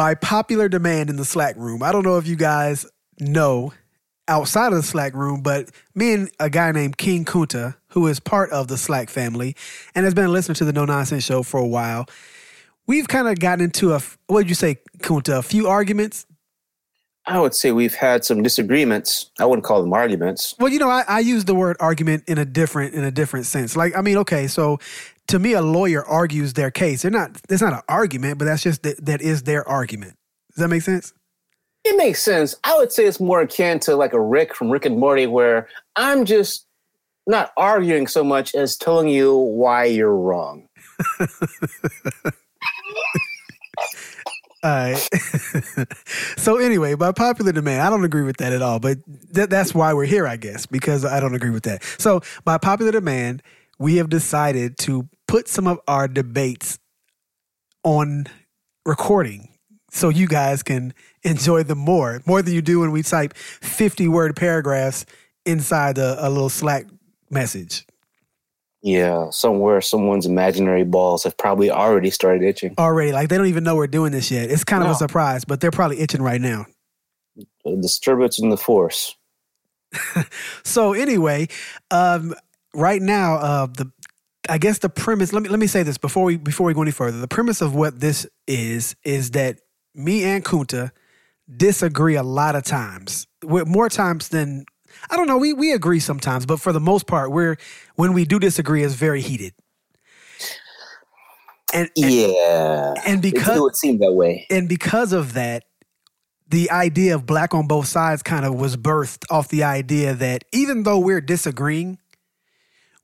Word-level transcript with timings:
by 0.00 0.14
popular 0.14 0.66
demand 0.66 1.10
in 1.10 1.16
the 1.16 1.26
Slack 1.26 1.54
room. 1.58 1.82
I 1.82 1.92
don't 1.92 2.06
know 2.06 2.16
if 2.16 2.26
you 2.26 2.34
guys 2.34 2.86
know 3.18 3.74
outside 4.28 4.68
of 4.68 4.78
the 4.78 4.82
Slack 4.82 5.12
room, 5.12 5.42
but 5.42 5.68
me 5.94 6.14
and 6.14 6.30
a 6.40 6.48
guy 6.48 6.72
named 6.72 6.96
King 6.96 7.26
Kunta, 7.26 7.76
who 7.88 8.06
is 8.06 8.18
part 8.18 8.48
of 8.48 8.68
the 8.68 8.78
Slack 8.78 9.10
family 9.10 9.54
and 9.94 10.06
has 10.06 10.14
been 10.14 10.24
a 10.24 10.30
listener 10.30 10.54
to 10.54 10.64
the 10.64 10.72
No 10.72 10.86
Nonsense 10.86 11.22
Show 11.22 11.42
for 11.42 11.60
a 11.60 11.66
while, 11.66 12.06
we've 12.86 13.08
kind 13.08 13.28
of 13.28 13.38
gotten 13.40 13.62
into 13.62 13.92
a 13.92 14.00
what 14.26 14.40
did 14.40 14.48
you 14.48 14.54
say, 14.54 14.78
Kunta? 15.00 15.36
A 15.36 15.42
few 15.42 15.68
arguments. 15.68 16.24
I 17.26 17.38
would 17.38 17.54
say 17.54 17.70
we've 17.70 17.94
had 17.94 18.24
some 18.24 18.42
disagreements. 18.42 19.30
I 19.38 19.44
wouldn't 19.44 19.64
call 19.64 19.82
them 19.82 19.92
arguments. 19.92 20.54
Well, 20.58 20.72
you 20.72 20.78
know, 20.78 20.88
I, 20.88 21.04
I 21.06 21.20
use 21.20 21.44
the 21.44 21.54
word 21.54 21.76
argument 21.78 22.24
in 22.26 22.38
a 22.38 22.46
different 22.46 22.94
in 22.94 23.04
a 23.04 23.10
different 23.10 23.44
sense. 23.44 23.76
Like, 23.76 23.94
I 23.94 24.00
mean, 24.00 24.16
okay, 24.16 24.46
so 24.46 24.78
to 25.30 25.38
me, 25.38 25.52
a 25.52 25.62
lawyer 25.62 26.04
argues 26.04 26.54
their 26.54 26.70
case. 26.70 27.02
They're 27.02 27.10
not. 27.10 27.40
It's 27.48 27.62
not 27.62 27.72
an 27.72 27.82
argument, 27.88 28.38
but 28.38 28.46
that's 28.46 28.62
just 28.62 28.82
that, 28.82 29.04
that 29.06 29.22
is 29.22 29.44
their 29.44 29.66
argument. 29.68 30.14
Does 30.50 30.62
that 30.62 30.68
make 30.68 30.82
sense? 30.82 31.14
It 31.84 31.96
makes 31.96 32.20
sense. 32.20 32.56
I 32.64 32.76
would 32.76 32.92
say 32.92 33.06
it's 33.06 33.20
more 33.20 33.40
akin 33.40 33.78
to 33.80 33.96
like 33.96 34.12
a 34.12 34.20
Rick 34.20 34.54
from 34.54 34.70
Rick 34.70 34.84
and 34.86 34.98
Morty, 34.98 35.26
where 35.26 35.68
I'm 35.96 36.24
just 36.24 36.66
not 37.26 37.52
arguing 37.56 38.08
so 38.08 38.24
much 38.24 38.54
as 38.54 38.76
telling 38.76 39.08
you 39.08 39.36
why 39.36 39.84
you're 39.84 40.14
wrong. 40.14 40.66
All 44.62 44.70
right. 44.70 45.08
so 46.36 46.58
anyway, 46.58 46.94
by 46.94 47.12
popular 47.12 47.52
demand, 47.52 47.80
I 47.80 47.88
don't 47.88 48.04
agree 48.04 48.24
with 48.24 48.36
that 48.38 48.52
at 48.52 48.60
all. 48.60 48.78
But 48.78 48.98
th- 49.34 49.48
that's 49.48 49.74
why 49.74 49.94
we're 49.94 50.04
here, 50.04 50.26
I 50.26 50.36
guess, 50.36 50.66
because 50.66 51.02
I 51.02 51.18
don't 51.18 51.34
agree 51.34 51.48
with 51.48 51.62
that. 51.62 51.82
So 51.98 52.20
by 52.44 52.58
popular 52.58 52.92
demand, 52.92 53.42
we 53.78 53.96
have 53.96 54.10
decided 54.10 54.76
to 54.78 55.08
put 55.30 55.46
some 55.46 55.68
of 55.68 55.78
our 55.86 56.08
debates 56.08 56.80
on 57.84 58.26
recording 58.84 59.48
so 59.88 60.08
you 60.08 60.26
guys 60.26 60.60
can 60.64 60.92
enjoy 61.22 61.62
them 61.62 61.78
more, 61.78 62.20
more 62.26 62.42
than 62.42 62.52
you 62.52 62.60
do 62.60 62.80
when 62.80 62.90
we 62.90 63.04
type 63.04 63.34
50 63.36 64.08
word 64.08 64.34
paragraphs 64.34 65.06
inside 65.46 65.98
a, 65.98 66.26
a 66.26 66.28
little 66.28 66.48
Slack 66.48 66.86
message. 67.30 67.86
Yeah, 68.82 69.30
somewhere 69.30 69.80
someone's 69.80 70.26
imaginary 70.26 70.82
balls 70.82 71.22
have 71.22 71.36
probably 71.36 71.70
already 71.70 72.10
started 72.10 72.42
itching. 72.42 72.74
Already, 72.76 73.12
like 73.12 73.28
they 73.28 73.36
don't 73.36 73.46
even 73.46 73.62
know 73.62 73.76
we're 73.76 73.86
doing 73.86 74.10
this 74.10 74.32
yet. 74.32 74.50
It's 74.50 74.64
kind 74.64 74.82
of 74.82 74.90
a 74.90 74.94
surprise, 74.96 75.44
but 75.44 75.60
they're 75.60 75.70
probably 75.70 76.00
itching 76.00 76.22
right 76.22 76.40
now. 76.40 76.66
A 77.64 77.76
disturbance 77.76 78.40
in 78.40 78.48
the 78.48 78.56
force. 78.56 79.14
so 80.64 80.92
anyway, 80.92 81.46
um, 81.92 82.34
right 82.74 83.02
now, 83.02 83.34
uh, 83.34 83.66
the 83.66 83.92
I 84.48 84.58
guess 84.58 84.78
the 84.78 84.88
premise. 84.88 85.32
Let 85.32 85.42
me 85.42 85.48
let 85.48 85.58
me 85.58 85.66
say 85.66 85.82
this 85.82 85.98
before 85.98 86.24
we 86.24 86.36
before 86.36 86.66
we 86.66 86.74
go 86.74 86.82
any 86.82 86.90
further. 86.90 87.18
The 87.18 87.28
premise 87.28 87.60
of 87.60 87.74
what 87.74 88.00
this 88.00 88.26
is 88.46 88.96
is 89.04 89.32
that 89.32 89.60
me 89.94 90.24
and 90.24 90.44
Kunta 90.44 90.92
disagree 91.56 92.16
a 92.16 92.22
lot 92.22 92.54
of 92.56 92.64
times, 92.64 93.26
with 93.44 93.66
more 93.66 93.88
times 93.88 94.28
than 94.28 94.64
I 95.10 95.16
don't 95.16 95.26
know. 95.26 95.38
We 95.38 95.52
we 95.52 95.72
agree 95.72 96.00
sometimes, 96.00 96.46
but 96.46 96.60
for 96.60 96.72
the 96.72 96.80
most 96.80 97.06
part, 97.06 97.30
we're 97.30 97.56
when 97.96 98.12
we 98.12 98.24
do 98.24 98.38
disagree, 98.38 98.82
it's 98.82 98.94
very 98.94 99.20
heated. 99.20 99.54
And, 101.72 101.88
and 101.96 102.10
yeah, 102.12 102.94
and 103.06 103.22
because 103.22 103.56
it 103.56 103.60
would 103.60 103.76
seem 103.76 103.98
that 103.98 104.12
way, 104.12 104.46
and 104.50 104.68
because 104.68 105.12
of 105.12 105.34
that, 105.34 105.64
the 106.48 106.70
idea 106.72 107.14
of 107.14 107.26
black 107.26 107.54
on 107.54 107.68
both 107.68 107.86
sides 107.86 108.22
kind 108.24 108.44
of 108.44 108.54
was 108.54 108.76
birthed 108.76 109.24
off 109.30 109.48
the 109.48 109.62
idea 109.62 110.14
that 110.14 110.44
even 110.52 110.82
though 110.82 110.98
we're 110.98 111.20
disagreeing, 111.20 111.98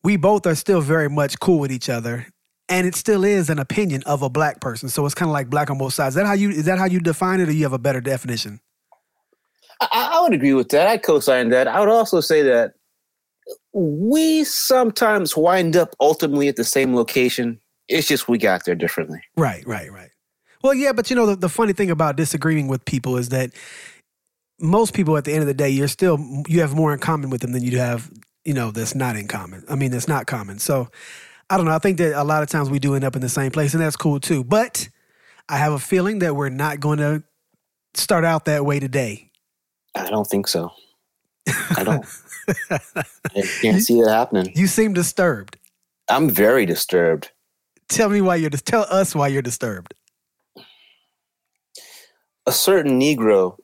we 0.06 0.16
both 0.16 0.46
are 0.46 0.54
still 0.54 0.80
very 0.80 1.10
much 1.10 1.40
cool 1.40 1.58
with 1.58 1.72
each 1.72 1.90
other, 1.90 2.28
and 2.68 2.86
it 2.86 2.94
still 2.94 3.24
is 3.24 3.50
an 3.50 3.58
opinion 3.58 4.04
of 4.06 4.22
a 4.22 4.30
black 4.30 4.60
person. 4.60 4.88
So 4.88 5.04
it's 5.04 5.16
kind 5.16 5.28
of 5.28 5.32
like 5.32 5.50
black 5.50 5.68
on 5.68 5.78
both 5.78 5.94
sides. 5.94 6.14
Is 6.14 6.22
that 6.22 6.26
how 6.26 6.32
you 6.32 6.50
is 6.50 6.66
that 6.66 6.78
how 6.78 6.84
you 6.84 7.00
define 7.00 7.40
it, 7.40 7.48
or 7.48 7.52
you 7.52 7.64
have 7.64 7.72
a 7.72 7.78
better 7.78 8.00
definition? 8.00 8.60
I, 9.80 10.10
I 10.12 10.22
would 10.22 10.32
agree 10.32 10.54
with 10.54 10.68
that. 10.68 10.86
I 10.86 10.96
co-sign 10.96 11.48
that. 11.48 11.66
I 11.66 11.80
would 11.80 11.88
also 11.88 12.20
say 12.20 12.42
that 12.42 12.74
we 13.72 14.44
sometimes 14.44 15.36
wind 15.36 15.76
up 15.76 15.96
ultimately 15.98 16.46
at 16.46 16.54
the 16.54 16.62
same 16.62 16.94
location. 16.94 17.60
It's 17.88 18.06
just 18.06 18.28
we 18.28 18.38
got 18.38 18.64
there 18.64 18.76
differently. 18.76 19.18
Right, 19.36 19.66
right, 19.66 19.90
right. 19.92 20.10
Well, 20.62 20.72
yeah, 20.72 20.92
but 20.92 21.10
you 21.10 21.16
know, 21.16 21.26
the, 21.26 21.34
the 21.34 21.48
funny 21.48 21.72
thing 21.72 21.90
about 21.90 22.16
disagreeing 22.16 22.68
with 22.68 22.84
people 22.84 23.16
is 23.16 23.30
that 23.30 23.50
most 24.60 24.94
people 24.94 25.16
at 25.16 25.24
the 25.24 25.32
end 25.32 25.42
of 25.42 25.48
the 25.48 25.54
day, 25.54 25.68
you're 25.68 25.88
still, 25.88 26.18
you 26.46 26.60
have 26.60 26.74
more 26.76 26.92
in 26.92 27.00
common 27.00 27.28
with 27.28 27.40
them 27.40 27.52
than 27.52 27.62
you 27.62 27.78
have, 27.78 28.10
you 28.46 28.54
know, 28.54 28.70
that's 28.70 28.94
not 28.94 29.16
in 29.16 29.26
common. 29.26 29.64
I 29.68 29.74
mean, 29.74 29.90
that's 29.90 30.06
not 30.06 30.26
common. 30.26 30.58
So 30.58 30.88
I 31.50 31.56
don't 31.56 31.66
know. 31.66 31.72
I 31.72 31.80
think 31.80 31.98
that 31.98 32.18
a 32.18 32.24
lot 32.24 32.42
of 32.44 32.48
times 32.48 32.70
we 32.70 32.78
do 32.78 32.94
end 32.94 33.04
up 33.04 33.16
in 33.16 33.20
the 33.20 33.28
same 33.28 33.50
place, 33.50 33.74
and 33.74 33.82
that's 33.82 33.96
cool 33.96 34.20
too. 34.20 34.44
But 34.44 34.88
I 35.48 35.58
have 35.58 35.72
a 35.72 35.78
feeling 35.80 36.20
that 36.20 36.36
we're 36.36 36.48
not 36.48 36.78
going 36.78 36.98
to 36.98 37.24
start 37.94 38.24
out 38.24 38.44
that 38.44 38.64
way 38.64 38.78
today. 38.78 39.30
I 39.96 40.08
don't 40.10 40.26
think 40.26 40.46
so. 40.46 40.70
I 41.76 41.82
don't. 41.84 42.06
I 42.70 43.42
can't 43.60 43.82
see 43.82 43.98
it 43.98 44.08
happening. 44.08 44.52
You 44.54 44.68
seem 44.68 44.92
disturbed. 44.92 45.58
I'm 46.08 46.30
very 46.30 46.66
disturbed. 46.66 47.32
Tell 47.88 48.08
me 48.08 48.20
why 48.20 48.36
you're. 48.36 48.50
Tell 48.50 48.86
us 48.90 49.14
why 49.14 49.28
you're 49.28 49.42
disturbed. 49.42 49.94
A 52.46 52.52
certain 52.52 53.00
Negro, 53.00 53.56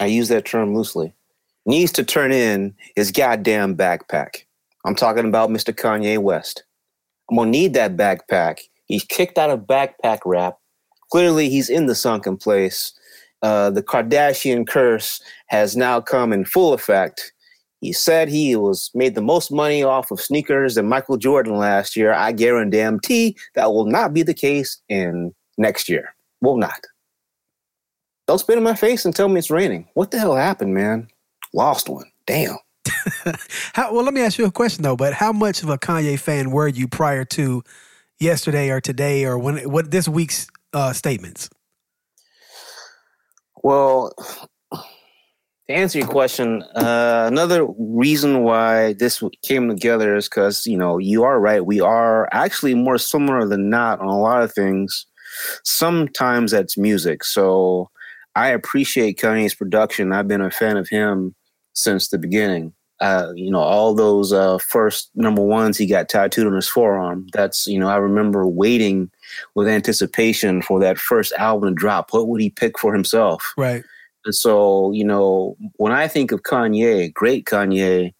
I 0.00 0.06
use 0.06 0.28
that 0.28 0.44
term 0.44 0.74
loosely, 0.74 1.14
needs 1.68 1.92
to 1.92 2.02
turn 2.02 2.32
in 2.32 2.74
his 2.96 3.12
goddamn 3.12 3.76
backpack. 3.76 4.44
I'm 4.84 4.94
talking 4.94 5.26
about 5.26 5.50
Mr. 5.50 5.74
Kanye 5.74 6.18
West. 6.18 6.64
I'm 7.30 7.36
gonna 7.36 7.50
need 7.50 7.74
that 7.74 7.96
backpack. 7.96 8.60
He's 8.86 9.04
kicked 9.04 9.36
out 9.36 9.50
of 9.50 9.60
backpack 9.60 10.20
rap. 10.24 10.56
Clearly, 11.12 11.50
he's 11.50 11.68
in 11.68 11.86
the 11.86 11.94
sunken 11.94 12.38
place. 12.38 12.92
Uh, 13.42 13.70
the 13.70 13.82
Kardashian 13.82 14.66
curse 14.66 15.20
has 15.48 15.76
now 15.76 16.00
come 16.00 16.32
in 16.32 16.44
full 16.44 16.72
effect. 16.72 17.32
He 17.80 17.92
said 17.92 18.28
he 18.28 18.56
was 18.56 18.90
made 18.94 19.14
the 19.14 19.20
most 19.20 19.52
money 19.52 19.82
off 19.84 20.10
of 20.10 20.20
sneakers 20.20 20.74
than 20.74 20.88
Michael 20.88 21.18
Jordan 21.18 21.56
last 21.56 21.94
year. 21.94 22.12
I 22.12 22.32
guarantee 22.32 23.36
that 23.54 23.72
will 23.72 23.86
not 23.86 24.12
be 24.12 24.22
the 24.22 24.34
case 24.34 24.80
in 24.88 25.32
next 25.58 25.88
year. 25.88 26.14
Will 26.40 26.56
not. 26.56 26.80
Don't 28.26 28.38
spit 28.38 28.58
in 28.58 28.64
my 28.64 28.74
face 28.74 29.04
and 29.04 29.14
tell 29.14 29.28
me 29.28 29.38
it's 29.38 29.50
raining. 29.50 29.86
What 29.94 30.10
the 30.10 30.18
hell 30.18 30.34
happened, 30.34 30.74
man? 30.74 31.08
Lost 31.58 31.88
one. 31.88 32.04
Damn. 32.24 32.56
how, 33.72 33.92
well, 33.92 34.04
let 34.04 34.14
me 34.14 34.20
ask 34.20 34.38
you 34.38 34.46
a 34.46 34.52
question 34.52 34.84
though. 34.84 34.94
But 34.94 35.12
how 35.12 35.32
much 35.32 35.64
of 35.64 35.70
a 35.70 35.76
Kanye 35.76 36.16
fan 36.16 36.52
were 36.52 36.68
you 36.68 36.86
prior 36.86 37.24
to 37.24 37.64
yesterday 38.20 38.70
or 38.70 38.80
today 38.80 39.24
or 39.24 39.36
when 39.36 39.68
what 39.68 39.90
this 39.90 40.08
week's 40.08 40.46
uh, 40.72 40.92
statements? 40.92 41.50
Well, 43.64 44.12
to 44.72 44.78
answer 45.68 45.98
your 45.98 46.06
question, 46.06 46.62
uh, 46.76 47.24
another 47.26 47.66
reason 47.76 48.44
why 48.44 48.92
this 48.92 49.20
came 49.42 49.68
together 49.68 50.14
is 50.14 50.28
because 50.28 50.64
you 50.64 50.78
know 50.78 50.98
you 50.98 51.24
are 51.24 51.40
right. 51.40 51.66
We 51.66 51.80
are 51.80 52.28
actually 52.30 52.74
more 52.74 52.98
similar 52.98 53.48
than 53.48 53.68
not 53.68 53.98
on 53.98 54.06
a 54.06 54.20
lot 54.20 54.44
of 54.44 54.52
things. 54.52 55.06
Sometimes 55.64 56.52
that's 56.52 56.78
music. 56.78 57.24
So 57.24 57.90
I 58.36 58.50
appreciate 58.50 59.18
Kanye's 59.18 59.56
production. 59.56 60.12
I've 60.12 60.28
been 60.28 60.40
a 60.40 60.52
fan 60.52 60.76
of 60.76 60.88
him 60.88 61.34
since 61.78 62.08
the 62.08 62.18
beginning. 62.18 62.72
Uh, 63.00 63.32
you 63.36 63.48
know, 63.48 63.60
all 63.60 63.94
those 63.94 64.32
uh, 64.32 64.58
first 64.58 65.10
number 65.14 65.42
ones 65.42 65.78
he 65.78 65.86
got 65.86 66.08
tattooed 66.08 66.48
on 66.48 66.54
his 66.54 66.68
forearm. 66.68 67.28
That's, 67.32 67.66
you 67.68 67.78
know, 67.78 67.88
I 67.88 67.96
remember 67.96 68.44
waiting 68.44 69.08
with 69.54 69.68
anticipation 69.68 70.62
for 70.62 70.80
that 70.80 70.98
first 70.98 71.32
album 71.38 71.68
to 71.70 71.74
drop. 71.74 72.12
What 72.12 72.26
would 72.26 72.40
he 72.40 72.50
pick 72.50 72.76
for 72.76 72.92
himself? 72.92 73.54
Right. 73.56 73.84
And 74.24 74.34
so, 74.34 74.90
you 74.90 75.04
know, 75.04 75.56
when 75.76 75.92
I 75.92 76.08
think 76.08 76.32
of 76.32 76.42
Kanye, 76.42 77.14
great 77.14 77.44
Kanye, 77.44 78.12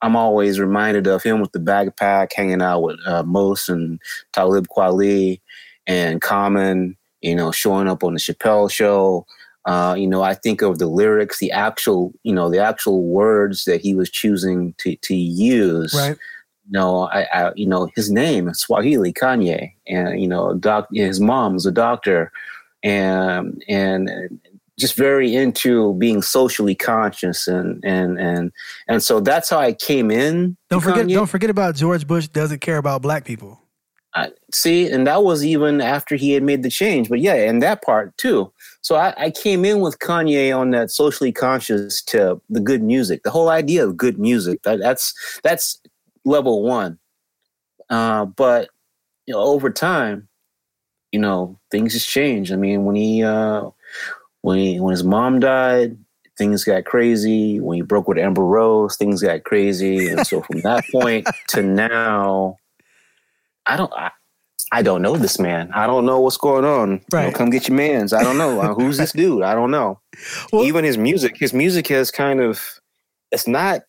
I'm 0.00 0.16
always 0.16 0.58
reminded 0.58 1.06
of 1.06 1.22
him 1.22 1.40
with 1.40 1.52
the 1.52 1.58
backpack, 1.58 2.32
hanging 2.34 2.62
out 2.62 2.80
with 2.80 2.98
uh, 3.06 3.24
Mos 3.24 3.68
and 3.68 4.00
Talib 4.32 4.68
Kweli 4.68 5.40
and 5.86 6.22
Common, 6.22 6.96
you 7.20 7.34
know, 7.34 7.52
showing 7.52 7.88
up 7.88 8.02
on 8.02 8.14
the 8.14 8.20
Chappelle 8.20 8.70
show. 8.70 9.26
Uh, 9.66 9.94
you 9.98 10.06
know, 10.06 10.22
I 10.22 10.34
think 10.34 10.62
of 10.62 10.78
the 10.78 10.86
lyrics, 10.86 11.38
the 11.38 11.50
actual, 11.50 12.12
you 12.22 12.34
know, 12.34 12.50
the 12.50 12.58
actual 12.58 13.02
words 13.02 13.64
that 13.64 13.80
he 13.80 13.94
was 13.94 14.10
choosing 14.10 14.74
to 14.78 14.96
to 14.96 15.14
use. 15.14 15.94
Right. 15.94 16.16
You 16.66 16.72
know, 16.72 17.02
I, 17.08 17.26
I 17.32 17.52
you 17.54 17.66
know, 17.66 17.88
his 17.94 18.10
name 18.10 18.52
Swahili 18.54 19.12
Kanye, 19.12 19.72
and 19.86 20.20
you 20.20 20.28
know, 20.28 20.54
doc, 20.54 20.88
his 20.92 21.20
mom 21.20 21.54
was 21.54 21.66
a 21.66 21.72
doctor, 21.72 22.30
and 22.82 23.62
and 23.68 24.40
just 24.78 24.96
very 24.96 25.34
into 25.34 25.94
being 25.94 26.20
socially 26.20 26.74
conscious 26.74 27.46
and 27.46 27.82
and 27.84 28.18
and 28.18 28.52
and 28.88 29.02
so 29.02 29.20
that's 29.20 29.48
how 29.48 29.58
I 29.58 29.72
came 29.72 30.10
in. 30.10 30.56
Don't 30.68 30.80
forget 30.80 31.06
Kanye. 31.06 31.14
don't 31.14 31.26
forget 31.26 31.50
about 31.50 31.74
George 31.74 32.06
Bush 32.06 32.28
doesn't 32.28 32.60
care 32.60 32.78
about 32.78 33.00
black 33.00 33.24
people. 33.24 33.63
See, 34.54 34.88
and 34.88 35.04
that 35.08 35.24
was 35.24 35.44
even 35.44 35.80
after 35.80 36.14
he 36.14 36.30
had 36.30 36.44
made 36.44 36.62
the 36.62 36.70
change. 36.70 37.08
But 37.08 37.18
yeah, 37.18 37.34
and 37.34 37.60
that 37.60 37.82
part 37.82 38.16
too. 38.16 38.52
So 38.82 38.94
I, 38.94 39.12
I 39.16 39.30
came 39.30 39.64
in 39.64 39.80
with 39.80 39.98
Kanye 39.98 40.56
on 40.56 40.70
that 40.70 40.92
socially 40.92 41.32
conscious 41.32 42.00
to 42.04 42.40
the 42.48 42.60
good 42.60 42.80
music, 42.80 43.24
the 43.24 43.32
whole 43.32 43.48
idea 43.48 43.84
of 43.84 43.96
good 43.96 44.16
music. 44.16 44.62
That, 44.62 44.78
that's 44.78 45.12
that's 45.42 45.80
level 46.24 46.62
one. 46.62 47.00
Uh, 47.90 48.26
but 48.26 48.70
you 49.26 49.34
know, 49.34 49.40
over 49.40 49.70
time, 49.70 50.28
you 51.10 51.18
know, 51.18 51.58
things 51.72 51.92
just 51.92 52.08
changed. 52.08 52.52
I 52.52 52.56
mean, 52.56 52.84
when 52.84 52.94
he 52.94 53.24
uh, 53.24 53.70
when 54.42 54.58
he 54.58 54.78
when 54.78 54.92
his 54.92 55.02
mom 55.02 55.40
died, 55.40 55.98
things 56.38 56.62
got 56.62 56.84
crazy. 56.84 57.58
When 57.58 57.74
he 57.74 57.82
broke 57.82 58.06
with 58.06 58.18
Amber 58.18 58.44
Rose, 58.44 58.96
things 58.96 59.20
got 59.20 59.42
crazy. 59.42 60.06
And 60.06 60.24
so 60.24 60.42
from 60.42 60.60
that 60.60 60.84
point 60.92 61.26
to 61.48 61.60
now, 61.60 62.58
I 63.66 63.76
don't. 63.76 63.92
I, 63.94 64.12
I 64.74 64.82
don't 64.82 65.02
know 65.02 65.16
this 65.16 65.38
man. 65.38 65.70
I 65.72 65.86
don't 65.86 66.04
know 66.04 66.18
what's 66.18 66.36
going 66.36 66.64
on. 66.64 67.00
Right. 67.12 67.26
You 67.26 67.30
know, 67.30 67.36
come 67.36 67.50
get 67.50 67.68
your 67.68 67.76
man's. 67.76 68.12
I 68.12 68.24
don't 68.24 68.36
know. 68.36 68.60
Uh, 68.60 68.74
who's 68.74 68.96
this 68.96 69.12
dude? 69.12 69.44
I 69.44 69.54
don't 69.54 69.70
know. 69.70 70.00
Well, 70.52 70.64
Even 70.64 70.84
his 70.84 70.98
music, 70.98 71.36
his 71.36 71.52
music 71.52 71.86
has 71.88 72.10
kind 72.10 72.40
of, 72.40 72.60
it's 73.30 73.46
not, 73.46 73.82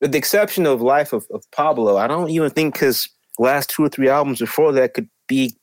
with 0.00 0.12
the 0.12 0.18
exception 0.18 0.66
of 0.66 0.80
Life 0.80 1.12
of, 1.12 1.26
of 1.32 1.44
Pablo, 1.50 1.96
I 1.96 2.06
don't 2.06 2.30
even 2.30 2.50
think 2.50 2.78
his 2.78 3.08
last 3.38 3.70
two 3.70 3.84
or 3.84 3.88
three 3.88 4.08
albums 4.08 4.38
before 4.38 4.72
that 4.72 4.94
could 4.94 5.08
be 5.28 5.54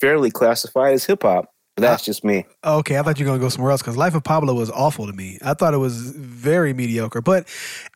fairly 0.00 0.30
classified 0.30 0.94
as 0.94 1.04
hip 1.04 1.22
hop. 1.22 1.52
That's 1.76 2.04
just 2.04 2.24
me. 2.24 2.44
Okay, 2.64 2.98
I 2.98 3.02
thought 3.02 3.18
you 3.18 3.24
were 3.24 3.30
gonna 3.30 3.40
go 3.42 3.48
somewhere 3.48 3.72
else 3.72 3.80
because 3.80 3.96
Life 3.96 4.14
of 4.14 4.22
Pablo 4.22 4.52
was 4.52 4.70
awful 4.70 5.06
to 5.06 5.12
me. 5.12 5.38
I 5.42 5.54
thought 5.54 5.72
it 5.72 5.78
was 5.78 6.10
very 6.10 6.74
mediocre. 6.74 7.22
But 7.22 7.48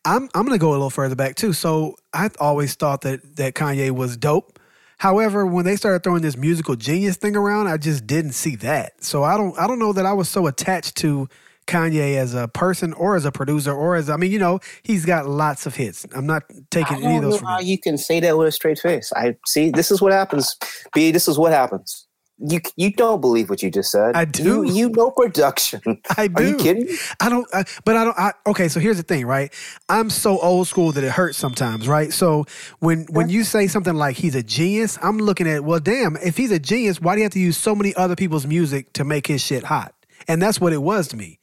I'm 0.07 0.31
I'm 0.35 0.47
gonna 0.47 0.57
go 0.57 0.71
a 0.71 0.73
little 0.73 0.89
further 0.91 1.15
back 1.15 1.37
too. 1.37 1.53
So 1.53 1.97
I 2.15 2.31
always 2.41 2.75
thought 2.75 3.03
that 3.03 3.37
that 3.37 3.55
Kanye 3.55 3.91
was 3.91 4.17
dope. 4.17 4.59
However, 4.99 5.47
when 5.47 5.65
they 5.65 5.77
started 5.77 6.03
throwing 6.03 6.23
this 6.23 6.37
musical 6.37 6.75
genius 6.75 7.17
thing 7.17 7.37
around, 7.37 7.69
I 7.69 7.77
just 7.77 8.07
didn't 8.07 8.33
see 8.33 8.57
that. 8.57 9.05
So 9.05 9.23
I 9.25 9.37
don't 9.37 9.59
I 9.59 9.67
don't 9.67 9.79
know 9.79 9.93
that 9.93 10.07
I 10.07 10.13
was 10.13 10.29
so 10.29 10.47
attached 10.47 10.97
to 10.99 11.29
Kanye 11.67 12.17
as 12.17 12.33
a 12.35 12.49
person 12.49 12.93
or 12.95 13.17
as 13.17 13.25
a 13.25 13.33
producer 13.33 13.73
or 13.73 13.97
as 13.97 14.09
I 14.09 14.17
mean, 14.17 14.33
you 14.33 14.39
know, 14.39 14.61
he's 14.83 15.05
got 15.05 15.29
lots 15.29 15.67
of 15.67 15.75
hits. 15.75 16.07
I'm 16.15 16.27
not 16.27 16.45
taking 16.71 17.05
any 17.05 17.17
of 17.17 17.23
those. 17.23 17.43
Know 17.43 17.49
how 17.49 17.61
you 17.61 17.79
can 17.79 17.99
say 17.99 18.21
that 18.21 18.39
with 18.39 18.49
a 18.49 18.53
straight 18.53 18.79
face. 18.79 19.13
I 19.15 19.37
see. 19.47 19.71
This 19.71 19.91
is 19.91 20.01
what 20.01 20.13
happens. 20.13 20.57
B. 20.95 21.11
This 21.11 21.29
is 21.29 21.39
what 21.39 21.53
happens. 21.53 22.06
You 22.39 22.61
you 22.77 22.93
don't 22.93 23.23
believe 23.23 23.49
what 23.49 23.63
you 23.63 23.71
just 23.71 23.91
said. 23.91 24.15
I 24.15 24.27
do. 24.27 24.65
You, 24.65 24.71
you 24.71 24.89
know 24.91 25.11
production. 25.11 25.81
I 26.19 26.29
do. 26.29 26.45
Are 26.45 26.47
you 26.47 26.57
kidding? 26.57 26.89
I 27.19 27.31
don't. 27.31 27.47
I, 27.55 27.65
but 27.87 27.97
I 27.97 28.05
don't. 28.05 28.19
I, 28.19 28.33
okay, 28.47 28.69
so 28.69 28.79
here's 28.79 28.99
the 28.99 29.03
thing, 29.03 29.27
right? 29.27 29.53
I'm 29.89 30.11
so 30.11 30.39
old 30.41 30.69
school 30.69 30.93
that 30.93 31.03
it 31.03 31.11
hurts 31.11 31.39
sometimes, 31.39 31.89
right? 31.89 32.13
So 32.13 32.45
when 32.81 33.05
when 33.05 33.31
you 33.31 33.43
say 33.43 33.69
something 33.69 33.95
like 33.95 34.17
he's 34.17 34.35
a 34.35 34.43
genius, 34.43 34.99
I'm 35.03 35.17
looking 35.17 35.49
at 35.49 35.65
well, 35.65 35.81
damn. 35.81 36.17
If 36.17 36.37
he's 36.37 36.51
a 36.51 36.59
genius, 36.59 37.01
why 37.01 37.15
do 37.15 37.21
you 37.21 37.25
have 37.25 37.33
to 37.33 37.41
use 37.41 37.57
so 37.57 37.75
many 37.75 37.95
other 37.95 38.17
people's 38.17 38.47
music 38.47 38.93
to 38.95 39.05
make 39.05 39.27
his 39.27 39.41
shit 39.41 39.65
hot? 39.65 39.95
And 40.29 40.43
that's 40.43 40.61
what 40.61 40.75
it 40.75 40.83
was 40.83 41.09
to 41.09 41.17
me. 41.17 41.39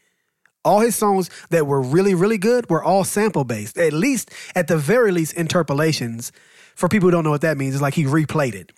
All 0.63 0.79
his 0.81 0.95
songs 0.95 1.31
that 1.49 1.65
were 1.65 1.81
really 1.81 2.13
really 2.13 2.37
good 2.37 2.69
were 2.69 2.83
all 2.83 3.03
sample 3.03 3.45
based. 3.45 3.79
At 3.79 3.93
least, 3.93 4.29
at 4.53 4.67
the 4.67 4.77
very 4.77 5.11
least, 5.11 5.33
interpolations. 5.33 6.31
For 6.75 6.87
people 6.87 7.07
who 7.07 7.11
don't 7.11 7.23
know 7.23 7.31
what 7.31 7.41
that 7.41 7.57
means, 7.57 7.73
it's 7.75 7.81
like 7.81 7.93
he 7.95 8.05
replayed 8.05 8.55
it 8.55 8.71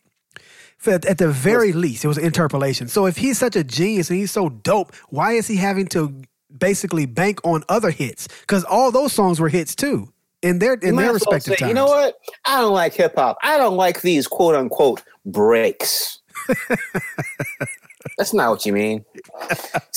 at, 0.88 1.06
at 1.06 1.18
the 1.18 1.30
very 1.30 1.74
least, 1.74 2.06
it 2.06 2.08
was 2.08 2.18
an 2.18 2.26
interpolation. 2.26 2.88
So 2.88 3.06
if 3.06 3.18
he's 3.18 3.38
such 3.38 3.56
a 3.56 3.64
genius 3.64 4.10
and 4.10 4.20
he's 4.20 4.32
so 4.32 4.50
dope, 4.50 4.96
why 5.10 5.34
is 5.34 5.48
he 5.48 5.56
having 5.58 5.88
to 5.88 6.22
basically 6.58 7.06
bank 7.06 7.40
on 7.44 7.64
other 7.70 7.92
hits? 7.92 8.28
Because 8.42 8.64
all 8.64 8.92
those 8.92 9.14
songs 9.14 9.40
were 9.40 9.50
hits 9.50 9.76
too 9.76 10.12
in 10.42 10.60
their 10.60 10.74
in 10.76 10.96
their 10.96 11.14
respective 11.14 11.54
say, 11.54 11.56
times. 11.58 11.70
You 11.70 11.76
know 11.76 11.88
what? 11.88 12.18
I 12.46 12.62
don't 12.62 12.74
like 12.74 12.94
hip 12.94 13.16
hop. 13.16 13.38
I 13.42 13.58
don't 13.58 13.76
like 13.76 14.02
these 14.02 14.28
quote 14.28 14.56
unquote 14.56 15.04
breaks. 15.26 16.20
That's 18.18 18.34
not 18.34 18.52
what 18.52 18.66
you 18.66 18.74
mean. 18.74 19.04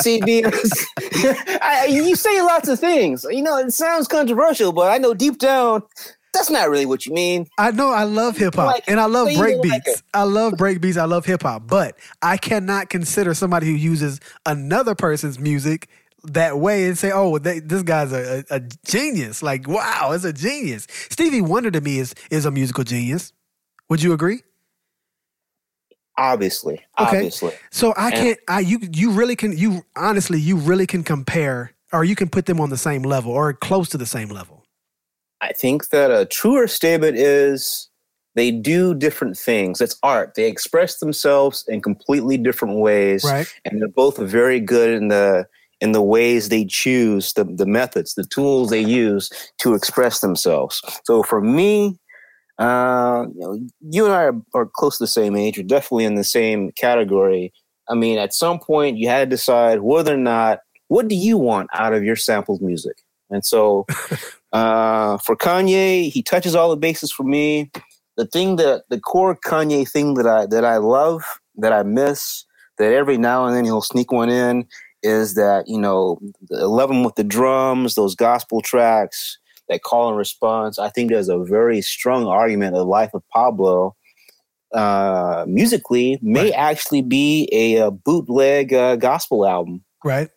See, 0.00 0.20
because 0.24 0.86
I, 1.62 1.88
you 1.90 2.16
say 2.16 2.40
lots 2.40 2.68
of 2.68 2.80
things. 2.80 3.26
You 3.28 3.42
know, 3.42 3.58
it 3.58 3.72
sounds 3.72 4.08
controversial, 4.08 4.72
but 4.72 4.90
I 4.90 4.98
know 4.98 5.14
deep 5.14 5.38
down 5.38 5.82
that's 6.32 6.50
not 6.50 6.68
really 6.68 6.86
what 6.86 7.06
you 7.06 7.12
mean. 7.12 7.48
I 7.58 7.70
know 7.70 7.90
I 7.90 8.04
love 8.04 8.36
hip 8.36 8.54
hop 8.54 8.74
like, 8.74 8.84
and 8.86 9.00
I 9.00 9.06
love 9.06 9.28
break 9.36 9.62
beats. 9.62 9.86
Like 9.86 9.96
I 10.14 10.22
love 10.22 10.54
break 10.56 10.80
beats. 10.80 10.96
I 10.96 11.04
love 11.04 11.24
hip 11.24 11.42
hop, 11.42 11.66
but 11.66 11.96
I 12.22 12.36
cannot 12.36 12.90
consider 12.90 13.34
somebody 13.34 13.66
who 13.66 13.72
uses 13.72 14.20
another 14.46 14.94
person's 14.94 15.38
music 15.38 15.88
that 16.24 16.58
way 16.58 16.86
and 16.86 16.98
say, 16.98 17.10
"Oh, 17.12 17.38
they, 17.38 17.60
this 17.60 17.82
guy's 17.82 18.12
a, 18.12 18.44
a, 18.50 18.56
a, 18.56 18.60
genius." 18.84 19.42
Like, 19.42 19.66
wow, 19.68 20.10
it's 20.12 20.24
a 20.24 20.32
genius. 20.32 20.86
Stevie 21.10 21.40
Wonder 21.40 21.70
to 21.70 21.80
me 21.80 21.98
is 21.98 22.14
is 22.30 22.44
a 22.44 22.50
musical 22.50 22.84
genius. 22.84 23.32
Would 23.88 24.02
you 24.02 24.12
agree? 24.12 24.42
Obviously, 26.16 26.74
okay. 26.98 27.16
obviously. 27.16 27.52
So 27.70 27.94
I 27.96 28.10
can't. 28.10 28.38
I 28.48 28.60
you 28.60 28.80
you 28.92 29.12
really 29.12 29.36
can. 29.36 29.56
You 29.56 29.82
honestly, 29.96 30.40
you 30.40 30.56
really 30.56 30.86
can 30.86 31.04
compare, 31.04 31.72
or 31.92 32.04
you 32.04 32.16
can 32.16 32.28
put 32.28 32.46
them 32.46 32.60
on 32.60 32.70
the 32.70 32.76
same 32.76 33.02
level 33.02 33.32
or 33.32 33.52
close 33.52 33.88
to 33.90 33.98
the 33.98 34.06
same 34.06 34.28
level. 34.28 34.57
I 35.40 35.52
think 35.52 35.90
that 35.90 36.10
a 36.10 36.26
truer 36.26 36.66
statement 36.66 37.16
is 37.16 37.88
they 38.34 38.50
do 38.50 38.94
different 38.94 39.36
things. 39.36 39.80
It's 39.80 39.98
art. 40.02 40.34
They 40.34 40.48
express 40.48 40.98
themselves 40.98 41.64
in 41.68 41.80
completely 41.80 42.36
different 42.36 42.78
ways, 42.78 43.24
right. 43.24 43.52
and 43.64 43.80
they're 43.80 43.88
both 43.88 44.18
very 44.18 44.60
good 44.60 44.90
in 44.90 45.08
the 45.08 45.46
in 45.80 45.92
the 45.92 46.02
ways 46.02 46.48
they 46.48 46.64
choose, 46.64 47.32
the 47.32 47.44
the 47.44 47.66
methods, 47.66 48.14
the 48.14 48.24
tools 48.24 48.70
they 48.70 48.80
use 48.80 49.30
to 49.58 49.74
express 49.74 50.20
themselves. 50.20 50.82
So 51.04 51.22
for 51.22 51.40
me, 51.40 51.98
uh, 52.58 53.26
you, 53.34 53.40
know, 53.40 53.60
you 53.80 54.04
and 54.04 54.14
I 54.14 54.24
are, 54.24 54.42
are 54.54 54.66
close 54.66 54.98
to 54.98 55.04
the 55.04 55.08
same 55.08 55.36
age. 55.36 55.56
You're 55.56 55.66
definitely 55.66 56.04
in 56.04 56.16
the 56.16 56.24
same 56.24 56.72
category. 56.72 57.52
I 57.88 57.94
mean, 57.94 58.18
at 58.18 58.34
some 58.34 58.58
point, 58.58 58.98
you 58.98 59.08
had 59.08 59.30
to 59.30 59.36
decide 59.36 59.80
whether 59.80 60.14
or 60.14 60.18
not 60.18 60.60
what 60.88 61.08
do 61.08 61.14
you 61.14 61.38
want 61.38 61.70
out 61.72 61.94
of 61.94 62.02
your 62.02 62.16
sampled 62.16 62.60
music. 62.60 63.02
And 63.30 63.44
so 63.44 63.86
uh, 64.52 65.18
for 65.18 65.36
Kanye, 65.36 66.10
he 66.10 66.22
touches 66.22 66.54
all 66.54 66.70
the 66.70 66.76
bases 66.76 67.12
for 67.12 67.24
me. 67.24 67.70
The 68.16 68.26
thing 68.26 68.56
that 68.56 68.84
the 68.88 69.00
core 69.00 69.36
Kanye 69.36 69.88
thing 69.88 70.14
that 70.14 70.26
I 70.26 70.46
that 70.46 70.64
I 70.64 70.78
love, 70.78 71.22
that 71.56 71.72
I 71.72 71.82
miss, 71.82 72.44
that 72.78 72.92
every 72.92 73.18
now 73.18 73.46
and 73.46 73.56
then 73.56 73.64
he'll 73.64 73.82
sneak 73.82 74.10
one 74.10 74.30
in, 74.30 74.66
is 75.02 75.34
that 75.34 75.68
you 75.68 75.78
know, 75.78 76.18
love 76.50 76.90
him 76.90 77.04
with 77.04 77.14
the 77.14 77.24
drums, 77.24 77.94
those 77.94 78.14
gospel 78.14 78.60
tracks, 78.60 79.38
that 79.68 79.82
call 79.82 80.08
and 80.08 80.18
response. 80.18 80.78
I 80.78 80.88
think 80.88 81.10
there's 81.10 81.28
a 81.28 81.38
very 81.38 81.80
strong 81.80 82.26
argument 82.26 82.74
the 82.74 82.84
life 82.84 83.10
of 83.14 83.22
Pablo 83.28 83.94
uh, 84.74 85.44
musically 85.48 86.18
may 86.22 86.44
right. 86.44 86.54
actually 86.54 87.02
be 87.02 87.48
a, 87.52 87.76
a 87.76 87.90
bootleg 87.90 88.72
uh, 88.72 88.96
gospel 88.96 89.46
album. 89.46 89.84
Right. 90.04 90.28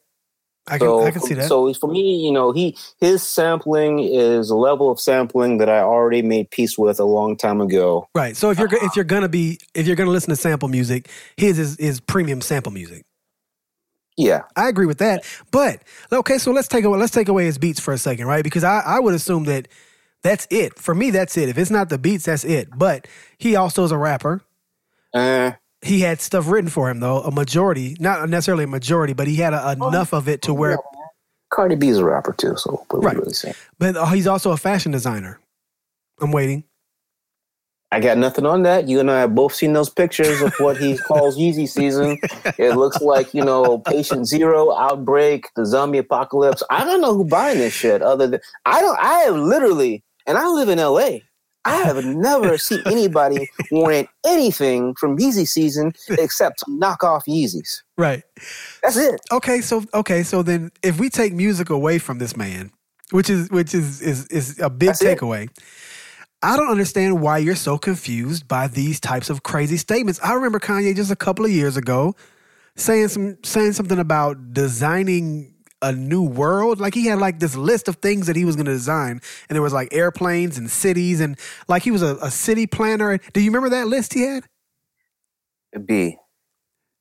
I 0.68 0.78
can, 0.78 0.88
so, 0.88 1.04
I 1.04 1.12
can 1.12 1.22
see 1.22 1.34
that. 1.34 1.48
So 1.48 1.74
for 1.74 1.88
me, 1.88 2.24
you 2.24 2.32
know, 2.32 2.52
he 2.52 2.78
his 3.00 3.28
sampling 3.28 4.00
is 4.00 4.50
a 4.50 4.56
level 4.56 4.92
of 4.92 5.00
sampling 5.00 5.58
that 5.58 5.70
I 5.70 5.80
already 5.80 6.22
made 6.22 6.52
peace 6.52 6.78
with 6.78 7.00
a 7.00 7.04
long 7.04 7.36
time 7.36 7.62
ago. 7.62 8.08
Right. 8.14 8.38
So 8.38 8.52
if 8.52 8.60
you're 8.60 8.68
uh, 8.68 8.86
if 8.86 8.96
you're 8.96 9.06
gonna 9.06 9.30
be 9.30 9.60
if 9.74 9.88
you're 9.88 9.96
gonna 9.96 10.12
listen 10.12 10.30
to 10.30 10.36
sample 10.36 10.70
music, 10.70 11.10
his 11.36 11.58
is, 11.58 11.78
is 11.78 12.00
premium 12.00 12.42
sample 12.42 12.72
music. 12.72 13.06
Yeah, 14.18 14.44
I 14.56 14.70
agree 14.70 14.86
with 14.86 15.00
that. 15.00 15.24
But 15.52 15.82
okay, 16.12 16.38
so 16.38 16.52
let's 16.52 16.68
take 16.68 16.84
away 16.84 17.00
let's 17.00 17.12
take 17.12 17.28
away 17.28 17.46
his 17.46 17.58
beats 17.58 17.80
for 17.80 17.94
a 17.94 17.98
second, 17.98 18.28
right? 18.28 18.44
Because 18.44 18.64
I, 18.64 18.82
I 18.82 19.00
would 19.00 19.16
assume 19.16 19.46
that 19.46 19.68
that's 20.22 20.48
it 20.52 20.78
for 20.78 20.94
me. 20.94 21.10
That's 21.10 21.38
it. 21.38 21.50
If 21.50 21.58
it's 21.58 21.72
not 21.72 21.90
the 21.90 21.98
beats, 21.98 22.26
that's 22.26 22.44
it. 22.44 22.70
But 22.78 23.08
he 23.40 23.56
also 23.56 23.84
is 23.84 23.92
a 23.92 23.98
rapper. 23.98 24.42
Uh, 25.14 25.54
he 25.84 26.00
had 26.02 26.22
stuff 26.22 26.48
written 26.48 26.70
for 26.70 26.90
him 26.90 27.00
though, 27.00 27.22
a 27.22 27.32
majority, 27.32 27.96
not 28.00 28.30
necessarily 28.30 28.66
a 28.66 28.68
majority, 28.68 29.14
but 29.14 29.28
he 29.28 29.36
had 29.36 29.54
a, 29.54 29.72
enough 29.72 30.14
of 30.14 30.28
it 30.28 30.42
to 30.44 30.54
where. 30.54 30.78
Cardi 31.50 31.76
B 31.76 31.90
is 31.90 31.98
a 31.98 32.06
rapper 32.06 32.34
too, 32.34 32.56
so 32.56 32.86
what 32.90 33.04
right. 33.04 33.18
really 33.18 33.34
saying? 33.34 33.56
But 33.78 33.98
uh, 33.98 34.06
he's 34.08 34.28
also 34.28 34.52
a 34.52 34.58
fashion 34.58 34.92
designer. 34.92 35.40
I'm 36.22 36.32
waiting. 36.32 36.64
I 37.94 38.00
got 38.00 38.18
nothing 38.18 38.46
on 38.46 38.64
that. 38.64 38.88
You 38.88 39.02
and 39.02 39.12
I 39.12 39.20
have 39.20 39.36
both 39.36 39.54
seen 39.54 39.74
those 39.74 39.90
pictures 39.90 40.42
of 40.42 40.54
what 40.60 40.78
he 40.78 40.98
calls 41.08 41.38
Yeezy 41.38 41.68
season. 41.68 42.18
It 42.58 42.78
looks 42.78 43.02
like, 43.02 43.34
you 43.34 43.44
know, 43.44 43.80
Patient 43.80 44.28
Zero, 44.28 44.74
Outbreak, 44.74 45.48
the 45.58 45.66
zombie 45.66 45.98
apocalypse. 45.98 46.64
I 46.70 46.86
don't 46.86 47.02
know 47.02 47.14
who 47.14 47.26
buying 47.26 47.58
this 47.58 47.74
shit 47.74 48.02
other 48.02 48.28
than 48.28 48.40
I 48.66 48.80
don't 48.80 48.98
I 48.98 49.20
have 49.24 49.36
literally 49.36 50.04
and 50.26 50.38
I 50.38 50.48
live 50.48 50.70
in 50.70 50.78
LA. 50.78 51.20
I 51.66 51.78
have 51.78 52.04
never 52.04 52.58
seen 52.60 52.82
anybody 52.86 53.50
wearing 53.72 54.08
anything 54.26 54.96
from 54.96 55.18
Yeezy 55.18 55.48
season 55.48 55.94
except 56.10 56.64
knockoff 56.68 57.24
Yeezys. 57.28 57.84
Right. 57.98 58.24
That's 58.82 58.98
it. 58.98 59.22
Okay, 59.32 59.62
so 59.62 59.84
okay, 59.94 60.24
so 60.24 60.44
then 60.44 60.72
if 60.82 61.00
we 61.00 61.10
take 61.10 61.34
music 61.34 61.70
away 61.70 62.00
from 62.00 62.18
this 62.18 62.36
man, 62.36 62.72
which 63.12 63.30
is 63.30 63.50
which 63.50 63.74
is 63.74 64.02
is 64.02 64.28
is 64.28 64.60
a 64.60 64.70
big 64.70 64.90
That's 64.90 65.04
takeaway. 65.04 65.44
It. 65.44 65.52
I 66.44 66.58
don't 66.58 66.70
understand 66.70 67.22
why 67.22 67.38
you're 67.38 67.56
so 67.56 67.78
confused 67.78 68.48
by 68.48 68.68
these 68.68 69.00
types 69.00 69.30
of 69.30 69.44
crazy 69.44 69.78
statements. 69.78 70.20
I 70.24 70.34
remember 70.34 70.60
Kanye 70.60 70.96
just 70.96 71.12
a 71.12 71.16
couple 71.16 71.46
of 71.46 71.52
years 71.52 71.78
ago 71.78 72.16
saying 72.76 73.10
some 73.10 73.38
saying 73.44 73.74
something 73.74 74.00
about 74.00 74.54
designing 74.54 75.51
a 75.82 75.92
new 75.92 76.24
world. 76.24 76.80
Like 76.80 76.94
he 76.94 77.06
had 77.06 77.20
like 77.20 77.40
this 77.40 77.56
list 77.56 77.88
of 77.88 77.98
things 77.98 78.28
that 78.28 78.36
he 78.36 78.46
was 78.46 78.56
going 78.56 78.66
to 78.66 78.72
design, 78.72 79.22
and 79.50 79.56
there 79.56 79.62
was 79.62 79.74
like 79.74 79.90
airplanes 79.94 80.58
and 80.58 80.70
cities, 80.70 81.20
and 81.20 81.38
like 81.68 81.84
he 81.84 81.92
was 81.92 82.02
a, 82.02 82.16
a 82.22 82.32
city 82.32 82.68
planner. 82.68 83.18
Do 83.34 83.42
you 83.42 83.50
remember 83.52 83.70
that 83.70 83.88
list 83.88 84.14
he 84.14 84.22
had? 84.24 84.44
B. 85.86 86.18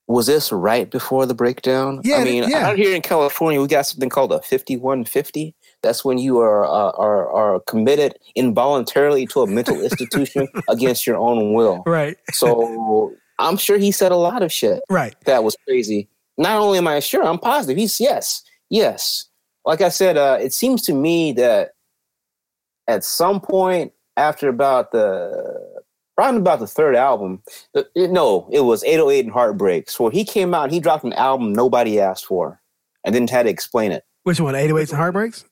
Was 0.07 0.27
this 0.27 0.51
right 0.51 0.91
before 0.91 1.25
the 1.25 1.35
breakdown? 1.35 2.01
Yeah, 2.03 2.17
I 2.17 2.25
mean, 2.25 2.45
yeah. 2.49 2.69
out 2.69 2.77
here 2.77 2.97
in 2.97 3.03
California, 3.03 3.61
we 3.61 3.69
got 3.69 3.87
something 3.87 4.09
called 4.09 4.33
a 4.33 4.43
fifty-one 4.43 5.05
fifty. 5.05 5.55
That's 5.83 6.05
when 6.05 6.19
you 6.19 6.41
are 6.41 6.65
uh, 6.65 6.91
are 6.99 7.31
are 7.31 7.61
committed 7.61 8.15
involuntarily 8.35 9.27
to 9.29 9.43
a 9.43 9.47
mental 9.47 9.81
institution 9.83 10.49
against 10.69 11.07
your 11.07 11.17
own 11.17 11.53
will. 11.53 11.85
Right. 11.87 12.17
So 12.33 13.15
I'm 13.39 13.57
sure 13.57 13.79
he 13.79 13.93
said 13.93 14.11
a 14.13 14.17
lot 14.17 14.43
of 14.43 14.53
shit 14.53 14.83
Right. 14.91 15.15
that 15.27 15.45
was 15.45 15.57
crazy. 15.67 16.09
Not 16.37 16.61
only 16.61 16.79
am 16.79 16.89
I 16.89 17.01
sure, 17.01 17.23
I'm 17.25 17.39
positive. 17.39 17.77
He's 17.77 18.01
yes, 18.01 18.43
yes. 18.71 19.27
Like 19.65 19.83
I 19.83 19.91
said, 19.91 20.17
uh, 20.17 20.39
it 20.41 20.55
seems 20.55 20.83
to 20.83 20.95
me 20.95 21.33
that 21.33 21.73
at 22.89 23.05
some 23.05 23.41
point 23.41 23.93
after 24.17 24.49
about 24.49 24.93
the 24.93 25.83
around 26.19 26.37
about 26.37 26.59
the 26.59 26.67
third 26.67 26.97
album, 26.97 27.43
the, 27.73 27.89
no, 27.95 28.49
it 28.53 28.61
was 28.61 28.85
808 28.85 29.25
and 29.25 29.33
Heartbreaks, 29.33 29.99
where 29.99 30.11
he 30.11 30.25
came 30.25 30.55
out 30.55 30.65
and 30.65 30.73
he 30.73 30.81
dropped 30.81 31.05
an 31.05 31.15
album 31.15 31.53
nobody 31.53 31.99
asked 31.99 32.27
for, 32.27 32.61
and 33.05 33.15
then 33.15 33.27
had 33.27 33.45
to 33.45 33.49
explain 33.49 33.93
it. 33.93 34.05
Which 34.25 34.41
one? 34.41 34.55
808s 34.55 34.91
and 34.91 34.99
Heartbreaks? 34.99 35.45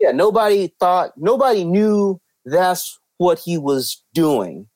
Yeah, 0.00 0.12
nobody 0.12 0.72
thought, 0.78 1.12
nobody 1.16 1.64
knew 1.64 2.20
that's 2.44 2.98
what 3.18 3.38
he 3.38 3.58
was 3.58 4.02
doing. 4.12 4.68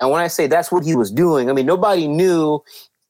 And 0.00 0.10
when 0.10 0.20
I 0.20 0.28
say 0.28 0.46
that's 0.46 0.70
what 0.70 0.84
he 0.84 0.94
was 0.94 1.10
doing, 1.10 1.48
I 1.48 1.52
mean 1.52 1.66
nobody 1.66 2.06
knew 2.06 2.62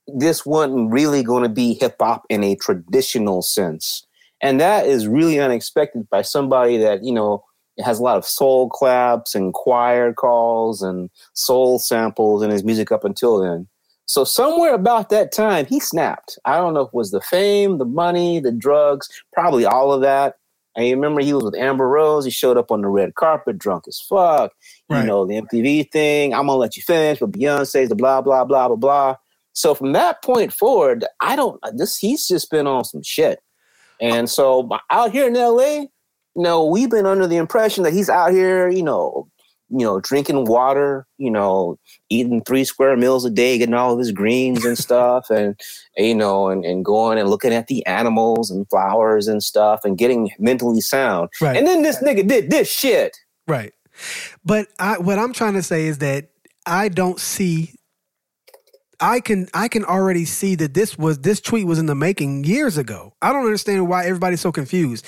this 0.07 0.47
wasn't 0.47 0.93
really 0.93 1.23
going 1.23 1.43
to 1.43 1.49
be 1.49 1.75
hip 1.75 1.97
hop 2.01 2.25
in 2.31 2.45
a 2.45 2.55
traditional 2.57 3.43
sense. 3.43 4.06
And 4.43 4.61
that 4.61 4.87
is 4.87 5.07
really 5.09 5.41
unexpected 5.41 6.09
by 6.11 6.23
somebody 6.23 6.77
that, 6.79 7.05
you 7.05 7.13
know, 7.13 7.45
has 7.85 7.99
a 7.99 8.03
lot 8.03 8.17
of 8.17 8.25
soul 8.25 8.69
claps 8.69 9.35
and 9.35 9.53
choir 9.53 10.13
calls 10.13 10.83
and 10.83 11.11
soul 11.35 11.79
samples 11.79 12.43
in 12.43 12.51
his 12.51 12.65
music 12.65 12.91
up 12.91 13.05
until 13.05 13.39
then. 13.41 13.69
So 14.07 14.25
somewhere 14.25 14.75
about 14.75 15.11
that 15.11 15.33
time, 15.33 15.67
he 15.67 15.81
snapped. 15.81 16.39
I 16.45 16.59
don't 16.59 16.75
know 16.75 16.83
if 16.83 16.89
it 16.89 16.95
was 16.95 17.11
the 17.11 17.21
fame, 17.21 17.79
the 17.79 17.85
money, 17.85 18.39
the 18.39 18.53
drugs, 18.53 19.09
probably 19.33 19.67
all 19.67 19.93
of 19.93 20.01
that. 20.03 20.37
I 20.77 20.91
remember 20.91 21.23
he 21.23 21.33
was 21.33 21.43
with 21.43 21.57
Amber 21.57 21.89
Rose. 21.89 22.25
He 22.25 22.31
showed 22.31 22.59
up 22.59 22.71
on 22.71 22.83
the 22.83 22.89
red 22.89 23.15
carpet, 23.15 23.59
drunk 23.59 23.85
as 23.89 23.99
fuck. 23.99 24.53
Right. 24.89 25.01
You 25.01 25.07
know, 25.07 25.27
the 25.27 25.41
MTV 25.41 25.91
thing. 25.91 26.35
I'm 26.35 26.47
gonna 26.47 26.57
let 26.59 26.77
you 26.77 26.83
finish, 26.83 27.19
but 27.19 27.33
Beyonce's 27.33 27.89
the 27.89 27.95
blah 27.95 28.21
blah 28.21 28.45
blah 28.45 28.69
blah 28.69 28.77
blah. 28.77 29.17
So 29.55 29.75
from 29.75 29.93
that 29.95 30.23
point 30.23 30.53
forward, 30.53 31.07
I 31.21 31.35
don't. 31.35 31.59
This 31.75 31.97
he's 31.97 32.29
just 32.29 32.51
been 32.51 32.67
on 32.67 32.85
some 32.85 33.03
shit. 33.03 33.41
And 34.01 34.29
so 34.29 34.69
out 34.91 35.13
here 35.13 35.27
in 35.27 35.35
LA, 35.35 35.87
you 36.37 36.43
know, 36.43 36.67
we've 36.67 36.91
been 36.91 37.07
under 37.07 37.27
the 37.27 37.37
impression 37.37 37.85
that 37.85 37.93
he's 37.93 38.11
out 38.11 38.31
here, 38.31 38.69
you 38.69 38.83
know, 38.83 39.29
you 39.69 39.85
know, 39.85 40.01
drinking 40.01 40.45
water, 40.45 41.07
you 41.19 41.31
know, 41.31 41.79
eating 42.09 42.43
three 42.43 42.65
square 42.65 42.97
meals 42.97 43.25
a 43.25 43.31
day, 43.31 43.59
getting 43.59 43.75
all 43.75 43.93
of 43.93 43.99
his 43.99 44.13
greens 44.13 44.65
and 44.65 44.79
stuff, 44.79 45.29
and 45.29 45.59
you 45.97 46.15
know, 46.15 46.49
and, 46.49 46.65
and 46.65 46.85
going 46.85 47.19
and 47.19 47.29
looking 47.29 47.53
at 47.53 47.67
the 47.67 47.85
animals 47.87 48.51
and 48.51 48.69
flowers 48.69 49.27
and 49.27 49.43
stuff 49.43 49.81
and 49.85 49.99
getting 49.99 50.31
mentally 50.39 50.81
sound. 50.81 51.31
Right. 51.41 51.57
And 51.57 51.67
then 51.67 51.83
this 51.83 52.03
nigga 52.03 52.27
did 52.27 52.51
this 52.51 52.71
shit. 52.71 53.17
Right. 53.49 53.73
But 54.45 54.69
I, 54.79 54.99
what 54.99 55.19
I'm 55.19 55.33
trying 55.33 55.55
to 55.55 55.63
say 55.63 55.87
is 55.87 55.99
that 55.99 56.29
I 56.65 56.89
don't 56.89 57.19
see. 57.19 57.73
I 59.01 59.21
can 59.21 59.49
I 59.55 59.69
can 59.69 59.85
already 59.85 60.25
see 60.25 60.55
that 60.57 60.75
this 60.75 60.97
was 60.97 61.19
this 61.19 61.41
tweet 61.41 61.67
was 61.67 61.79
in 61.79 61.87
the 61.87 61.95
making 61.95 62.45
years 62.45 62.79
ago. 62.79 63.13
I 63.21 63.33
don't 63.33 63.45
understand 63.45 63.89
why 63.89 64.07
everybody's 64.07 64.41
so 64.41 64.53
confused. 64.53 65.05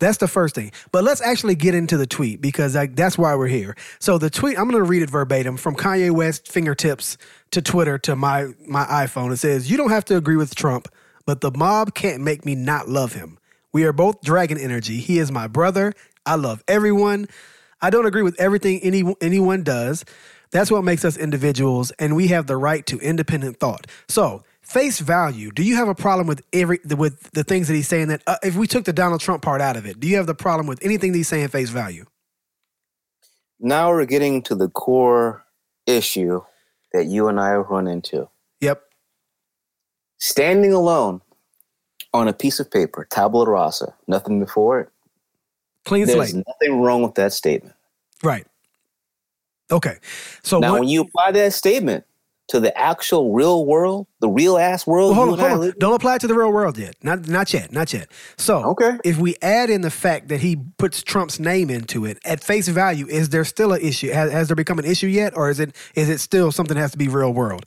That's 0.00 0.18
the 0.18 0.28
first 0.28 0.54
thing. 0.54 0.72
But 0.92 1.04
let's 1.04 1.20
actually 1.20 1.54
get 1.54 1.74
into 1.74 1.96
the 1.96 2.06
tweet 2.06 2.40
because 2.40 2.74
like, 2.74 2.96
that's 2.96 3.16
why 3.16 3.34
we're 3.36 3.46
here. 3.46 3.76
So 4.00 4.18
the 4.18 4.30
tweet 4.30 4.58
I'm 4.58 4.68
going 4.68 4.82
to 4.82 4.88
read 4.88 5.02
it 5.02 5.10
verbatim 5.10 5.56
from 5.56 5.76
Kanye 5.76 6.10
West 6.10 6.48
fingertips 6.50 7.16
to 7.52 7.62
Twitter 7.62 7.98
to 7.98 8.16
my 8.16 8.48
my 8.66 8.84
iPhone. 8.84 9.32
It 9.32 9.38
says, 9.38 9.70
"You 9.70 9.76
don't 9.76 9.90
have 9.90 10.04
to 10.06 10.16
agree 10.16 10.36
with 10.36 10.54
Trump, 10.54 10.88
but 11.26 11.40
the 11.40 11.50
mob 11.50 11.94
can't 11.94 12.22
make 12.22 12.44
me 12.44 12.54
not 12.54 12.88
love 12.88 13.12
him. 13.12 13.38
We 13.72 13.84
are 13.84 13.92
both 13.92 14.22
dragon 14.22 14.58
energy. 14.58 14.98
He 14.98 15.18
is 15.18 15.32
my 15.32 15.48
brother. 15.48 15.94
I 16.26 16.36
love 16.36 16.62
everyone. 16.68 17.28
I 17.82 17.90
don't 17.90 18.06
agree 18.06 18.22
with 18.22 18.40
everything 18.40 18.80
any, 18.82 19.14
anyone 19.20 19.62
does. 19.62 20.04
That's 20.54 20.70
what 20.70 20.84
makes 20.84 21.04
us 21.04 21.16
individuals, 21.16 21.90
and 21.98 22.14
we 22.14 22.28
have 22.28 22.46
the 22.46 22.56
right 22.56 22.86
to 22.86 22.96
independent 23.00 23.58
thought. 23.58 23.88
So, 24.06 24.44
face 24.62 25.00
value. 25.00 25.50
Do 25.50 25.64
you 25.64 25.74
have 25.74 25.88
a 25.88 25.96
problem 25.96 26.28
with 26.28 26.42
every 26.52 26.78
with 26.96 27.28
the 27.32 27.42
things 27.42 27.66
that 27.66 27.74
he's 27.74 27.88
saying? 27.88 28.06
That 28.06 28.22
uh, 28.28 28.36
if 28.40 28.54
we 28.54 28.68
took 28.68 28.84
the 28.84 28.92
Donald 28.92 29.20
Trump 29.20 29.42
part 29.42 29.60
out 29.60 29.76
of 29.76 29.84
it, 29.84 29.98
do 29.98 30.06
you 30.06 30.14
have 30.16 30.28
the 30.28 30.34
problem 30.36 30.68
with 30.68 30.78
anything 30.84 31.10
that 31.10 31.18
he's 31.18 31.26
saying 31.26 31.48
face 31.48 31.70
value? 31.70 32.06
Now 33.58 33.90
we're 33.90 34.06
getting 34.06 34.42
to 34.42 34.54
the 34.54 34.68
core 34.68 35.44
issue 35.86 36.40
that 36.92 37.06
you 37.06 37.26
and 37.26 37.40
I 37.40 37.48
have 37.48 37.66
run 37.66 37.88
into. 37.88 38.28
Yep. 38.60 38.80
Standing 40.18 40.72
alone 40.72 41.20
on 42.12 42.28
a 42.28 42.32
piece 42.32 42.60
of 42.60 42.70
paper, 42.70 43.08
tabula 43.10 43.50
rasa, 43.50 43.92
nothing 44.06 44.38
before 44.38 44.78
it. 44.82 44.88
Clean 45.84 46.06
There's 46.06 46.30
slate. 46.30 46.44
nothing 46.46 46.80
wrong 46.80 47.02
with 47.02 47.16
that 47.16 47.32
statement. 47.32 47.74
Right. 48.22 48.46
Okay. 49.74 49.96
So 50.42 50.58
now, 50.58 50.72
what- 50.72 50.80
when 50.80 50.88
you 50.88 51.02
apply 51.02 51.32
that 51.32 51.52
statement 51.52 52.04
to 52.48 52.60
the 52.60 52.76
actual 52.78 53.32
real 53.32 53.64
world, 53.64 54.06
the 54.20 54.28
real 54.28 54.58
ass 54.58 54.86
world, 54.86 55.16
Well, 55.16 55.26
hold 55.28 55.40
on, 55.40 55.50
hold 55.50 55.64
on. 55.64 55.72
Don't 55.78 55.94
apply 55.94 56.16
it 56.16 56.20
to 56.20 56.26
the 56.26 56.34
real 56.34 56.52
world 56.52 56.76
yet. 56.78 56.94
Not 57.02 57.26
not 57.26 57.52
yet. 57.54 57.72
Not 57.72 57.92
yet. 57.92 58.08
So 58.36 58.62
Okay. 58.72 58.98
if 59.02 59.18
we 59.18 59.34
add 59.42 59.70
in 59.70 59.80
the 59.80 59.90
fact 59.90 60.28
that 60.28 60.40
he 60.40 60.56
puts 60.78 61.02
Trump's 61.02 61.40
name 61.40 61.70
into 61.70 62.04
it 62.04 62.18
at 62.24 62.44
face 62.44 62.68
value, 62.68 63.06
is 63.08 63.30
there 63.30 63.44
still 63.44 63.72
an 63.72 63.80
issue? 63.80 64.10
Has, 64.10 64.30
has 64.30 64.48
there 64.48 64.56
become 64.56 64.78
an 64.78 64.84
issue 64.84 65.06
yet, 65.06 65.34
or 65.36 65.48
is 65.50 65.58
it 65.58 65.74
is 65.94 66.08
it 66.10 66.18
still 66.18 66.52
something 66.52 66.74
that 66.74 66.80
has 66.82 66.92
to 66.92 66.98
be 66.98 67.08
real 67.08 67.32
world? 67.32 67.64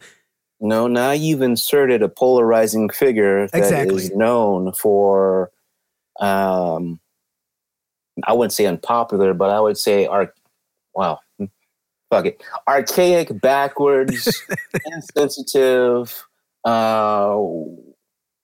No, 0.59 0.87
now 0.87 1.11
you've 1.11 1.41
inserted 1.43 2.01
a 2.03 2.09
polarizing 2.09 2.89
figure 2.89 3.47
that 3.47 3.59
is 3.59 3.71
Exactly. 3.71 4.09
known 4.15 4.71
for, 4.73 5.51
um, 6.19 6.99
I 8.25 8.33
wouldn't 8.33 8.53
say 8.53 8.65
unpopular, 8.65 9.33
but 9.35 9.49
I 9.51 9.59
would 9.59 9.77
say, 9.77 10.07
arch- 10.07 10.35
wow, 10.95 11.19
fuck 12.09 12.25
it, 12.25 12.43
archaic, 12.67 13.39
backwards, 13.41 14.43
insensitive, 14.85 16.25
uh, 16.65 17.37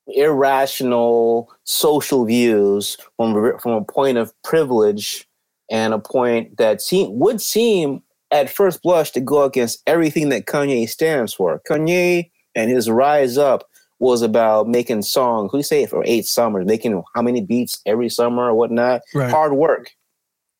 irrational 0.07 1.51
social 1.63 2.25
views 2.25 2.97
from 3.17 3.35
a- 3.35 3.59
from 3.59 3.71
a 3.71 3.83
point 3.83 4.17
of 4.17 4.33
privilege 4.43 5.27
and 5.71 5.93
a 5.93 5.99
point 5.99 6.57
that 6.57 6.81
seem, 6.81 7.17
would 7.17 7.41
seem 7.41 8.01
at 8.31 8.49
first 8.49 8.81
blush 8.81 9.11
to 9.11 9.21
go 9.21 9.43
against 9.43 9.81
everything 9.87 10.29
that 10.29 10.45
Kanye 10.45 10.87
stands 10.89 11.33
for. 11.33 11.61
Kanye 11.69 12.29
and 12.55 12.69
his 12.69 12.89
rise 12.89 13.37
up 13.37 13.63
was 13.99 14.21
about 14.21 14.67
making 14.67 15.01
songs. 15.03 15.49
Who 15.51 15.63
say 15.63 15.83
it 15.83 15.89
for 15.89 16.03
eight 16.05 16.25
summers, 16.25 16.65
making 16.65 17.01
how 17.15 17.21
many 17.21 17.41
beats 17.41 17.79
every 17.85 18.09
summer 18.09 18.43
or 18.49 18.53
whatnot. 18.53 19.01
Right. 19.15 19.29
Hard 19.31 19.53
work. 19.53 19.91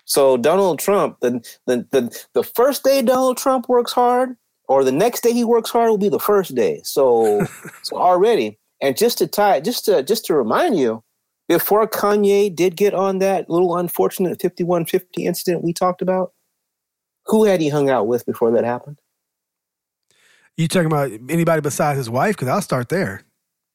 So 0.05 0.37
Donald 0.37 0.79
Trump, 0.79 1.17
the, 1.21 1.39
the 1.65 1.87
the 1.91 2.25
the 2.33 2.43
first 2.43 2.83
day 2.83 3.01
Donald 3.01 3.37
Trump 3.37 3.69
works 3.69 3.93
hard, 3.93 4.35
or 4.67 4.83
the 4.83 4.91
next 4.91 5.21
day 5.21 5.31
he 5.31 5.43
works 5.43 5.69
hard 5.69 5.89
will 5.89 5.97
be 5.97 6.09
the 6.09 6.19
first 6.19 6.55
day. 6.55 6.81
So, 6.83 7.45
so 7.83 7.97
already, 7.97 8.59
and 8.81 8.97
just 8.97 9.17
to 9.19 9.27
tie, 9.27 9.59
just 9.59 9.85
to 9.85 10.03
just 10.03 10.25
to 10.25 10.35
remind 10.35 10.77
you, 10.77 11.03
before 11.47 11.87
Kanye 11.87 12.53
did 12.53 12.75
get 12.75 12.93
on 12.93 13.19
that 13.19 13.49
little 13.49 13.77
unfortunate 13.77 14.41
fifty 14.41 14.63
one 14.63 14.85
fifty 14.85 15.25
incident 15.25 15.63
we 15.63 15.73
talked 15.73 16.01
about, 16.01 16.33
who 17.25 17.45
had 17.45 17.61
he 17.61 17.69
hung 17.69 17.89
out 17.89 18.07
with 18.07 18.25
before 18.25 18.51
that 18.51 18.65
happened? 18.65 18.99
You 20.57 20.67
talking 20.67 20.87
about 20.87 21.11
anybody 21.29 21.61
besides 21.61 21.97
his 21.97 22.09
wife? 22.09 22.35
Because 22.35 22.47
I'll 22.47 22.61
start 22.61 22.89
there. 22.89 23.23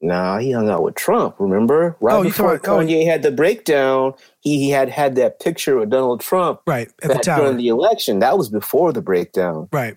Nah, 0.01 0.39
he 0.39 0.53
hung 0.53 0.69
out 0.69 0.83
with 0.85 0.95
Trump. 0.95 1.35
Remember, 1.41 1.97
right 2.01 2.15
Oh, 2.15 2.23
you 2.23 2.29
before 2.29 2.59
talking- 2.59 2.89
oh. 2.91 2.93
Kanye 2.95 3.05
had 3.05 3.23
the 3.23 3.33
breakdown, 3.33 4.15
he, 4.41 4.59
he 4.59 4.71
had 4.71 4.89
had 4.89 5.17
that 5.17 5.41
picture 5.41 5.77
with 5.79 5.91
Donald 5.91 6.21
Trump 6.21 6.61
Right 6.67 6.89
at 7.03 7.09
the 7.11 7.19
during 7.37 7.57
the 7.57 7.69
election. 7.69 8.21
That 8.21 8.39
was 8.39 8.49
before 8.49 8.93
the 8.93 9.03
breakdown. 9.03 9.69
right. 9.73 9.97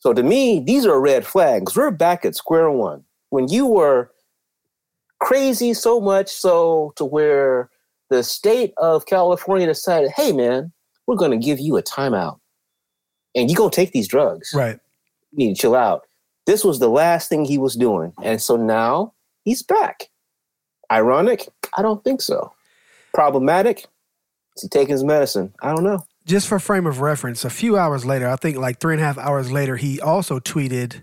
So 0.00 0.12
to 0.12 0.22
me, 0.22 0.60
these 0.60 0.86
are 0.86 1.00
red 1.00 1.26
flags. 1.26 1.76
We're 1.76 1.90
back 1.90 2.24
at 2.24 2.36
square 2.36 2.70
one. 2.70 3.04
When 3.30 3.48
you 3.48 3.66
were 3.66 4.12
crazy 5.20 5.74
so 5.74 6.00
much 6.00 6.28
so 6.28 6.92
to 6.96 7.04
where 7.04 7.68
the 8.10 8.22
state 8.22 8.72
of 8.78 9.06
California 9.06 9.66
decided, 9.66 10.10
hey 10.16 10.32
man, 10.32 10.72
we're 11.06 11.16
going 11.16 11.32
to 11.32 11.36
give 11.44 11.58
you 11.58 11.76
a 11.76 11.82
timeout. 11.82 12.38
And 13.34 13.50
you're 13.50 13.56
going 13.58 13.70
to 13.70 13.76
take 13.76 13.92
these 13.92 14.08
drugs. 14.08 14.52
Right. 14.54 14.78
You 15.32 15.38
need 15.48 15.54
to 15.56 15.60
chill 15.60 15.74
out. 15.74 16.06
This 16.46 16.64
was 16.64 16.78
the 16.78 16.88
last 16.88 17.28
thing 17.28 17.44
he 17.44 17.58
was 17.58 17.74
doing. 17.74 18.12
And 18.22 18.40
so 18.40 18.56
now 18.56 19.14
he's 19.48 19.62
back. 19.62 20.08
Ironic? 20.92 21.48
I 21.76 21.82
don't 21.82 22.02
think 22.04 22.20
so. 22.20 22.52
Problematic? 23.14 23.86
Is 24.56 24.62
he 24.62 24.68
taking 24.68 24.92
his 24.92 25.04
medicine? 25.04 25.54
I 25.62 25.74
don't 25.74 25.84
know. 25.84 26.04
Just 26.26 26.46
for 26.46 26.58
frame 26.58 26.86
of 26.86 27.00
reference, 27.00 27.44
a 27.44 27.50
few 27.50 27.78
hours 27.78 28.04
later, 28.04 28.28
I 28.28 28.36
think 28.36 28.58
like 28.58 28.78
three 28.80 28.94
and 28.94 29.02
a 29.02 29.06
half 29.06 29.16
hours 29.16 29.50
later, 29.50 29.76
he 29.76 30.00
also 30.00 30.38
tweeted 30.38 31.02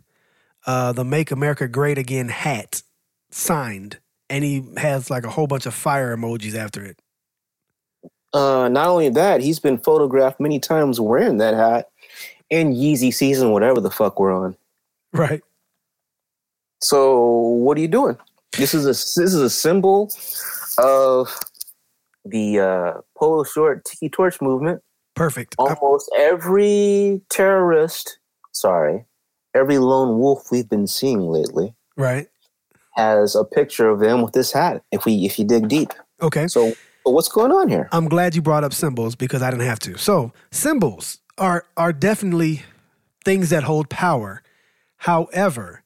uh, 0.67 0.91
the 0.91 1.03
"Make 1.03 1.31
America 1.31 1.67
Great 1.67 1.97
Again" 1.97 2.29
hat 2.29 2.83
signed, 3.31 3.97
and 4.29 4.43
he 4.43 4.63
has 4.77 5.09
like 5.09 5.23
a 5.23 5.31
whole 5.31 5.47
bunch 5.47 5.65
of 5.65 5.73
fire 5.73 6.15
emojis 6.15 6.53
after 6.53 6.83
it. 6.83 6.99
Uh, 8.33 8.69
not 8.69 8.87
only 8.87 9.09
that, 9.09 9.41
he's 9.41 9.59
been 9.59 9.79
photographed 9.79 10.39
many 10.39 10.59
times 10.59 10.99
wearing 10.99 11.37
that 11.37 11.55
hat 11.55 11.89
in 12.51 12.73
Yeezy 12.73 13.11
season, 13.11 13.51
whatever 13.51 13.81
the 13.81 13.89
fuck 13.89 14.19
we're 14.19 14.31
on. 14.31 14.55
Right. 15.11 15.41
So 16.81 17.19
what 17.19 17.77
are 17.77 17.81
you 17.81 17.87
doing? 17.87 18.17
This 18.57 18.73
is 18.73 18.85
a 18.85 18.89
this 18.89 19.17
is 19.17 19.35
a 19.35 19.49
symbol 19.49 20.11
of 20.77 21.27
the 22.23 22.59
uh, 22.59 23.01
polo 23.17 23.43
short 23.43 23.83
tiki 23.85 24.09
torch 24.09 24.41
movement. 24.41 24.81
Perfect. 25.15 25.55
Almost 25.57 26.11
every 26.17 27.21
terrorist, 27.29 28.19
sorry, 28.51 29.05
every 29.53 29.77
lone 29.77 30.19
wolf 30.19 30.47
we've 30.51 30.69
been 30.69 30.87
seeing 30.87 31.19
lately 31.21 31.73
Right. 31.97 32.27
has 32.95 33.35
a 33.35 33.43
picture 33.45 33.89
of 33.89 33.99
them 33.99 34.21
with 34.21 34.33
this 34.33 34.51
hat. 34.51 34.83
If 34.91 35.05
we 35.05 35.25
if 35.25 35.37
you 35.39 35.45
dig 35.45 35.67
deep, 35.67 35.91
Okay. 36.21 36.47
so 36.47 36.73
what's 37.03 37.29
going 37.29 37.51
on 37.51 37.69
here? 37.69 37.87
I'm 37.91 38.07
glad 38.09 38.35
you 38.35 38.41
brought 38.41 38.63
up 38.63 38.73
symbols 38.73 39.15
because 39.15 39.41
I 39.41 39.51
didn't 39.51 39.65
have 39.67 39.79
to. 39.79 39.97
So 39.97 40.31
symbols 40.51 41.19
are 41.37 41.65
are 41.77 41.93
definitely 41.93 42.63
things 43.23 43.49
that 43.49 43.63
hold 43.63 43.89
power. 43.89 44.41
However, 44.97 45.83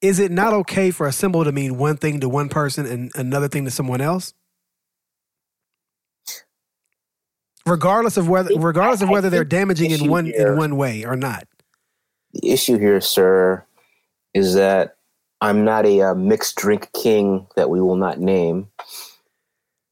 is 0.00 0.18
it 0.18 0.30
not 0.30 0.52
okay 0.52 0.90
for 0.90 1.06
a 1.06 1.12
symbol 1.12 1.44
to 1.44 1.52
mean 1.52 1.76
one 1.76 1.96
thing 1.96 2.20
to 2.20 2.28
one 2.28 2.48
person 2.48 2.86
and 2.86 3.12
another 3.14 3.48
thing 3.48 3.64
to 3.64 3.70
someone 3.70 4.00
else? 4.00 4.32
Regardless 7.66 8.16
of 8.16 8.28
whether 8.28 8.50
regardless 8.58 9.02
of 9.02 9.10
whether 9.10 9.28
they're 9.28 9.40
think 9.40 9.50
the 9.50 9.56
damaging 9.56 9.90
in 9.90 10.10
one 10.10 10.26
here- 10.26 10.52
in 10.52 10.58
one 10.58 10.76
way 10.76 11.04
or 11.04 11.16
not. 11.16 11.46
The 12.32 12.50
issue 12.50 12.78
here, 12.78 13.00
sir, 13.00 13.64
is 14.34 14.54
that 14.54 14.96
I'm 15.40 15.64
not 15.64 15.84
a 15.84 16.02
uh, 16.02 16.14
mixed 16.14 16.56
drink 16.56 16.90
king 16.92 17.46
that 17.56 17.68
we 17.70 17.80
will 17.80 17.96
not 17.96 18.20
name. 18.20 18.68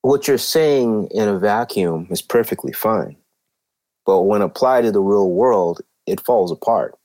What 0.02 0.28
you're 0.28 0.38
saying 0.38 1.08
in 1.10 1.28
a 1.28 1.38
vacuum 1.38 2.06
is 2.10 2.22
perfectly 2.22 2.72
fine, 2.72 3.16
but 4.06 4.22
when 4.22 4.40
applied 4.40 4.82
to 4.82 4.92
the 4.92 5.00
real 5.00 5.30
world, 5.30 5.80
it 6.06 6.20
falls 6.20 6.52
apart. 6.52 6.96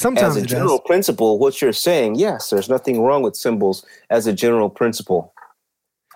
Sometimes 0.00 0.36
as 0.36 0.42
a 0.42 0.44
it 0.44 0.48
does. 0.48 0.50
general 0.58 0.78
principle, 0.80 1.38
what 1.38 1.60
you're 1.60 1.72
saying, 1.74 2.14
yes, 2.14 2.48
there's 2.48 2.68
nothing 2.70 3.02
wrong 3.02 3.22
with 3.22 3.36
symbols 3.36 3.84
as 4.08 4.26
a 4.26 4.32
general 4.32 4.70
principle. 4.70 5.34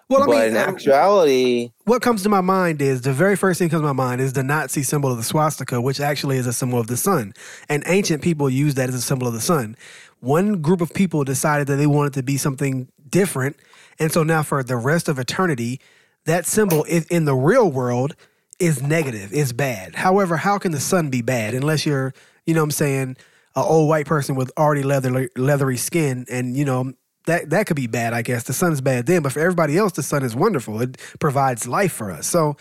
Well, 0.08 0.22
I 0.22 0.26
but 0.26 0.32
mean, 0.32 0.44
in 0.48 0.56
uh, 0.56 0.60
actuality, 0.60 1.70
what 1.84 2.00
comes 2.00 2.22
to 2.22 2.28
my 2.30 2.40
mind 2.40 2.80
is 2.80 3.02
the 3.02 3.12
very 3.12 3.36
first 3.36 3.58
thing 3.58 3.68
that 3.68 3.72
comes 3.72 3.82
to 3.82 3.86
my 3.86 3.92
mind 3.92 4.20
is 4.22 4.32
the 4.32 4.42
Nazi 4.42 4.82
symbol 4.82 5.10
of 5.10 5.18
the 5.18 5.22
swastika, 5.22 5.80
which 5.80 6.00
actually 6.00 6.38
is 6.38 6.46
a 6.46 6.52
symbol 6.52 6.78
of 6.80 6.86
the 6.86 6.96
sun. 6.96 7.34
And 7.68 7.82
ancient 7.86 8.22
people 8.22 8.48
used 8.48 8.76
that 8.78 8.88
as 8.88 8.94
a 8.94 9.02
symbol 9.02 9.26
of 9.26 9.34
the 9.34 9.40
sun. 9.40 9.76
One 10.20 10.62
group 10.62 10.80
of 10.80 10.94
people 10.94 11.24
decided 11.24 11.66
that 11.66 11.76
they 11.76 11.86
wanted 11.86 12.14
to 12.14 12.22
be 12.22 12.38
something 12.38 12.88
different. 13.10 13.56
And 13.98 14.10
so 14.10 14.22
now 14.22 14.42
for 14.42 14.62
the 14.62 14.76
rest 14.78 15.08
of 15.10 15.18
eternity, 15.18 15.78
that 16.24 16.46
symbol 16.46 16.86
i- 16.90 17.04
in 17.10 17.26
the 17.26 17.34
real 17.34 17.70
world 17.70 18.16
is 18.58 18.82
negative, 18.82 19.32
is 19.32 19.52
bad. 19.52 19.94
However, 19.96 20.38
how 20.38 20.56
can 20.58 20.72
the 20.72 20.80
sun 20.80 21.10
be 21.10 21.20
bad 21.20 21.52
unless 21.54 21.84
you're, 21.84 22.14
you 22.46 22.54
know 22.54 22.60
what 22.60 22.64
I'm 22.64 22.70
saying, 22.70 23.16
an 23.56 23.64
old 23.64 23.88
white 23.88 24.06
person 24.06 24.34
with 24.34 24.50
already 24.56 24.82
leather, 24.82 25.28
leathery 25.36 25.76
skin 25.76 26.26
and, 26.30 26.56
you 26.56 26.64
know, 26.64 26.92
that 27.26 27.50
that 27.50 27.66
could 27.66 27.76
be 27.76 27.86
bad, 27.86 28.12
I 28.12 28.22
guess. 28.22 28.44
The 28.44 28.52
sun 28.52 28.72
is 28.72 28.80
bad 28.80 29.06
then, 29.06 29.22
but 29.22 29.32
for 29.32 29.40
everybody 29.40 29.78
else, 29.78 29.92
the 29.92 30.02
sun 30.02 30.22
is 30.22 30.36
wonderful. 30.36 30.80
It 30.82 30.98
provides 31.20 31.66
life 31.66 31.92
for 31.92 32.10
us. 32.10 32.26
So 32.26 32.56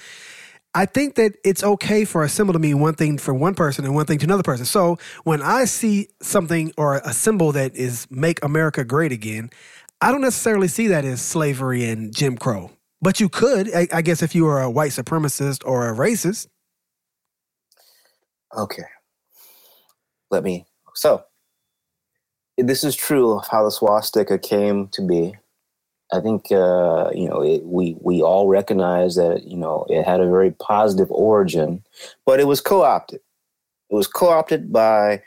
I 0.75 0.85
think 0.85 1.15
that 1.15 1.33
it's 1.43 1.63
okay 1.63 2.05
for 2.05 2.23
a 2.23 2.29
symbol 2.29 2.53
to 2.53 2.59
mean 2.59 2.79
one 2.79 2.95
thing 2.95 3.17
for 3.17 3.33
one 3.33 3.55
person 3.55 3.85
and 3.85 3.93
one 3.93 4.05
thing 4.05 4.19
to 4.19 4.25
another 4.25 4.43
person. 4.43 4.65
So 4.65 4.97
when 5.23 5.41
I 5.41 5.65
see 5.65 6.07
something 6.21 6.71
or 6.77 6.95
a 6.97 7.13
symbol 7.13 7.51
that 7.51 7.75
is 7.75 8.07
make 8.09 8.43
America 8.43 8.83
great 8.83 9.11
again, 9.11 9.49
I 10.01 10.11
don't 10.11 10.21
necessarily 10.21 10.67
see 10.67 10.87
that 10.87 11.05
as 11.05 11.21
slavery 11.21 11.85
and 11.85 12.15
Jim 12.15 12.37
Crow. 12.37 12.71
But 13.01 13.19
you 13.19 13.29
could, 13.29 13.73
I, 13.75 13.87
I 13.93 14.01
guess, 14.01 14.23
if 14.23 14.33
you 14.33 14.45
were 14.45 14.61
a 14.61 14.71
white 14.71 14.91
supremacist 14.91 15.63
or 15.65 15.89
a 15.89 15.93
racist. 15.93 16.47
okay. 18.57 18.83
Let 20.31 20.43
me. 20.43 20.65
So, 20.95 21.23
this 22.57 22.83
is 22.83 22.95
true 22.95 23.39
of 23.39 23.47
how 23.47 23.63
the 23.63 23.71
swastika 23.71 24.37
came 24.37 24.87
to 24.89 25.01
be. 25.01 25.35
I 26.11 26.19
think 26.19 26.51
uh, 26.51 27.09
you 27.13 27.27
know 27.27 27.41
it, 27.41 27.63
we 27.65 27.97
we 27.99 28.21
all 28.21 28.47
recognize 28.47 29.15
that 29.15 29.43
you 29.45 29.57
know 29.57 29.85
it 29.89 30.03
had 30.03 30.21
a 30.21 30.29
very 30.29 30.51
positive 30.51 31.11
origin, 31.11 31.83
but 32.25 32.39
it 32.39 32.45
was 32.45 32.61
co-opted. 32.61 33.21
It 33.89 33.95
was 33.95 34.07
co-opted 34.07 34.71
by 34.71 35.23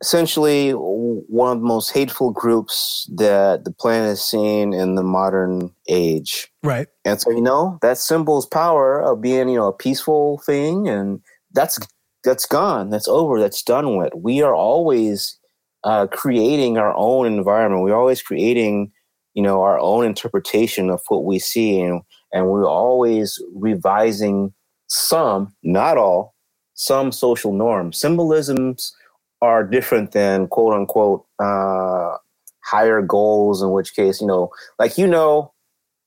essentially 0.00 0.70
one 0.72 1.52
of 1.52 1.60
the 1.60 1.66
most 1.66 1.90
hateful 1.90 2.30
groups 2.30 3.10
that 3.16 3.64
the 3.64 3.70
planet 3.70 4.08
has 4.08 4.24
seen 4.24 4.72
in 4.72 4.94
the 4.94 5.02
modern 5.02 5.70
age. 5.88 6.48
Right. 6.62 6.88
And 7.04 7.20
so 7.20 7.30
you 7.30 7.42
know 7.42 7.78
that 7.82 7.98
symbol's 7.98 8.46
power 8.46 9.00
of 9.00 9.20
being 9.20 9.48
you 9.48 9.56
know 9.56 9.68
a 9.68 9.72
peaceful 9.72 10.38
thing, 10.46 10.88
and 10.88 11.20
that's 11.52 11.78
that's 12.24 12.46
gone. 12.46 12.90
That's 12.90 13.08
over. 13.08 13.40
That's 13.40 13.62
done 13.62 13.96
with. 13.96 14.12
We 14.14 14.42
are 14.42 14.54
always 14.54 15.38
uh, 15.84 16.06
creating 16.08 16.78
our 16.78 16.94
own 16.96 17.26
environment. 17.26 17.82
We're 17.84 17.96
always 17.98 18.22
creating 18.22 18.92
you 19.34 19.42
know 19.42 19.62
our 19.62 19.78
own 19.78 20.04
interpretation 20.04 20.90
of 20.90 21.00
what 21.08 21.24
we 21.24 21.38
see, 21.38 21.80
and 21.80 22.02
and 22.32 22.48
we're 22.48 22.68
always 22.68 23.40
revising 23.54 24.52
some, 24.88 25.54
not 25.62 25.98
all, 25.98 26.34
some 26.74 27.12
social 27.12 27.52
norms. 27.52 27.98
Symbolisms 27.98 28.94
are 29.42 29.64
different 29.64 30.12
than 30.12 30.48
quote 30.48 30.74
unquote 30.74 31.26
uh, 31.40 32.16
higher 32.64 33.02
goals. 33.02 33.62
In 33.62 33.70
which 33.72 33.94
case, 33.94 34.20
you 34.20 34.26
know, 34.26 34.50
like 34.78 34.98
you 34.98 35.06
know 35.06 35.52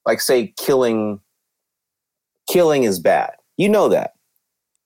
like 0.08 0.22
say 0.22 0.54
killing 0.58 1.22
killing 2.50 2.84
is 2.84 3.00
bad 3.00 3.32
you 3.58 3.70
know 3.70 3.90
that 3.90 4.14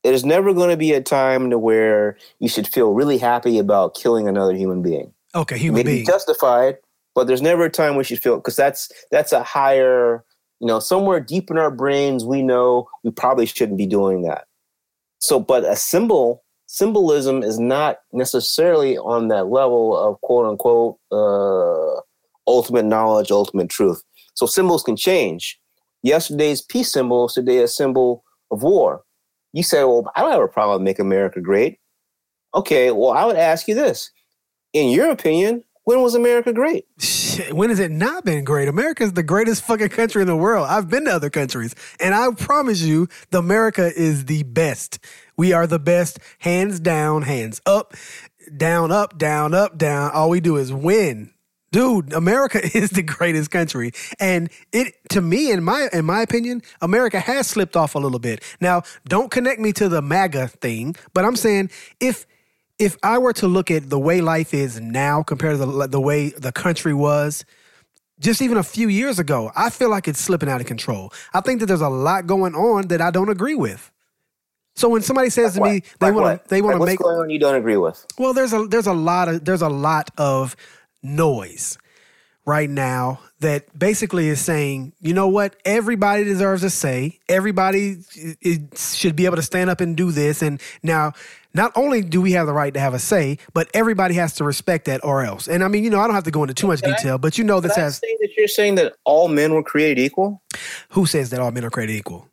there's 0.08 0.26
never 0.26 0.54
going 0.54 0.70
to 0.70 0.78
be 0.78 0.94
a 0.94 1.02
time 1.02 1.50
to 1.50 1.58
where 1.60 2.18
you 2.40 2.48
should 2.50 2.68
feel 2.68 2.94
really 2.94 3.18
happy 3.18 3.58
about 3.60 3.96
killing 3.96 4.28
another 4.28 4.54
human 4.54 4.82
being 4.82 5.14
Okay, 5.36 5.58
human 5.58 5.80
maybe 5.80 5.96
being. 5.98 6.06
justified 6.06 6.78
but 7.16 7.28
there's 7.28 7.42
never 7.42 7.66
a 7.66 7.70
time 7.70 7.96
we 7.96 8.04
should 8.04 8.22
feel 8.22 8.38
because 8.38 8.56
that's 8.56 8.92
that's 9.12 9.32
a 9.32 9.44
higher 9.44 10.24
you 10.60 10.68
know 10.68 10.80
somewhere 10.80 11.20
deep 11.20 11.50
in 11.52 11.58
our 11.58 11.72
brains 11.72 12.26
we 12.26 12.42
know 12.42 12.88
we 13.04 13.12
probably 13.12 13.46
shouldn't 13.46 13.78
be 13.78 13.86
doing 13.88 14.22
that 14.24 14.46
so 15.20 15.40
but 15.40 15.64
a 15.66 15.76
symbol 15.76 16.44
symbolism 16.68 17.44
is 17.44 17.60
not 17.60 18.00
necessarily 18.12 18.98
on 18.98 19.28
that 19.30 19.48
level 19.48 19.96
of 19.98 20.20
quote 20.22 20.46
unquote 20.46 20.98
uh, 21.12 22.00
ultimate 22.48 22.86
knowledge 22.86 23.32
ultimate 23.32 23.70
truth 23.70 24.04
so 24.38 24.46
symbols 24.46 24.84
can 24.84 24.96
change. 24.96 25.60
Yesterday's 26.04 26.62
peace 26.62 26.92
symbol 26.92 27.26
is 27.26 27.34
today 27.34 27.58
a 27.58 27.68
symbol 27.68 28.24
of 28.52 28.62
war. 28.62 29.02
You 29.58 29.64
say, 29.64 29.84
well, 29.84 30.08
I 30.16 30.22
don't 30.22 30.34
have 30.34 30.44
a 30.44 30.48
problem 30.48 30.76
with 30.76 30.86
make 30.86 31.00
America 31.00 31.42
great. 31.42 31.80
Okay, 32.54 32.92
well, 32.92 33.10
I 33.10 33.26
would 33.26 33.38
ask 33.38 33.68
you 33.68 33.74
this. 33.74 34.12
In 34.72 34.92
your 34.92 35.10
opinion, 35.10 35.64
when 35.84 36.04
was 36.04 36.14
America 36.14 36.54
great? 36.54 36.86
Shit, 37.00 37.54
when 37.54 37.72
has 37.72 37.80
it 37.80 37.90
not 37.90 38.24
been 38.24 38.44
great? 38.44 38.68
America's 38.68 39.14
the 39.14 39.24
greatest 39.24 39.64
fucking 39.64 39.90
country 39.90 40.22
in 40.22 40.28
the 40.28 40.36
world. 40.36 40.68
I've 40.70 40.90
been 40.90 41.06
to 41.06 41.12
other 41.12 41.32
countries, 41.32 41.74
and 42.00 42.14
I 42.14 42.30
promise 42.34 42.82
you, 42.84 43.08
the 43.32 43.40
America 43.40 43.92
is 43.96 44.26
the 44.26 44.44
best. 44.44 45.00
We 45.38 45.54
are 45.54 45.66
the 45.66 45.80
best, 45.80 46.20
hands 46.38 46.80
down, 46.80 47.24
hands 47.24 47.60
up, 47.66 47.96
down, 48.56 48.92
up, 48.92 49.18
down, 49.18 49.56
up, 49.56 49.76
down. 49.76 50.12
All 50.12 50.30
we 50.30 50.40
do 50.40 50.58
is 50.58 50.72
win. 50.72 51.32
Dude, 51.78 52.12
America 52.12 52.60
is 52.78 52.90
the 52.90 53.04
greatest 53.04 53.52
country. 53.52 53.92
And 54.20 54.50
it 54.74 54.96
to 55.12 55.22
me, 55.22 55.52
in 55.52 55.64
my 55.64 55.90
in 55.94 56.06
my 56.06 56.22
opinion, 56.24 56.64
America 56.82 57.20
has 57.20 57.46
slipped 57.46 57.78
off 57.78 57.94
a 57.94 58.00
little 58.00 58.18
bit. 58.18 58.44
Now, 58.60 58.82
don't 59.08 59.30
connect 59.30 59.62
me 59.62 59.74
to 59.74 59.88
the 59.88 60.02
MAGA 60.02 60.48
thing, 60.48 60.96
but 61.14 61.24
I'm 61.24 61.36
saying 61.36 61.70
if 62.00 62.26
if 62.80 62.98
I 63.04 63.20
were 63.20 63.34
to 63.34 63.48
look 63.48 63.70
at 63.70 63.92
the 63.92 64.00
way 64.00 64.22
life 64.22 64.56
is 64.56 64.82
now 64.82 65.22
compared 65.22 65.60
to 65.60 65.66
the, 65.68 65.88
the 65.88 66.02
way 66.02 66.30
the 66.32 66.52
country 66.52 66.96
was 66.96 67.46
just 68.20 68.42
even 68.42 68.58
a 68.58 68.64
few 68.64 68.88
years 68.90 69.20
ago, 69.20 69.52
I 69.56 69.70
feel 69.70 69.92
like 69.92 70.08
it's 70.08 70.20
slipping 70.20 70.50
out 70.50 70.62
of 70.62 70.68
control. 70.68 71.14
I 71.36 71.42
think 71.42 71.60
that 71.60 71.68
there's 71.68 71.82
a 71.82 71.90
lot 71.90 72.26
going 72.26 72.56
on 72.56 72.88
that 72.88 73.02
I 73.02 73.12
don't 73.12 73.30
agree 73.30 73.56
with. 73.56 73.92
So 74.76 74.90
when 74.90 75.04
somebody 75.04 75.30
says 75.30 75.56
to 75.56 75.62
me 75.62 75.74
Like 75.74 75.86
they 76.00 76.12
what? 76.12 76.24
want 76.24 76.44
to 76.44 76.50
they 76.50 76.62
want 76.62 76.76
to 76.76 76.80
what's 76.80 76.92
make 76.92 77.00
going 77.00 77.18
on 77.20 77.30
you 77.30 77.40
don't 77.40 77.56
agree 77.56 77.78
with? 77.78 78.08
well, 78.18 78.34
there's 78.34 78.54
a 78.54 78.66
there's 78.68 78.88
a 78.88 78.94
lot 78.94 79.28
of 79.28 79.46
there's 79.46 79.64
a 79.64 79.70
lot 79.70 80.12
of 80.18 80.56
noise 81.04 81.78
right 82.46 82.70
now 82.70 83.20
that 83.42 83.78
basically 83.78 84.30
is 84.30 84.40
saying, 84.40 84.94
you 85.02 85.14
know 85.14 85.28
what, 85.28 85.56
everybody 85.66 86.24
deserves 86.24 86.64
a 86.64 86.70
say. 86.70 87.20
Everybody 87.28 87.98
i- 88.24 88.36
i- 88.46 88.62
should 88.76 89.16
be 89.18 89.26
able 89.26 89.36
to 89.36 89.42
stand 89.42 89.70
up 89.70 89.82
and 89.82 89.98
do 89.98 90.12
this. 90.12 90.42
And 90.42 90.62
now, 90.82 91.12
not 91.54 91.72
only 91.76 92.02
do 92.02 92.22
we 92.22 92.32
have 92.34 92.48
the 92.48 92.54
right 92.54 92.74
to 92.74 92.80
have 92.80 92.94
a 92.94 93.00
say, 93.00 93.38
but 93.54 93.68
everybody 93.74 94.14
has 94.16 94.34
to 94.36 94.44
respect 94.46 94.86
that 94.86 95.04
or 95.04 95.24
else. 95.26 95.48
And 95.50 95.62
I 95.64 95.68
mean, 95.68 95.84
you 95.84 95.90
know, 95.90 96.00
I 96.00 96.06
don't 96.08 96.16
have 96.16 96.24
to 96.24 96.32
go 96.32 96.44
into 96.44 96.54
too 96.54 96.68
much 96.68 96.82
Can 96.82 96.94
I- 96.94 96.96
detail, 96.96 97.18
but 97.18 97.38
you 97.38 97.44
know, 97.44 97.60
this 97.60 97.78
I 97.78 97.82
has 97.82 97.98
say 97.98 98.18
that 98.22 98.30
you're 98.38 98.48
saying 98.48 98.76
that 98.76 98.94
all 99.04 99.28
men 99.28 99.54
were 99.54 99.64
created 99.64 100.02
equal? 100.02 100.42
who 100.92 101.06
says 101.06 101.30
that 101.32 101.40
all 101.42 101.52
men 101.52 101.66
are 101.66 101.70
created 101.70 101.96
equal? 101.98 102.30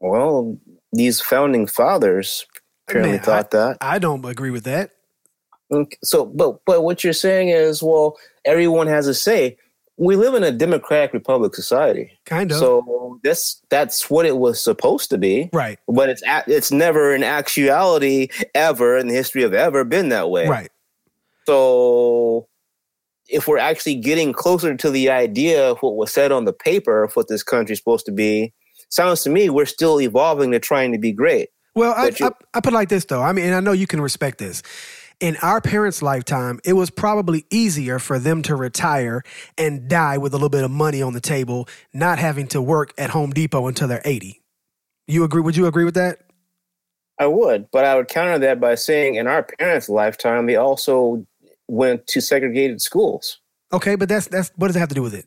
Well, 0.00 0.58
these 0.92 1.20
founding 1.20 1.66
fathers 1.66 2.46
apparently 2.88 3.16
Man, 3.18 3.24
thought 3.24 3.50
that. 3.52 3.76
I 3.80 3.98
don't 3.98 4.24
agree 4.24 4.50
with 4.50 4.64
that. 4.64 4.90
So, 6.02 6.26
but 6.26 6.60
but 6.66 6.82
what 6.84 7.04
you're 7.04 7.12
saying 7.12 7.48
is, 7.48 7.82
well, 7.82 8.16
everyone 8.44 8.86
has 8.86 9.06
a 9.06 9.14
say. 9.14 9.56
We 9.96 10.16
live 10.16 10.34
in 10.34 10.42
a 10.42 10.50
democratic 10.50 11.12
republic 11.12 11.54
society, 11.54 12.10
Kind 12.26 12.50
of. 12.50 12.58
so 12.58 13.20
that's 13.22 13.62
that's 13.70 14.10
what 14.10 14.26
it 14.26 14.38
was 14.38 14.60
supposed 14.60 15.08
to 15.10 15.18
be. 15.18 15.50
right. 15.52 15.78
But 15.86 16.08
it's 16.08 16.22
it's 16.48 16.72
never 16.72 17.14
in 17.14 17.22
actuality 17.22 18.26
ever 18.56 18.96
in 18.96 19.06
the 19.06 19.14
history 19.14 19.44
of 19.44 19.54
ever 19.54 19.84
been 19.84 20.08
that 20.08 20.30
way. 20.30 20.48
Right. 20.48 20.68
So, 21.46 22.48
if 23.28 23.46
we're 23.46 23.58
actually 23.58 23.96
getting 23.96 24.32
closer 24.32 24.74
to 24.74 24.90
the 24.90 25.10
idea 25.10 25.70
of 25.70 25.78
what 25.80 25.96
was 25.96 26.12
said 26.12 26.32
on 26.32 26.44
the 26.44 26.52
paper 26.52 27.04
of 27.04 27.14
what 27.14 27.28
this 27.28 27.42
country's 27.42 27.78
supposed 27.78 28.06
to 28.06 28.12
be, 28.12 28.52
sounds 28.88 29.22
to 29.22 29.30
me 29.30 29.48
we're 29.48 29.64
still 29.66 30.00
evolving 30.00 30.50
to 30.52 30.58
trying 30.58 30.92
to 30.92 30.98
be 30.98 31.12
great. 31.12 31.50
Well, 31.74 31.92
I, 31.96 32.10
I, 32.20 32.30
I 32.54 32.60
put 32.60 32.72
it 32.72 32.76
like 32.76 32.88
this 32.88 33.04
though. 33.04 33.22
I 33.22 33.32
mean, 33.32 33.46
and 33.46 33.54
I 33.54 33.60
know 33.60 33.72
you 33.72 33.86
can 33.86 34.00
respect 34.00 34.38
this. 34.38 34.62
In 35.24 35.38
our 35.38 35.58
parents' 35.58 36.02
lifetime, 36.02 36.60
it 36.66 36.74
was 36.74 36.90
probably 36.90 37.46
easier 37.48 37.98
for 37.98 38.18
them 38.18 38.42
to 38.42 38.54
retire 38.54 39.22
and 39.56 39.88
die 39.88 40.18
with 40.18 40.34
a 40.34 40.36
little 40.36 40.50
bit 40.50 40.64
of 40.64 40.70
money 40.70 41.00
on 41.00 41.14
the 41.14 41.20
table, 41.20 41.66
not 41.94 42.18
having 42.18 42.46
to 42.48 42.60
work 42.60 42.92
at 42.98 43.08
Home 43.08 43.30
Depot 43.30 43.66
until 43.66 43.88
they're 43.88 44.02
80. 44.04 44.42
You 45.08 45.24
agree? 45.24 45.40
Would 45.40 45.56
you 45.56 45.66
agree 45.66 45.86
with 45.86 45.94
that? 45.94 46.18
I 47.18 47.26
would, 47.26 47.70
but 47.70 47.86
I 47.86 47.94
would 47.94 48.08
counter 48.08 48.38
that 48.40 48.60
by 48.60 48.74
saying 48.74 49.14
in 49.14 49.26
our 49.26 49.44
parents' 49.44 49.88
lifetime, 49.88 50.44
they 50.44 50.56
also 50.56 51.26
went 51.68 52.06
to 52.08 52.20
segregated 52.20 52.82
schools. 52.82 53.40
Okay, 53.72 53.94
but 53.94 54.10
that's 54.10 54.28
that's 54.28 54.52
what 54.56 54.66
does 54.66 54.76
it 54.76 54.80
have 54.80 54.90
to 54.90 54.94
do 54.94 55.02
with 55.02 55.14
it? 55.14 55.26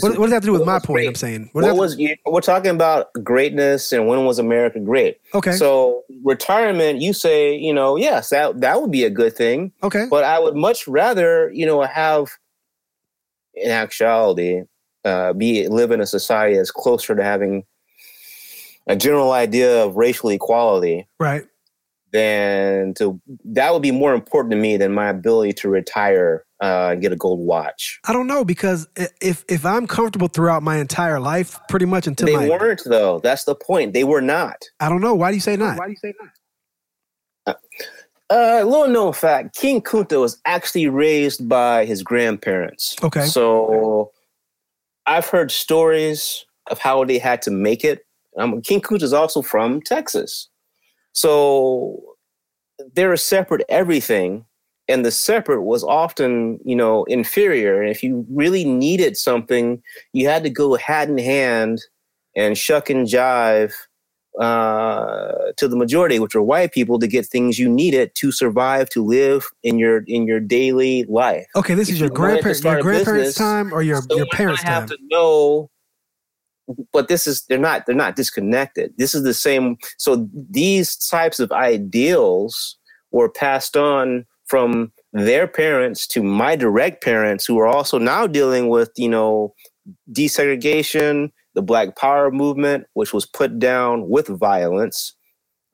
What, 0.00 0.18
what 0.18 0.24
does 0.26 0.30
that 0.30 0.34
have 0.36 0.42
to 0.42 0.46
do 0.46 0.52
with 0.52 0.64
my 0.66 0.78
point? 0.80 0.96
great? 0.96 1.08
I'm 1.08 1.14
saying. 1.14 1.50
What, 1.52 1.62
that- 1.64 1.76
was 1.76 1.96
you- 1.98 2.16
we're 2.26 2.40
talking 2.40 2.70
about 2.70 3.12
greatness 3.22 3.92
and 3.92 4.08
when 4.08 4.24
was 4.24 4.38
America 4.38 4.80
great? 4.80 5.20
okay? 5.34 5.52
So 5.52 6.02
retirement, 6.24 7.00
you 7.00 7.12
say, 7.12 7.54
you 7.56 7.72
know, 7.72 7.96
yes, 7.96 8.30
that 8.30 8.60
that 8.60 8.80
would 8.80 8.90
be 8.90 9.04
a 9.04 9.10
good 9.10 9.36
thing, 9.36 9.72
okay. 9.84 10.06
but 10.10 10.24
I 10.24 10.38
would 10.40 10.56
much 10.56 10.88
rather, 10.88 11.50
you 11.52 11.64
know, 11.66 11.82
have 11.82 12.30
in 13.54 13.70
actuality 13.70 14.62
uh, 15.04 15.32
be 15.32 15.68
live 15.68 15.90
in 15.92 16.00
a 16.00 16.06
society 16.06 16.56
that's 16.56 16.70
closer 16.72 17.14
to 17.14 17.22
having 17.22 17.64
a 18.88 18.96
general 18.96 19.32
idea 19.32 19.84
of 19.84 19.96
racial 19.96 20.30
equality 20.30 21.06
Right. 21.20 21.44
than 22.12 22.94
to 22.94 23.20
that 23.44 23.72
would 23.72 23.82
be 23.82 23.92
more 23.92 24.12
important 24.14 24.50
to 24.52 24.56
me 24.56 24.76
than 24.76 24.92
my 24.92 25.08
ability 25.08 25.52
to 25.54 25.68
retire 25.68 26.43
uh, 26.62 26.90
and 26.92 27.02
get 27.02 27.12
a 27.12 27.16
gold 27.16 27.40
watch. 27.40 28.00
I 28.04 28.12
don't 28.12 28.26
know 28.26 28.44
because 28.44 28.86
if 29.20 29.44
if 29.48 29.66
I'm 29.66 29.86
comfortable 29.86 30.28
throughout 30.28 30.62
my 30.62 30.76
entire 30.76 31.20
life, 31.20 31.58
pretty 31.68 31.86
much 31.86 32.06
until 32.06 32.26
They 32.26 32.36
my, 32.36 32.48
weren't 32.48 32.82
though. 32.84 33.18
That's 33.20 33.44
the 33.44 33.54
point. 33.54 33.92
They 33.92 34.04
were 34.04 34.20
not. 34.20 34.64
I 34.80 34.88
don't 34.88 35.00
know. 35.00 35.14
Why 35.14 35.30
do 35.30 35.36
you 35.36 35.40
say 35.40 35.56
not? 35.56 35.78
Why 35.78 35.86
do 35.86 35.90
you 35.92 35.96
say 35.96 36.14
not? 36.20 36.30
Uh, 38.30 38.62
little 38.64 38.88
known 38.88 39.12
fact: 39.12 39.54
King 39.56 39.82
Kunta 39.82 40.20
was 40.20 40.40
actually 40.46 40.88
raised 40.88 41.48
by 41.48 41.84
his 41.84 42.02
grandparents. 42.02 42.96
Okay. 43.02 43.26
So 43.26 44.12
I've 45.06 45.26
heard 45.26 45.50
stories 45.50 46.46
of 46.70 46.78
how 46.78 47.04
they 47.04 47.18
had 47.18 47.42
to 47.42 47.50
make 47.50 47.84
it. 47.84 48.06
Um, 48.38 48.62
King 48.62 48.80
Kunta 48.80 49.02
is 49.02 49.12
also 49.12 49.42
from 49.42 49.82
Texas, 49.82 50.48
so 51.12 52.02
they're 52.94 53.12
a 53.12 53.18
separate 53.18 53.62
everything, 53.68 54.46
and 54.88 55.04
the 55.04 55.10
separate 55.10 55.62
was 55.62 55.82
often, 55.82 56.58
you 56.64 56.76
know, 56.76 57.04
inferior. 57.04 57.80
And 57.80 57.90
if 57.90 58.02
you 58.02 58.26
really 58.30 58.64
needed 58.64 59.16
something, 59.16 59.82
you 60.12 60.28
had 60.28 60.42
to 60.44 60.50
go 60.50 60.76
hand 60.76 61.18
in 61.18 61.18
hand 61.18 61.80
and 62.36 62.58
shuck 62.58 62.90
and 62.90 63.06
jive 63.06 63.72
uh, 64.40 65.52
to 65.56 65.68
the 65.68 65.76
majority, 65.76 66.18
which 66.18 66.34
were 66.34 66.42
white 66.42 66.72
people, 66.72 66.98
to 66.98 67.06
get 67.06 67.26
things 67.26 67.58
you 67.58 67.68
needed 67.68 68.14
to 68.16 68.32
survive, 68.32 68.88
to 68.90 69.04
live 69.04 69.46
in 69.62 69.78
your 69.78 70.02
in 70.06 70.26
your 70.26 70.40
daily 70.40 71.04
life. 71.04 71.46
Okay, 71.56 71.74
this 71.74 71.88
If 71.88 71.94
is 71.94 72.00
your 72.00 72.10
grandparents 72.10 72.62
your 72.62 72.82
grandparents' 72.82 73.34
business, 73.34 73.36
time 73.36 73.72
or 73.72 73.82
your 73.82 74.02
So 74.02 74.16
your 74.16 74.26
I 74.26 74.36
parents' 74.36 74.62
have 74.64 74.86
time? 74.86 74.88
to 74.88 74.98
know, 75.08 75.70
but 76.92 77.08
this 77.08 77.26
is 77.26 77.44
they're 77.46 77.58
not 77.58 77.86
they're 77.86 77.94
not 77.94 78.16
disconnected. 78.16 78.92
This 78.98 79.14
is 79.14 79.22
the 79.22 79.34
same. 79.34 79.76
So 79.98 80.28
these 80.50 80.96
types 80.96 81.38
of 81.38 81.52
ideals 81.52 82.76
were 83.12 83.28
passed 83.28 83.76
on 83.76 84.26
from 84.46 84.92
their 85.12 85.46
parents 85.46 86.06
to 86.08 86.22
my 86.22 86.56
direct 86.56 87.02
parents, 87.02 87.46
who 87.46 87.58
are 87.58 87.66
also 87.66 87.98
now 87.98 88.26
dealing 88.26 88.68
with 88.68 88.90
you 88.96 89.08
know 89.08 89.54
desegregation, 90.12 91.30
the 91.54 91.62
Black 91.62 91.96
Power 91.96 92.30
movement, 92.30 92.86
which 92.94 93.12
was 93.12 93.26
put 93.26 93.58
down 93.58 94.08
with 94.08 94.28
violence. 94.28 95.14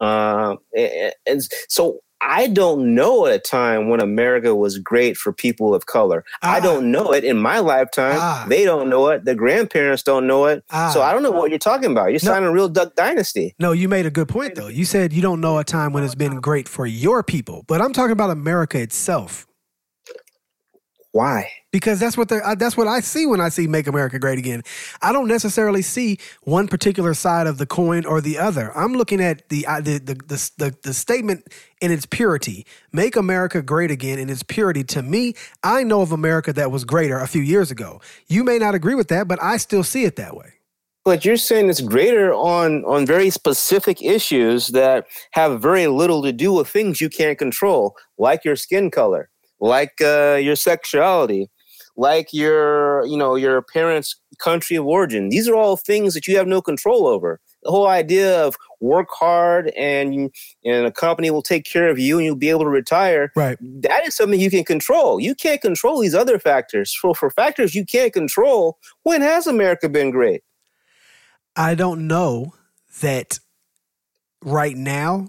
Uh, 0.01 0.57
and, 0.77 1.13
and 1.27 1.43
so 1.69 2.01
I 2.23 2.49
don't 2.49 2.95
know 2.95 3.25
a 3.27 3.39
time 3.39 3.89
when 3.89 4.01
America 4.01 4.55
was 4.55 4.79
great 4.79 5.17
for 5.17 5.33
people 5.33 5.75
of 5.75 5.87
color. 5.87 6.25
I 6.43 6.59
Ah. 6.59 6.61
don't 6.61 6.91
know 6.91 7.13
it 7.13 7.25
in 7.25 7.39
my 7.39 7.61
lifetime. 7.61 8.19
Ah. 8.21 8.45
They 8.49 8.65
don't 8.65 8.89
know 8.91 9.09
it. 9.09 9.25
The 9.25 9.35
grandparents 9.35 10.03
don't 10.03 10.27
know 10.27 10.45
it. 10.47 10.63
Ah. 10.71 10.91
So 10.93 11.01
I 11.03 11.13
don't 11.13 11.23
know 11.23 11.31
what 11.31 11.51
you're 11.51 11.59
talking 11.59 11.91
about. 11.93 12.07
You're 12.11 12.21
No. 12.23 12.33
signing 12.33 12.49
a 12.49 12.53
real 12.53 12.69
Duck 12.69 12.95
Dynasty. 12.95 13.55
No, 13.59 13.73
you 13.73 13.89
made 13.89 14.05
a 14.07 14.11
good 14.11 14.29
point 14.29 14.55
though. 14.55 14.69
You 14.69 14.85
said 14.85 15.13
you 15.13 15.23
don't 15.23 15.41
know 15.41 15.59
a 15.59 15.65
time 15.65 15.93
when 15.93 16.05
it's 16.05 16.15
been 16.15 16.41
great 16.41 16.69
for 16.69 16.87
your 16.87 17.23
people, 17.23 17.65
but 17.67 17.81
I'm 17.81 17.93
talking 17.93 18.13
about 18.13 18.31
America 18.31 18.79
itself 18.81 19.47
Why? 21.13 21.51
Because 21.73 22.01
that's 22.01 22.17
what 22.17 22.29
that's 22.29 22.77
what 22.77 22.89
I 22.89 23.01
see 23.01 23.27
when 23.27 23.41
I 23.41 23.49
see 23.49 23.67
"Make 23.67 23.87
America 23.87 24.19
Great 24.19 24.39
Again." 24.39 24.63
I 25.03 25.13
don't 25.13 25.29
necessarily 25.29 25.83
see 25.83 26.19
one 26.43 26.69
particular 26.69 27.15
side 27.15 27.47
of 27.47 27.59
the 27.59 27.67
coin 27.67 28.05
or 28.05 28.21
the 28.21 28.39
other. 28.39 28.77
I'm 28.77 28.95
looking 28.95 29.21
at 29.21 29.49
the 29.49 29.67
the 29.83 29.99
the 29.99 30.15
the, 30.27 30.51
the, 30.59 30.77
the 30.83 30.95
statement 30.95 31.47
in 31.81 31.93
its 31.93 32.07
purity. 32.07 32.67
"Make 32.93 33.17
America 33.17 33.63
Great 33.63 33.91
Again" 33.91 34.19
in 34.19 34.29
its 34.31 34.43
purity. 34.43 34.85
To 34.85 35.03
me, 35.03 35.35
I 35.63 35.83
know 35.83 36.03
of 36.03 36.13
America 36.13 36.53
that 36.53 36.71
was 36.71 36.85
greater 36.85 37.19
a 37.19 37.29
few 37.29 37.43
years 37.43 37.71
ago. 37.71 38.01
You 38.29 38.45
may 38.45 38.59
not 38.59 38.75
agree 38.75 38.95
with 38.95 39.09
that, 39.09 39.29
but 39.29 39.43
I 39.43 39.57
still 39.57 39.85
see 39.85 40.05
it 40.05 40.17
that 40.17 40.37
way. 40.37 40.55
But 41.05 41.25
you're 41.25 41.39
saying 41.39 41.71
it's 41.71 41.81
greater 41.81 42.35
on 42.35 42.85
on 42.85 43.07
very 43.07 43.31
specific 43.31 44.03
issues 44.03 44.69
that 44.69 45.07
have 45.33 45.63
very 45.63 45.87
little 45.87 46.23
to 46.23 46.33
do 46.33 46.53
with 46.53 46.69
things 46.69 47.01
you 47.01 47.09
can't 47.09 47.39
control, 47.39 47.97
like 48.19 48.45
your 48.45 48.57
skin 48.57 48.91
color, 48.91 49.31
like 49.61 49.93
uh, 50.03 50.39
your 50.41 50.57
sexuality, 50.57 51.49
like 52.01 52.33
your 52.33 53.05
you 53.05 53.17
know 53.17 53.35
your 53.35 53.61
parents' 53.61 54.19
country 54.39 54.75
of 54.77 54.87
origin. 54.87 55.29
These 55.29 55.47
are 55.47 55.55
all 55.55 55.77
things 55.77 56.15
that 56.15 56.27
you 56.27 56.37
have 56.39 56.47
no 56.47 56.63
control 56.63 57.07
over. 57.07 57.41
The 57.63 57.71
whole 57.71 57.87
idea 57.87 58.43
of 58.43 58.57
work 58.81 59.09
hard 59.11 59.69
and 59.77 60.35
and 60.65 60.87
a 60.87 60.91
company 60.91 61.31
will 61.31 61.43
take 61.43 61.67
care 61.67 61.91
of 61.91 61.99
you 61.99 62.17
and 62.17 62.25
you'll 62.25 62.37
be 62.37 62.49
able 62.49 62.65
to 62.65 62.71
retire. 62.71 63.31
Right. 63.37 63.59
That 63.61 64.07
is 64.07 64.17
something 64.17 64.41
you 64.41 64.51
can 64.51 64.65
control. 64.65 65.21
You 65.21 65.35
can't 65.35 65.61
control 65.61 66.01
these 66.01 66.15
other 66.15 66.39
factors. 66.39 66.97
So 66.99 67.13
for 67.13 67.29
factors 67.29 67.75
you 67.75 67.85
can't 67.85 68.15
control, 68.15 68.79
when 69.03 69.21
has 69.21 69.47
America 69.47 69.91
been 69.91 70.11
great? 70.11 70.43
I 71.55 71.75
don't 71.75 72.09
know 72.09 72.55
that 73.03 73.39
right 74.43 74.77
now 74.77 75.29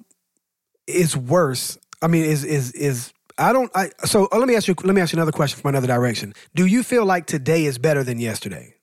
is 0.87 1.17
worse. 1.17 1.77
I 2.01 2.07
mean, 2.07 2.23
is 2.23 2.45
is 2.45 2.71
is 2.71 3.11
I 3.41 3.53
don't. 3.53 3.71
I 3.75 3.89
so 4.05 4.27
uh, 4.31 4.37
let 4.37 4.47
me 4.47 4.55
ask 4.55 4.67
you. 4.67 4.75
Let 4.83 4.93
me 4.93 5.01
ask 5.01 5.11
you 5.11 5.17
another 5.17 5.31
question 5.31 5.59
from 5.59 5.69
another 5.69 5.87
direction. 5.87 6.33
Do 6.55 6.65
you 6.65 6.83
feel 6.83 7.05
like 7.05 7.25
today 7.25 7.65
is 7.65 7.77
better 7.77 8.03
than 8.03 8.19
yesterday? 8.19 8.75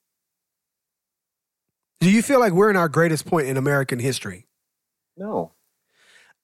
Do 2.01 2.11
you 2.11 2.23
feel 2.23 2.41
like 2.41 2.53
we're 2.53 2.71
in 2.71 2.77
our 2.77 2.89
greatest 2.89 3.27
point 3.27 3.49
in 3.49 3.57
American 3.57 3.99
history? 3.99 4.47
No. 5.17 5.53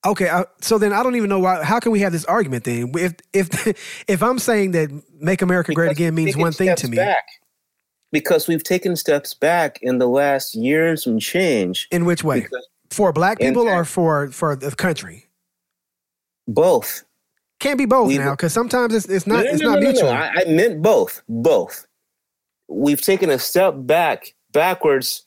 Okay, 0.05 0.29
I, 0.29 0.45
so 0.61 0.77
then 0.77 0.93
I 0.93 1.01
don't 1.01 1.15
even 1.15 1.29
know 1.29 1.39
why. 1.39 1.63
How 1.63 1.79
can 1.79 1.91
we 1.91 1.99
have 2.01 2.11
this 2.11 2.25
argument 2.25 2.63
then? 2.63 2.91
If 2.95 3.13
if 3.33 4.03
if 4.07 4.23
I'm 4.23 4.39
saying 4.39 4.71
that 4.71 4.89
"Make 5.19 5.41
America 5.41 5.73
Great 5.73 5.91
Again" 5.91 6.15
means 6.15 6.37
one 6.37 6.51
thing 6.51 6.75
to 6.75 6.87
me, 6.87 6.97
back. 6.97 7.25
Because 8.11 8.47
we've 8.47 8.63
taken 8.63 8.95
steps 8.95 9.33
back 9.33 9.79
in 9.81 9.97
the 9.97 10.07
last 10.07 10.55
years 10.55 11.05
and 11.05 11.21
change. 11.21 11.87
in 11.91 12.05
which 12.05 12.23
way? 12.23 12.41
Because 12.41 12.67
For 12.91 13.11
black 13.11 13.39
people 13.39 13.67
or 13.67 13.83
for 13.83 14.31
for 14.31 14.55
the 14.55 14.71
country? 14.71 15.25
both. 16.47 17.03
Can't 17.65 17.79
be 17.79 17.85
both 17.85 18.09
We- 18.09 18.19
now 18.19 18.31
because 18.31 18.53
sometimes 18.53 18.93
it's 18.93 19.07
it's 19.09 19.25
not 19.25 19.43
No, 19.43 19.49
it's 19.51 19.61
no, 19.61 19.69
not 19.71 19.79
no, 19.79 19.89
mutual. 19.89 20.09
I, 20.09 20.31
I 20.37 20.45
meant 20.45 20.83
both. 20.83 21.23
Both. 21.27 21.87
We've 22.67 23.01
taken 23.01 23.31
a 23.31 23.39
step 23.39 23.73
back, 23.75 24.35
backwards, 24.53 25.25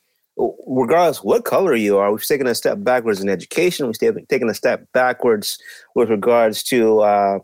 regardless 0.66 1.24
what 1.24 1.44
color 1.44 1.74
you 1.74 1.98
are. 1.98 2.12
We've 2.12 2.24
taken 2.24 2.46
a 2.46 2.55
step 2.55 2.79
backwards 2.85 3.20
in 3.20 3.29
education. 3.29 3.87
We've 3.88 4.29
taken 4.29 4.48
a 4.48 4.55
step 4.55 4.87
backwards 4.92 5.59
with 5.96 6.11
regards 6.11 6.62
to, 6.64 7.01
uh, 7.01 7.38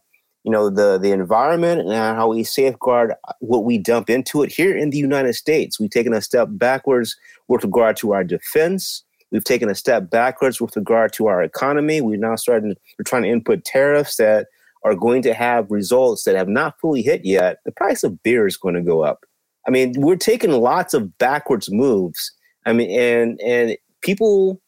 you 0.45 0.53
know, 0.53 0.71
the 0.71 0.99
the 0.99 1.11
environment 1.11 1.81
and 1.81 1.91
how 2.17 2.29
we 2.29 2.45
safeguard 2.45 3.15
what 3.41 3.65
we 3.65 3.79
dump 3.79 4.09
into 4.11 4.45
it 4.45 4.53
here 4.53 4.77
in 4.77 4.91
the 4.91 4.99
United 4.99 5.35
States. 5.35 5.81
We've 5.81 5.91
taken 5.91 6.15
a 6.15 6.23
step 6.23 6.47
backwards 6.53 7.17
with 7.49 7.65
regard 7.65 7.97
to 7.97 8.13
our 8.13 8.23
defense. 8.23 9.03
We've 9.33 9.43
taken 9.43 9.69
a 9.69 9.75
step 9.75 10.09
backwards 10.09 10.61
with 10.61 10.77
regard 10.77 11.13
to 11.15 11.27
our 11.27 11.43
economy. 11.43 12.01
We're 12.01 12.17
now 12.17 12.37
starting. 12.37 12.77
We're 12.97 13.03
trying 13.05 13.25
to 13.25 13.29
input 13.31 13.65
tariffs 13.65 14.19
that 14.19 14.47
are 14.85 14.95
going 14.95 15.23
to 15.23 15.35
have 15.35 15.71
results 15.71 16.25
that 16.25 16.37
have 16.37 16.49
not 16.49 16.79
fully 16.81 17.03
hit 17.03 17.25
yet, 17.25 17.59
the 17.65 17.73
price 17.73 18.05
of 18.05 18.23
beer 18.23 18.47
is 18.47 18.57
going 18.57 18.75
to 18.75 18.83
go 18.83 19.03
up. 19.03 19.25
I 19.67 19.71
mean, 19.71 19.95
we're 19.97 20.17
taking 20.17 20.53
lots 20.53 20.93
of 20.93 21.17
backwards 21.19 21.71
moves. 21.73 22.33
I 22.67 22.73
mean, 22.73 22.91
and 22.91 23.41
and 23.41 23.77
people 24.03 24.61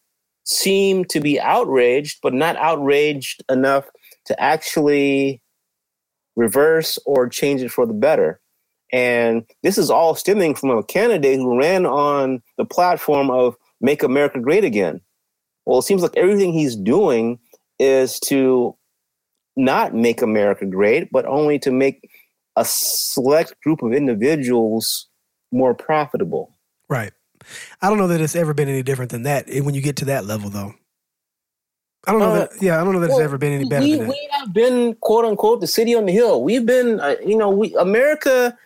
seem 0.44 1.04
to 1.06 1.20
be 1.20 1.40
outraged, 1.40 2.18
but 2.22 2.32
not 2.32 2.56
outraged 2.56 3.42
enough 3.50 3.84
to 4.26 4.40
actually 4.40 5.42
reverse 6.36 6.98
or 7.04 7.28
change 7.28 7.62
it 7.62 7.70
for 7.70 7.86
the 7.86 7.92
better. 7.92 8.40
And 8.92 9.44
this 9.62 9.78
is 9.78 9.90
all 9.90 10.14
stemming 10.14 10.54
from 10.54 10.70
a 10.70 10.82
candidate 10.82 11.38
who 11.38 11.58
ran 11.58 11.86
on 11.86 12.42
the 12.56 12.64
platform 12.64 13.30
of 13.30 13.56
make 13.80 14.02
America 14.02 14.38
great 14.38 14.64
again. 14.64 15.00
Well, 15.64 15.80
it 15.80 15.82
seems 15.82 16.02
like 16.02 16.16
everything 16.16 16.52
he's 16.52 16.76
doing 16.76 17.38
is 17.78 18.20
to 18.20 18.75
not 19.56 19.94
make 19.94 20.22
America 20.22 20.66
great, 20.66 21.10
but 21.10 21.24
only 21.26 21.58
to 21.60 21.70
make 21.70 22.08
a 22.56 22.64
select 22.64 23.54
group 23.62 23.82
of 23.82 23.92
individuals 23.92 25.08
more 25.52 25.74
profitable. 25.74 26.54
Right. 26.88 27.12
I 27.80 27.88
don't 27.88 27.98
know 27.98 28.08
that 28.08 28.20
it's 28.20 28.36
ever 28.36 28.54
been 28.54 28.68
any 28.68 28.82
different 28.82 29.10
than 29.10 29.22
that 29.24 29.44
eh, 29.48 29.60
when 29.60 29.74
you 29.74 29.80
get 29.80 29.96
to 29.96 30.04
that 30.06 30.26
level, 30.26 30.50
though. 30.50 30.74
I 32.06 32.12
don't 32.12 32.20
know 32.20 32.32
Uh, 32.32 32.38
that. 32.40 32.50
Yeah, 32.62 32.80
I 32.80 32.84
don't 32.84 32.92
know 32.94 33.00
that 33.00 33.10
it's 33.10 33.18
ever 33.18 33.36
been 33.38 33.52
any 33.52 33.68
better 33.68 33.84
we, 33.84 33.92
than 33.96 34.00
that. 34.06 34.08
we 34.08 34.28
have 34.32 34.52
been 34.52 34.94
quote 34.96 35.24
unquote 35.24 35.60
the 35.60 35.66
city 35.66 35.94
on 35.94 36.06
the 36.06 36.12
hill. 36.12 36.42
We've 36.42 36.64
been, 36.66 37.00
uh, 37.00 37.16
you 37.24 37.36
know, 37.36 37.50
we 37.50 37.74
America. 37.76 38.56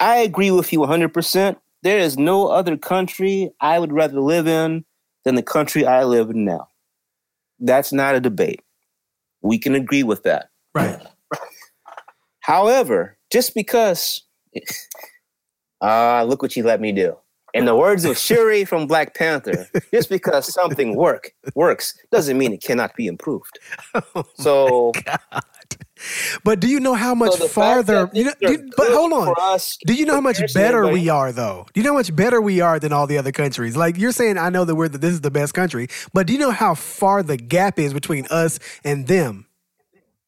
I 0.00 0.16
agree 0.18 0.50
with 0.50 0.72
you 0.72 0.80
100. 0.80 1.12
percent 1.12 1.58
There 1.82 1.98
is 1.98 2.16
no 2.18 2.48
other 2.48 2.76
country 2.76 3.50
I 3.60 3.78
would 3.78 3.92
rather 3.92 4.20
live 4.20 4.46
in 4.46 4.84
than 5.24 5.34
the 5.34 5.42
country 5.42 5.84
I 5.86 6.04
live 6.04 6.30
in 6.30 6.44
now. 6.44 6.68
That's 7.58 7.92
not 7.92 8.14
a 8.14 8.20
debate. 8.20 8.62
We 9.42 9.58
can 9.58 9.74
agree 9.74 10.02
with 10.02 10.22
that. 10.24 10.50
right. 10.74 11.00
However, 12.40 13.16
just 13.30 13.54
because, 13.54 14.22
ah, 15.80 16.24
look 16.26 16.42
what 16.42 16.56
you 16.56 16.62
let 16.62 16.80
me 16.80 16.92
do. 16.92 17.16
In 17.52 17.64
the 17.64 17.74
words 17.76 18.04
of 18.04 18.16
Shuri 18.16 18.64
from 18.70 18.86
Black 18.86 19.14
Panther, 19.14 19.66
just 19.92 20.08
because 20.08 20.52
something 20.52 20.94
work 20.94 21.32
works 21.54 21.98
doesn't 22.12 22.38
mean 22.38 22.52
it 22.52 22.62
cannot 22.62 22.94
be 22.94 23.06
improved. 23.08 23.58
So, 24.34 24.92
But 26.44 26.60
do 26.60 26.68
you 26.68 26.80
know 26.80 26.94
how 26.94 27.14
much 27.14 27.34
so 27.34 27.48
farther? 27.48 28.10
You 28.12 28.24
know, 28.24 28.32
are 28.44 28.56
but 28.76 28.92
hold 28.92 29.12
on. 29.12 29.34
us 29.38 29.78
Do 29.86 29.94
you 29.94 30.06
know 30.06 30.14
how 30.14 30.20
much 30.20 30.40
better 30.54 30.86
we 30.88 31.08
are, 31.08 31.32
though? 31.32 31.66
Do 31.72 31.80
you 31.80 31.84
know 31.84 31.92
how 31.92 31.98
much 31.98 32.14
better 32.14 32.40
we 32.40 32.60
are 32.60 32.78
than 32.78 32.92
all 32.92 33.06
the 33.06 33.18
other 33.18 33.32
countries? 33.32 33.76
Like 33.76 33.98
you're 33.98 34.12
saying, 34.12 34.38
I 34.38 34.50
know 34.50 34.64
that 34.64 34.74
we're 34.74 34.88
the, 34.88 34.98
this 34.98 35.12
is 35.12 35.20
the 35.20 35.30
best 35.30 35.54
country, 35.54 35.88
but 36.12 36.26
do 36.26 36.32
you 36.32 36.38
know 36.38 36.50
how 36.50 36.74
far 36.74 37.22
the 37.22 37.36
gap 37.36 37.78
is 37.78 37.92
between 37.92 38.26
us 38.30 38.58
and 38.84 39.06
them? 39.06 39.46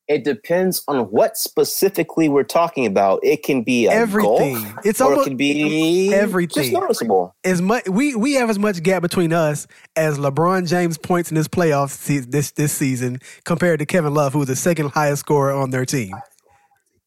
It 0.08 0.24
depends 0.24 0.82
on 0.88 1.04
what 1.06 1.36
specifically 1.36 2.28
we're 2.28 2.42
talking 2.42 2.86
about. 2.86 3.20
It 3.22 3.42
can 3.44 3.62
be 3.62 3.86
a 3.86 3.92
Everything. 3.92 4.54
Gulf, 4.62 4.74
It's 4.84 5.00
or 5.00 5.10
almost 5.10 5.26
it 5.26 5.30
can 5.30 5.36
be 5.36 6.12
everything. 6.12 6.64
Just 6.64 6.72
noticeable. 6.72 7.34
as 7.44 7.62
much. 7.62 7.88
We 7.88 8.14
we 8.16 8.34
have 8.34 8.50
as 8.50 8.58
much 8.58 8.82
gap 8.82 9.02
between 9.02 9.32
us 9.32 9.66
as 9.94 10.18
LeBron 10.18 10.68
James 10.68 10.98
points 10.98 11.30
in 11.30 11.36
his 11.36 11.48
playoffs 11.48 12.04
this 12.30 12.50
this 12.50 12.72
season 12.72 13.20
compared 13.44 13.78
to 13.78 13.86
Kevin 13.86 14.12
Love, 14.12 14.32
who's 14.32 14.48
the 14.48 14.56
second 14.56 14.90
highest 14.90 15.20
scorer 15.20 15.52
on 15.52 15.70
their 15.70 15.86
team. 15.86 16.14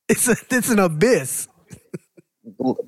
It's 0.08 0.28
a, 0.28 0.36
it's 0.50 0.70
an 0.70 0.80
abyss. 0.80 1.48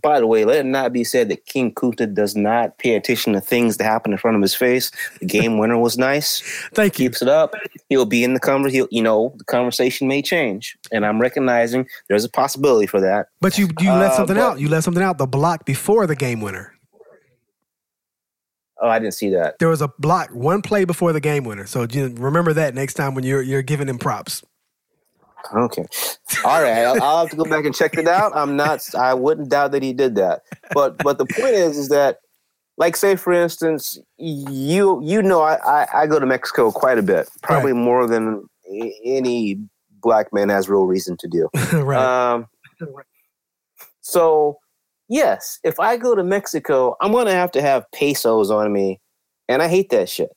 By 0.03 0.19
the 0.19 0.27
way, 0.27 0.45
let 0.45 0.57
it 0.59 0.65
not 0.65 0.93
be 0.93 1.03
said 1.03 1.29
that 1.29 1.45
King 1.47 1.73
Kunta 1.73 2.13
does 2.13 2.35
not 2.35 2.77
pay 2.77 2.95
attention 2.95 3.33
to 3.33 3.41
things 3.41 3.77
that 3.77 3.85
happen 3.85 4.11
in 4.11 4.17
front 4.17 4.35
of 4.35 4.41
his 4.43 4.53
face. 4.53 4.91
The 5.19 5.25
game 5.25 5.57
winner 5.57 5.77
was 5.77 5.97
nice. 5.97 6.41
Thank 6.73 6.99
you. 6.99 7.09
Keeps 7.09 7.21
it 7.23 7.27
up. 7.27 7.55
He'll 7.89 8.05
be 8.05 8.23
in 8.23 8.33
the 8.35 8.39
conversation. 8.39 8.87
You 8.91 9.01
know, 9.01 9.33
the 9.37 9.43
conversation 9.45 10.07
may 10.07 10.21
change, 10.21 10.77
and 10.91 11.05
I'm 11.05 11.19
recognizing 11.19 11.87
there's 12.07 12.23
a 12.23 12.29
possibility 12.29 12.85
for 12.87 13.01
that. 13.01 13.27
But 13.41 13.57
you 13.57 13.67
you 13.79 13.91
let 13.91 14.11
Uh, 14.11 14.17
something 14.17 14.35
but- 14.35 14.41
out. 14.43 14.59
You 14.59 14.69
let 14.69 14.83
something 14.83 15.01
out. 15.03 15.17
The 15.17 15.25
block 15.27 15.65
before 15.65 16.05
the 16.07 16.15
game 16.15 16.39
winner. 16.41 16.73
Oh, 18.79 18.87
I 18.89 18.99
didn't 18.99 19.15
see 19.15 19.31
that. 19.31 19.57
There 19.57 19.69
was 19.69 19.81
a 19.81 19.87
block 19.97 20.29
one 20.29 20.61
play 20.61 20.85
before 20.85 21.11
the 21.11 21.19
game 21.19 21.43
winner. 21.45 21.65
So 21.65 21.87
remember 21.87 22.53
that 22.53 22.75
next 22.75 22.93
time 22.93 23.15
when 23.15 23.23
you're 23.23 23.41
you're 23.41 23.63
giving 23.63 23.89
him 23.89 23.97
props. 23.97 24.43
Okay. 25.53 25.85
All 26.45 26.61
right. 26.61 26.83
I'll, 26.83 27.01
I'll 27.01 27.19
have 27.21 27.29
to 27.29 27.35
go 27.35 27.45
back 27.45 27.65
and 27.65 27.73
check 27.73 27.97
it 27.97 28.07
out. 28.07 28.31
I'm 28.35 28.55
not. 28.55 28.81
I 28.95 29.13
wouldn't 29.13 29.49
doubt 29.49 29.71
that 29.71 29.83
he 29.83 29.93
did 29.93 30.15
that. 30.15 30.41
But 30.73 30.97
but 30.97 31.17
the 31.17 31.25
point 31.25 31.53
is, 31.53 31.77
is 31.77 31.89
that 31.89 32.19
like 32.77 32.95
say 32.95 33.15
for 33.15 33.33
instance, 33.33 33.99
you 34.17 35.01
you 35.03 35.21
know 35.21 35.41
I 35.41 35.55
I, 35.55 35.87
I 36.01 36.07
go 36.07 36.19
to 36.19 36.25
Mexico 36.25 36.71
quite 36.71 36.97
a 36.97 37.03
bit, 37.03 37.29
probably 37.41 37.73
more 37.73 38.07
than 38.07 38.47
any 39.03 39.59
black 40.01 40.31
man 40.33 40.49
has 40.49 40.69
real 40.69 40.85
reason 40.85 41.17
to 41.17 41.27
do. 41.27 41.49
right. 41.73 42.33
Um, 42.33 42.47
so, 44.01 44.59
yes, 45.09 45.59
if 45.63 45.79
I 45.79 45.97
go 45.97 46.15
to 46.15 46.23
Mexico, 46.23 46.95
I'm 47.01 47.11
going 47.11 47.25
to 47.25 47.33
have 47.33 47.51
to 47.51 47.61
have 47.61 47.85
pesos 47.91 48.49
on 48.49 48.71
me. 48.71 49.01
And 49.49 49.61
I 49.61 49.67
hate 49.67 49.89
that 49.89 50.09
shit. 50.09 50.29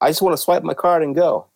I 0.00 0.10
just 0.10 0.22
want 0.22 0.36
to 0.36 0.42
swipe 0.42 0.64
my 0.64 0.74
card 0.74 1.02
and 1.02 1.14
go. 1.14 1.46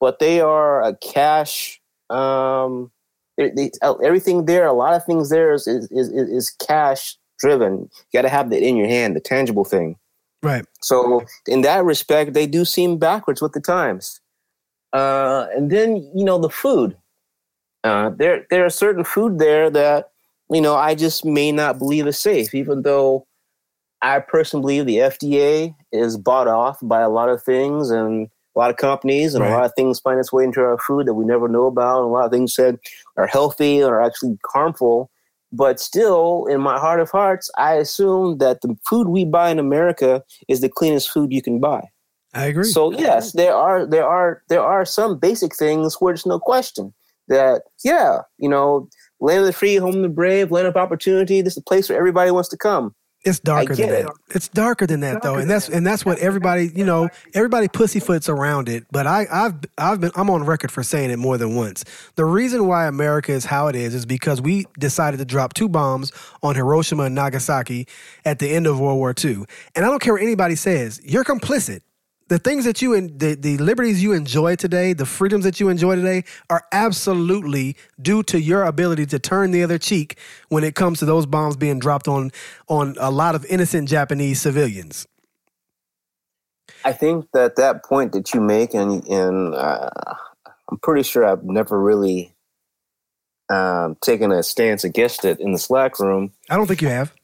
But 0.00 0.18
they 0.18 0.40
are 0.40 0.82
a 0.82 0.96
cash. 0.96 1.80
Um, 2.10 2.90
they, 3.36 3.50
they, 3.50 3.70
everything 3.82 4.46
there, 4.46 4.66
a 4.66 4.72
lot 4.72 4.94
of 4.94 5.04
things 5.04 5.30
there 5.30 5.52
is, 5.52 5.66
is, 5.66 5.88
is, 5.90 6.08
is 6.10 6.50
cash 6.50 7.16
driven. 7.38 7.88
You 8.12 8.18
got 8.18 8.22
to 8.22 8.28
have 8.28 8.50
that 8.50 8.62
in 8.62 8.76
your 8.76 8.88
hand, 8.88 9.16
the 9.16 9.20
tangible 9.20 9.64
thing. 9.64 9.96
right. 10.42 10.64
So 10.82 11.24
in 11.46 11.62
that 11.62 11.84
respect, 11.84 12.32
they 12.32 12.46
do 12.46 12.64
seem 12.64 12.98
backwards 12.98 13.40
with 13.40 13.52
the 13.52 13.60
times. 13.60 14.20
Uh, 14.92 15.46
and 15.54 15.70
then 15.70 15.96
you 16.14 16.24
know 16.24 16.38
the 16.38 16.50
food. 16.50 16.96
Uh, 17.84 18.10
there 18.10 18.46
there 18.50 18.64
are 18.64 18.70
certain 18.70 19.04
food 19.04 19.38
there 19.38 19.70
that 19.70 20.10
you 20.50 20.60
know 20.60 20.74
I 20.74 20.94
just 20.94 21.24
may 21.24 21.52
not 21.52 21.78
believe 21.78 22.06
is 22.06 22.18
safe, 22.18 22.54
even 22.54 22.82
though 22.82 23.26
I 24.00 24.20
personally 24.20 24.62
believe 24.62 24.86
the 24.86 24.96
FDA 24.96 25.74
is 25.92 26.16
bought 26.16 26.48
off 26.48 26.78
by 26.82 27.02
a 27.02 27.08
lot 27.10 27.28
of 27.28 27.42
things 27.42 27.90
and 27.90 28.28
a 28.58 28.60
lot 28.60 28.70
of 28.70 28.76
companies 28.76 29.34
and 29.34 29.44
Right. 29.44 29.52
a 29.52 29.54
lot 29.54 29.64
of 29.66 29.72
things 29.76 30.00
find 30.00 30.18
its 30.18 30.32
way 30.32 30.42
into 30.42 30.60
our 30.60 30.78
food 30.78 31.06
that 31.06 31.14
we 31.14 31.24
never 31.24 31.46
know 31.48 31.66
about. 31.66 31.98
And 32.02 32.06
a 32.06 32.12
lot 32.12 32.24
of 32.24 32.32
things 32.32 32.54
said 32.54 32.78
are 33.16 33.26
healthy 33.26 33.80
and 33.80 33.90
are 33.90 34.02
actually 34.02 34.36
harmful. 34.46 35.10
But 35.52 35.80
still, 35.80 36.44
in 36.46 36.60
my 36.60 36.78
heart 36.78 37.00
of 37.00 37.10
hearts, 37.10 37.50
I 37.56 37.74
assume 37.74 38.38
that 38.38 38.60
the 38.60 38.76
food 38.84 39.08
we 39.08 39.24
buy 39.24 39.50
in 39.50 39.58
America 39.58 40.22
is 40.48 40.60
the 40.60 40.68
cleanest 40.68 41.08
food 41.08 41.32
you 41.32 41.40
can 41.40 41.60
buy. 41.60 41.88
I 42.34 42.46
agree. 42.46 42.64
So 42.64 42.92
yes, 42.92 43.32
there 43.32 43.54
are 43.54 43.86
there 43.86 44.06
are 44.06 44.42
there 44.48 44.62
are 44.62 44.84
some 44.84 45.18
basic 45.18 45.54
things 45.56 45.94
where 45.94 46.12
there's 46.12 46.26
no 46.26 46.38
question 46.38 46.92
that 47.28 47.62
yeah, 47.84 48.22
you 48.38 48.48
know, 48.48 48.88
land 49.20 49.40
of 49.40 49.46
the 49.46 49.52
free, 49.52 49.76
home 49.76 49.96
of 49.96 50.02
the 50.02 50.08
brave, 50.08 50.50
land 50.50 50.66
of 50.66 50.76
opportunity. 50.76 51.40
This 51.40 51.54
is 51.54 51.58
a 51.58 51.62
place 51.62 51.88
where 51.88 51.98
everybody 51.98 52.30
wants 52.30 52.50
to 52.50 52.56
come. 52.58 52.94
It's 53.24 53.40
darker 53.40 53.74
than 53.74 53.88
that. 53.88 54.04
it. 54.06 54.10
It's 54.30 54.48
darker 54.48 54.86
than 54.86 55.00
that 55.00 55.22
though, 55.22 55.34
and 55.34 55.50
that's 55.50 55.68
and 55.68 55.84
that's 55.84 56.04
what 56.04 56.18
everybody 56.18 56.70
you 56.74 56.84
know 56.84 57.08
everybody 57.34 57.66
pussyfoots 57.66 58.28
around 58.28 58.68
it. 58.68 58.84
But 58.92 59.06
I 59.06 59.26
I've 59.30 59.54
I've 59.76 60.00
been 60.00 60.12
I'm 60.14 60.30
on 60.30 60.44
record 60.44 60.70
for 60.70 60.84
saying 60.84 61.10
it 61.10 61.18
more 61.18 61.36
than 61.36 61.56
once. 61.56 61.84
The 62.14 62.24
reason 62.24 62.66
why 62.66 62.86
America 62.86 63.32
is 63.32 63.44
how 63.44 63.66
it 63.66 63.74
is 63.74 63.94
is 63.94 64.06
because 64.06 64.40
we 64.40 64.66
decided 64.78 65.18
to 65.18 65.24
drop 65.24 65.54
two 65.54 65.68
bombs 65.68 66.12
on 66.42 66.54
Hiroshima 66.54 67.04
and 67.04 67.14
Nagasaki 67.14 67.88
at 68.24 68.38
the 68.38 68.50
end 68.50 68.66
of 68.68 68.78
World 68.78 68.98
War 68.98 69.12
II, 69.22 69.44
and 69.74 69.84
I 69.84 69.88
don't 69.88 70.00
care 70.00 70.14
what 70.14 70.22
anybody 70.22 70.54
says. 70.54 71.00
You're 71.04 71.24
complicit. 71.24 71.80
The 72.28 72.38
things 72.38 72.66
that 72.66 72.82
you 72.82 72.94
and 72.94 73.18
the, 73.18 73.34
the 73.34 73.56
liberties 73.56 74.02
you 74.02 74.12
enjoy 74.12 74.56
today, 74.56 74.92
the 74.92 75.06
freedoms 75.06 75.44
that 75.44 75.60
you 75.60 75.70
enjoy 75.70 75.96
today, 75.96 76.24
are 76.50 76.62
absolutely 76.72 77.76
due 78.00 78.22
to 78.24 78.38
your 78.38 78.64
ability 78.64 79.06
to 79.06 79.18
turn 79.18 79.50
the 79.50 79.62
other 79.62 79.78
cheek 79.78 80.18
when 80.50 80.62
it 80.62 80.74
comes 80.74 80.98
to 80.98 81.06
those 81.06 81.24
bombs 81.24 81.56
being 81.56 81.78
dropped 81.78 82.06
on 82.06 82.30
on 82.68 82.96
a 83.00 83.10
lot 83.10 83.34
of 83.34 83.46
innocent 83.46 83.88
Japanese 83.88 84.40
civilians. 84.42 85.06
I 86.84 86.92
think 86.92 87.28
that 87.32 87.56
that 87.56 87.82
point 87.84 88.12
that 88.12 88.34
you 88.34 88.40
make, 88.40 88.74
and 88.74 89.04
and 89.08 89.54
uh, 89.54 89.88
I'm 90.70 90.78
pretty 90.78 91.04
sure 91.04 91.24
I've 91.24 91.44
never 91.44 91.80
really 91.80 92.34
um, 93.48 93.96
taken 94.02 94.32
a 94.32 94.42
stance 94.42 94.84
against 94.84 95.24
it 95.24 95.40
in 95.40 95.52
the 95.52 95.58
Slack 95.58 95.98
room. 95.98 96.32
I 96.50 96.56
don't 96.56 96.66
think 96.66 96.82
you 96.82 96.88
have, 96.88 97.14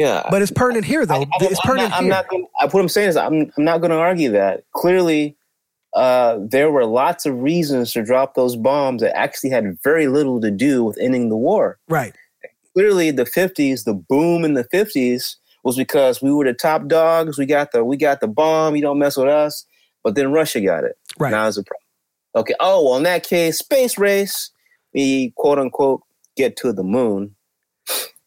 Yeah, 0.00 0.26
but 0.30 0.42
it's 0.42 0.50
pertinent 0.52 0.84
here 0.84 1.04
though. 1.04 1.22
I- 1.22 1.24
I- 1.40 1.44
it's 1.46 1.58
I'm 1.64 1.66
pertinent 1.68 1.90
not, 1.90 1.98
I'm 1.98 2.04
here. 2.04 2.12
not 2.12 2.28
gonna, 2.28 2.44
what 2.70 2.80
I'm 2.80 2.88
saying 2.88 3.08
is 3.08 3.16
I'm, 3.16 3.50
I'm 3.56 3.64
not 3.64 3.78
going 3.78 3.90
to 3.90 3.96
argue 3.98 4.30
that. 4.32 4.62
Clearly, 4.74 5.36
uh, 5.94 6.38
there 6.40 6.70
were 6.70 6.84
lots 6.84 7.26
of 7.26 7.34
reasons 7.40 7.92
to 7.94 8.04
drop 8.04 8.34
those 8.34 8.54
bombs 8.56 9.02
that 9.02 9.16
actually 9.16 9.50
had 9.50 9.76
very 9.82 10.06
little 10.06 10.40
to 10.40 10.50
do 10.50 10.84
with 10.84 10.98
ending 11.00 11.28
the 11.30 11.36
war. 11.36 11.78
right. 11.88 12.14
Clearly, 12.74 13.10
the 13.10 13.24
50s, 13.24 13.84
the 13.84 13.94
boom 13.94 14.44
in 14.44 14.54
the 14.54 14.62
50s 14.62 15.34
was 15.64 15.76
because 15.76 16.22
we 16.22 16.30
were 16.32 16.44
the 16.44 16.52
top 16.54 16.86
dogs. 16.86 17.36
We 17.36 17.44
got 17.44 17.72
the 17.72 17.82
we 17.84 17.96
got 17.96 18.20
the 18.20 18.28
bomb. 18.28 18.76
You 18.76 18.82
don't 18.82 19.00
mess 19.00 19.16
with 19.16 19.26
us. 19.26 19.64
But 20.04 20.14
then 20.14 20.30
Russia 20.30 20.60
got 20.60 20.84
it. 20.84 20.96
Right. 21.18 21.32
Now 21.32 21.48
it's 21.48 21.56
a 21.56 21.64
problem. 21.64 21.82
Okay. 22.36 22.54
Oh 22.60 22.84
well, 22.84 22.96
in 22.96 23.02
that 23.02 23.24
case, 23.26 23.58
space 23.58 23.98
race. 23.98 24.52
We 24.94 25.32
quote 25.36 25.58
unquote 25.58 26.02
get 26.36 26.56
to 26.58 26.72
the 26.72 26.84
moon. 26.84 27.34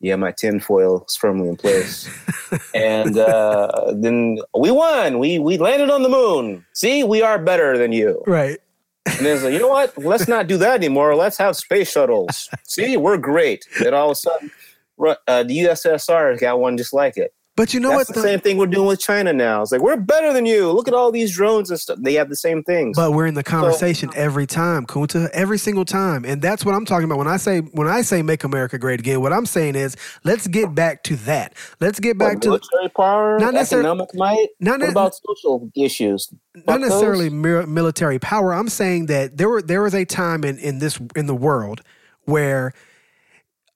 Yeah, 0.02 0.16
my 0.16 0.32
tinfoil 0.32 1.06
is 1.08 1.16
firmly 1.16 1.48
in 1.48 1.56
place. 1.56 2.10
and 2.76 3.18
uh, 3.18 3.94
then 3.96 4.40
we 4.58 4.72
won. 4.72 5.20
We 5.20 5.40
we 5.40 5.58
landed 5.58 5.90
on 5.90 6.02
the 6.02 6.10
moon. 6.10 6.66
See, 6.74 7.04
we 7.04 7.22
are 7.22 7.38
better 7.38 7.78
than 7.78 7.92
you. 7.92 8.24
Right. 8.26 8.60
And 9.06 9.26
then 9.26 9.36
it's 9.36 9.44
like, 9.44 9.54
you 9.54 9.60
know 9.60 9.68
what? 9.68 9.98
Let's 9.98 10.28
not 10.28 10.48
do 10.48 10.58
that 10.58 10.76
anymore. 10.76 11.16
Let's 11.16 11.38
have 11.38 11.56
space 11.56 11.92
shuttles. 11.92 12.50
See, 12.64 12.98
we're 12.98 13.18
great. 13.18 13.66
And 13.84 13.96
all 13.96 14.12
of 14.12 14.12
a 14.12 14.16
sudden, 14.16 14.52
uh, 15.00 15.44
the 15.44 15.58
USSR 15.60 16.40
got 16.40 16.60
one 16.60 16.78
just 16.78 16.94
like 16.94 17.18
it. 17.18 17.34
But 17.62 17.76
you 17.76 17.80
know 17.80 17.90
That's 17.90 18.10
what? 18.10 18.16
the 18.16 18.22
though? 18.22 18.28
same 18.28 18.40
thing 18.40 18.58
we're 18.58 18.66
doing 18.66 18.88
with 18.88 19.00
China 19.00 19.32
now. 19.34 19.62
It's 19.62 19.72
like 19.72 19.82
we're 19.82 19.96
better 19.96 20.34
than 20.34 20.48
you. 20.48 20.72
Look 20.72 20.88
at 20.88 20.96
all 20.96 21.12
these 21.12 21.32
drones 21.32 21.70
and 21.70 21.80
stuff. 21.80 22.00
They 22.02 22.16
have 22.16 22.28
the 22.28 22.36
same 22.36 22.64
things. 22.64 22.98
But 22.98 23.12
we're 23.14 23.28
in 23.28 23.36
the 23.36 23.44
conversation 23.44 24.10
every 24.16 24.48
time, 24.48 24.88
Kunta, 24.88 25.30
every 25.30 25.60
single 25.60 25.86
time, 25.86 26.26
and 26.26 26.42
that's 26.42 26.66
what 26.66 26.74
I'm 26.74 26.86
talking 26.86 27.06
about 27.06 27.20
when 27.20 27.28
I 27.28 27.38
say 27.38 27.60
when 27.60 27.88
I 27.88 28.02
say 28.02 28.24
make 28.24 28.44
America 28.44 28.80
great 28.80 29.00
again. 29.00 29.22
What 29.22 29.32
I'm 29.32 29.46
saying 29.46 29.76
is 29.76 29.96
let's 30.24 30.48
get 30.48 30.74
back 30.74 31.04
to 31.04 31.16
that. 31.18 31.54
Let's 31.80 32.00
get 32.00 32.18
What, 32.18 32.30
back 32.30 32.42
to 32.42 32.48
military 32.48 32.90
power, 32.98 33.38
Not 33.38 33.54
necessar- 33.54 33.74
economic 33.74 34.16
might. 34.16 34.48
not 34.60 34.80
what 34.80 34.86
ne- 34.88 34.92
about 34.92 35.14
social 35.24 35.70
issues? 35.76 36.34
not 36.66 36.82
necessarily 36.82 37.30
mir- 37.30 37.68
military 37.68 38.18
power. 38.18 38.56
I'm 38.56 38.70
saying 38.70 39.06
that 39.06 39.38
there 39.38 39.48
were 39.50 39.62
there 39.62 39.84
was 39.84 39.94
a 39.94 40.04
time 40.04 40.44
in 40.44 40.58
in 40.58 40.80
this 40.80 41.00
in 41.16 41.28
the 41.28 41.36
world 41.36 41.82
where 42.26 42.74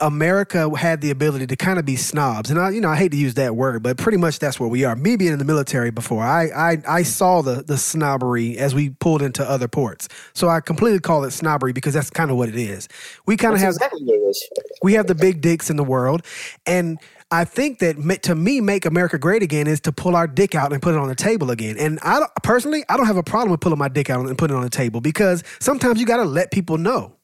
America 0.02 0.70
had 0.76 1.00
the 1.00 1.10
ability 1.10 1.48
to 1.48 1.56
kind 1.56 1.80
of 1.80 1.86
be 1.86 1.96
snobs, 1.96 2.50
and 2.50 2.60
I, 2.60 2.72
you 2.72 2.82
know, 2.82 2.90
I 2.90 2.98
hate 2.98 3.12
to 3.12 3.18
use 3.18 3.36
that 3.36 3.56
word, 3.56 3.82
but 3.82 3.98
pretty 3.98 4.18
much 4.18 4.40
that's 4.40 4.60
where 4.60 4.68
we 4.68 4.84
are. 4.84 4.94
Me 4.94 5.16
being 5.16 5.32
in 5.32 5.40
the 5.40 5.46
military 5.46 5.90
before, 5.90 6.22
I, 6.22 6.48
I, 6.48 6.78
I 6.86 7.04
saw 7.04 7.42
the 7.42 7.64
the 7.64 7.78
snobbery 7.78 8.58
as 8.58 8.76
we 8.76 8.90
pulled 8.90 9.22
into 9.22 9.50
other 9.50 9.70
ports. 9.70 10.10
So 10.34 10.50
I 10.50 10.60
completely 10.60 11.00
call 11.00 11.24
it 11.24 11.32
snobbery 11.32 11.72
because 11.72 11.94
that's 11.94 12.10
kind 12.10 12.30
of 12.30 12.36
what 12.36 12.50
it 12.50 12.58
is. 12.58 12.90
We 13.26 13.38
kind 13.38 13.54
of 13.54 13.62
have 13.62 13.76
exactly 13.76 14.04
what 14.04 14.16
it 14.16 14.30
is. 14.30 14.50
we 14.84 14.94
have 14.94 15.08
the 15.08 15.16
big 15.16 15.40
dicks 15.40 15.70
in 15.70 15.78
the 15.78 15.84
world, 15.84 16.26
and 16.66 17.00
I 17.32 17.46
think 17.46 17.80
that 17.80 18.24
to 18.24 18.36
me, 18.36 18.60
make 18.60 18.86
America 18.86 19.18
great 19.18 19.44
again 19.44 19.66
is 19.66 19.80
to 19.82 19.94
pull 19.94 20.16
our 20.18 20.28
dick 20.28 20.56
out 20.56 20.74
and 20.74 20.82
put 20.82 20.94
it 20.94 21.00
on 21.00 21.08
the 21.08 21.16
table 21.16 21.52
again. 21.52 21.78
And 21.80 22.00
I 22.04 22.28
personally, 22.44 22.84
I 22.90 22.98
don't 22.98 23.08
have 23.08 23.18
a 23.18 23.24
problem 23.24 23.52
with 23.52 23.62
pulling 23.62 23.80
my 23.80 23.88
dick 23.88 24.10
out 24.10 24.26
and 24.26 24.38
putting 24.38 24.56
it 24.56 24.60
on 24.60 24.64
the 24.64 24.70
table 24.70 25.00
because 25.00 25.44
sometimes 25.60 26.02
you 26.02 26.06
got 26.06 26.18
to 26.18 26.26
let 26.26 26.52
people 26.52 26.78
know. 26.78 27.16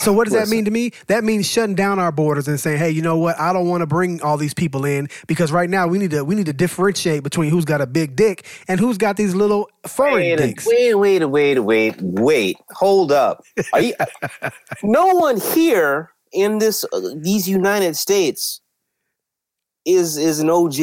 So 0.00 0.12
what 0.12 0.24
does 0.24 0.32
that 0.32 0.48
mean 0.48 0.64
to 0.64 0.70
me? 0.70 0.92
That 1.08 1.24
means 1.24 1.46
shutting 1.46 1.74
down 1.74 1.98
our 1.98 2.10
borders 2.10 2.48
and 2.48 2.58
saying, 2.58 2.78
"Hey, 2.78 2.90
you 2.90 3.02
know 3.02 3.18
what? 3.18 3.38
I 3.38 3.52
don't 3.52 3.68
want 3.68 3.82
to 3.82 3.86
bring 3.86 4.22
all 4.22 4.36
these 4.36 4.54
people 4.54 4.84
in 4.84 5.08
because 5.26 5.52
right 5.52 5.68
now 5.68 5.86
we 5.86 5.98
need 5.98 6.10
to 6.12 6.24
we 6.24 6.34
need 6.34 6.46
to 6.46 6.52
differentiate 6.54 7.22
between 7.22 7.50
who's 7.50 7.64
got 7.66 7.80
a 7.80 7.86
big 7.86 8.16
dick 8.16 8.46
and 8.66 8.80
who's 8.80 8.96
got 8.98 9.16
these 9.16 9.34
little 9.34 9.68
foreign 9.86 10.14
Wait, 10.14 10.36
dicks." 10.38 10.66
wait, 10.66 10.94
wait, 10.94 11.24
wait, 11.24 11.58
wait, 11.58 11.94
wait. 12.00 12.56
Hold 12.72 13.12
up. 13.12 13.42
Are 13.72 13.80
you, 13.80 13.94
no 14.82 15.08
one 15.14 15.38
here 15.38 16.10
in 16.32 16.58
this 16.58 16.84
uh, 16.92 17.00
these 17.16 17.48
United 17.48 17.94
States 17.96 18.60
is 19.84 20.16
is 20.16 20.40
an 20.40 20.50
OG. 20.50 20.74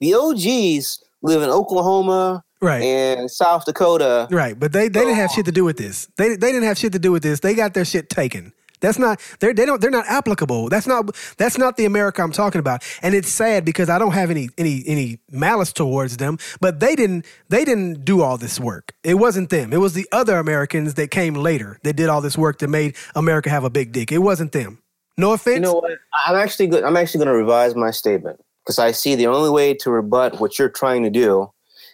The 0.00 0.14
OGs 0.14 1.02
live 1.22 1.42
in 1.42 1.50
Oklahoma 1.50 2.44
Right. 2.62 2.82
and 2.82 3.30
South 3.30 3.64
Dakota. 3.64 4.28
Right, 4.30 4.58
but 4.58 4.72
they, 4.72 4.88
they 4.88 5.00
didn't 5.00 5.14
have 5.14 5.30
shit 5.30 5.46
to 5.46 5.52
do 5.52 5.64
with 5.64 5.78
this. 5.78 6.08
They 6.18 6.30
they 6.36 6.52
didn't 6.52 6.64
have 6.64 6.76
shit 6.78 6.92
to 6.92 6.98
do 6.98 7.10
with 7.10 7.22
this. 7.22 7.40
They 7.40 7.54
got 7.54 7.72
their 7.74 7.86
shit 7.86 8.10
taken. 8.10 8.52
That's 8.80 8.98
not 8.98 9.20
they're 9.40 9.54
they 9.54 9.66
don't 9.66 9.80
they're 9.80 9.90
not 9.90 10.06
applicable. 10.08 10.68
That's 10.68 10.86
not 10.86 11.14
that's 11.36 11.58
not 11.58 11.76
the 11.76 11.84
America 11.84 12.22
I'm 12.22 12.32
talking 12.32 12.58
about. 12.58 12.82
And 13.02 13.14
it's 13.14 13.28
sad 13.28 13.64
because 13.64 13.88
I 13.88 13.98
don't 13.98 14.12
have 14.12 14.30
any 14.30 14.48
any 14.58 14.82
any 14.86 15.18
malice 15.30 15.72
towards 15.72 16.16
them, 16.16 16.38
but 16.60 16.80
they 16.80 16.94
didn't 16.94 17.26
they 17.48 17.64
didn't 17.64 18.04
do 18.04 18.22
all 18.22 18.38
this 18.38 18.58
work. 18.58 18.94
It 19.04 19.14
wasn't 19.14 19.50
them. 19.50 19.72
It 19.72 19.78
was 19.78 19.94
the 19.94 20.08
other 20.12 20.38
Americans 20.38 20.94
that 20.94 21.10
came 21.10 21.34
later 21.34 21.78
that 21.82 21.94
did 21.94 22.08
all 22.08 22.20
this 22.20 22.38
work 22.38 22.58
that 22.58 22.68
made 22.68 22.96
America 23.14 23.50
have 23.50 23.64
a 23.64 23.70
big 23.70 23.92
dick. 23.92 24.12
It 24.12 24.18
wasn't 24.18 24.52
them. 24.52 24.82
No 25.16 25.32
offense. 25.32 25.56
You 25.56 25.60
know 25.60 25.74
what? 25.74 25.98
I'm 26.14 26.36
actually 26.36 26.68
good. 26.68 26.84
I'm 26.84 26.96
actually 26.96 27.18
going 27.18 27.34
to 27.34 27.38
revise 27.38 27.74
my 27.74 27.90
statement 27.90 28.40
because 28.64 28.78
I 28.78 28.92
see 28.92 29.14
the 29.14 29.26
only 29.26 29.50
way 29.50 29.74
to 29.74 29.90
rebut 29.90 30.40
what 30.40 30.58
you're 30.58 30.70
trying 30.70 31.02
to 31.02 31.10
do. 31.10 31.50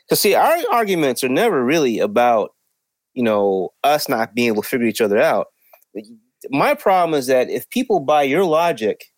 Because 0.07 0.21
see, 0.21 0.35
our 0.35 0.57
arguments 0.71 1.25
are 1.25 1.29
never 1.29 1.65
really 1.65 1.99
about 1.99 2.55
you 3.15 3.23
know 3.23 3.73
us 3.83 4.09
not 4.09 4.35
being 4.35 4.49
able 4.49 4.63
to 4.63 4.69
figure 4.69 4.87
each 4.87 5.01
other 5.01 5.19
out. 5.19 5.49
My 6.51 6.75
problem 6.75 7.19
is 7.19 7.27
that 7.27 7.51
if 7.51 7.69
people 7.71 8.01
buy 8.01 8.23
your 8.23 8.45
logic, 8.45 9.13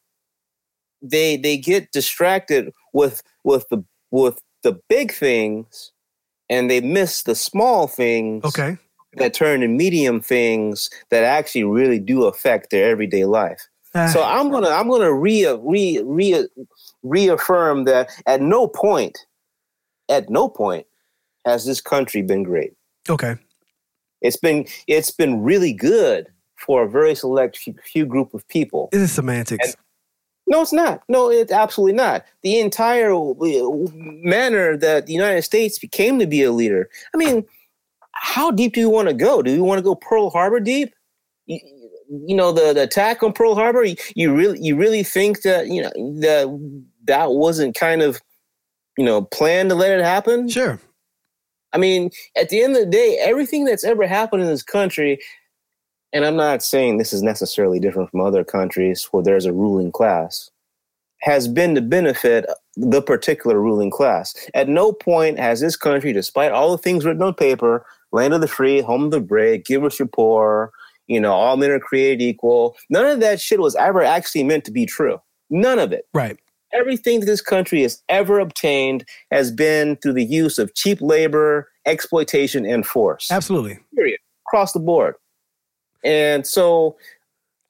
they 1.02 1.36
they 1.36 1.56
get 1.56 1.92
distracted 1.92 2.72
with 2.92 3.22
with 3.44 3.68
the 3.68 3.84
with 4.10 4.40
the 4.62 4.80
big 4.88 5.12
things, 5.12 5.92
and 6.48 6.70
they 6.70 6.80
miss 6.80 7.22
the 7.22 7.34
small 7.34 7.86
things 7.86 8.44
okay. 8.44 8.76
that 9.14 9.34
turn 9.34 9.60
to 9.60 9.68
medium 9.68 10.20
things 10.20 10.90
that 11.10 11.24
actually 11.24 11.64
really 11.64 11.98
do 11.98 12.24
affect 12.24 12.70
their 12.70 12.90
everyday 12.90 13.24
life. 13.24 13.68
Ah, 13.94 14.08
So 14.08 14.22
I'm 14.22 14.50
gonna 14.50 14.68
I'm 14.68 14.88
gonna 14.88 15.12
re, 15.12 15.46
re, 15.60 16.02
re, 16.04 16.48
reaffirm 17.02 17.84
that 17.84 18.10
at 18.26 18.40
no 18.40 18.68
point, 18.68 19.18
at 20.08 20.28
no 20.28 20.48
point, 20.48 20.86
has 21.44 21.64
this 21.64 21.80
country 21.80 22.22
been 22.22 22.42
great. 22.42 22.72
okay. 23.08 23.36
It's 24.20 24.36
been 24.36 24.66
it's 24.88 25.12
been 25.12 25.42
really 25.42 25.72
good 25.72 26.26
for 26.58 26.82
a 26.82 26.88
very 26.88 27.14
select 27.14 27.56
few, 27.56 27.74
few 27.84 28.06
group 28.06 28.34
of 28.34 28.46
people. 28.48 28.88
This 28.92 29.02
is 29.02 29.12
semantics. 29.12 29.76
No, 30.46 30.62
it's 30.62 30.72
not. 30.72 31.02
No, 31.08 31.30
it's 31.30 31.52
absolutely 31.52 31.94
not. 31.94 32.24
The 32.42 32.58
entire 32.58 33.12
uh, 33.12 33.70
manner 33.92 34.78
that 34.78 35.06
the 35.06 35.12
United 35.12 35.42
States 35.42 35.78
became 35.78 36.18
to 36.18 36.26
be 36.26 36.42
a 36.42 36.52
leader. 36.52 36.88
I 37.14 37.18
mean, 37.18 37.44
how 38.12 38.50
deep 38.50 38.74
do 38.74 38.80
you 38.80 38.88
want 38.88 39.08
to 39.08 39.14
go? 39.14 39.42
Do 39.42 39.52
you 39.52 39.62
want 39.62 39.78
to 39.78 39.82
go 39.82 39.94
Pearl 39.94 40.30
Harbor 40.30 40.58
deep? 40.58 40.94
You, 41.46 41.60
you 42.08 42.34
know, 42.34 42.52
the, 42.52 42.72
the 42.72 42.84
attack 42.84 43.22
on 43.22 43.34
Pearl 43.34 43.54
Harbor. 43.54 43.84
You, 43.84 43.96
you 44.14 44.34
really, 44.34 44.58
you 44.60 44.74
really 44.74 45.02
think 45.02 45.42
that 45.42 45.68
you 45.68 45.82
know 45.82 45.90
that 46.20 46.86
that 47.04 47.32
wasn't 47.32 47.76
kind 47.76 48.00
of 48.00 48.20
you 48.96 49.04
know 49.04 49.22
planned 49.22 49.68
to 49.68 49.74
let 49.74 49.98
it 49.98 50.02
happen? 50.02 50.48
sure. 50.48 50.80
I 51.74 51.78
mean, 51.78 52.10
at 52.34 52.48
the 52.48 52.62
end 52.62 52.74
of 52.76 52.80
the 52.80 52.90
day, 52.90 53.18
everything 53.20 53.66
that's 53.66 53.84
ever 53.84 54.06
happened 54.06 54.42
in 54.42 54.48
this 54.48 54.62
country, 54.62 55.18
and 56.12 56.24
I'm 56.24 56.36
not 56.36 56.62
saying 56.62 56.98
this 56.98 57.12
is 57.12 57.22
necessarily 57.22 57.78
different 57.78 58.10
from 58.10 58.20
other 58.20 58.44
countries 58.44 59.04
where 59.10 59.22
there's 59.22 59.46
a 59.46 59.52
ruling 59.52 59.92
class, 59.92 60.50
has 61.20 61.48
been 61.48 61.74
to 61.74 61.80
benefit 61.80 62.46
the 62.76 63.02
particular 63.02 63.60
ruling 63.60 63.90
class. 63.90 64.34
At 64.54 64.68
no 64.68 64.92
point 64.92 65.38
has 65.38 65.60
this 65.60 65.76
country, 65.76 66.12
despite 66.12 66.52
all 66.52 66.70
the 66.70 66.78
things 66.78 67.04
written 67.04 67.22
on 67.22 67.34
paper, 67.34 67.84
land 68.12 68.34
of 68.34 68.40
the 68.40 68.48
free, 68.48 68.80
home 68.80 69.04
of 69.04 69.10
the 69.10 69.20
brave, 69.20 69.64
give 69.64 69.84
us 69.84 69.98
your 69.98 70.08
poor, 70.08 70.70
you 71.08 71.20
know, 71.20 71.32
all 71.32 71.56
men 71.56 71.70
are 71.70 71.80
created 71.80 72.22
equal, 72.22 72.76
none 72.88 73.04
of 73.06 73.20
that 73.20 73.40
shit 73.40 73.60
was 73.60 73.74
ever 73.76 74.02
actually 74.02 74.44
meant 74.44 74.64
to 74.64 74.70
be 74.70 74.86
true. 74.86 75.20
None 75.50 75.78
of 75.78 75.92
it 75.92 76.06
Right. 76.14 76.38
everything 76.72 77.20
that 77.20 77.26
this 77.26 77.40
country 77.40 77.82
has 77.82 78.02
ever 78.08 78.38
obtained 78.38 79.04
has 79.30 79.50
been 79.50 79.96
through 79.96 80.12
the 80.12 80.24
use 80.24 80.58
of 80.58 80.74
cheap 80.74 81.00
labor, 81.00 81.68
exploitation, 81.86 82.64
and 82.66 82.86
force. 82.86 83.30
Absolutely. 83.30 83.78
Period. 83.94 84.20
Across 84.46 84.72
the 84.72 84.80
board. 84.80 85.14
And 86.04 86.46
so 86.46 86.96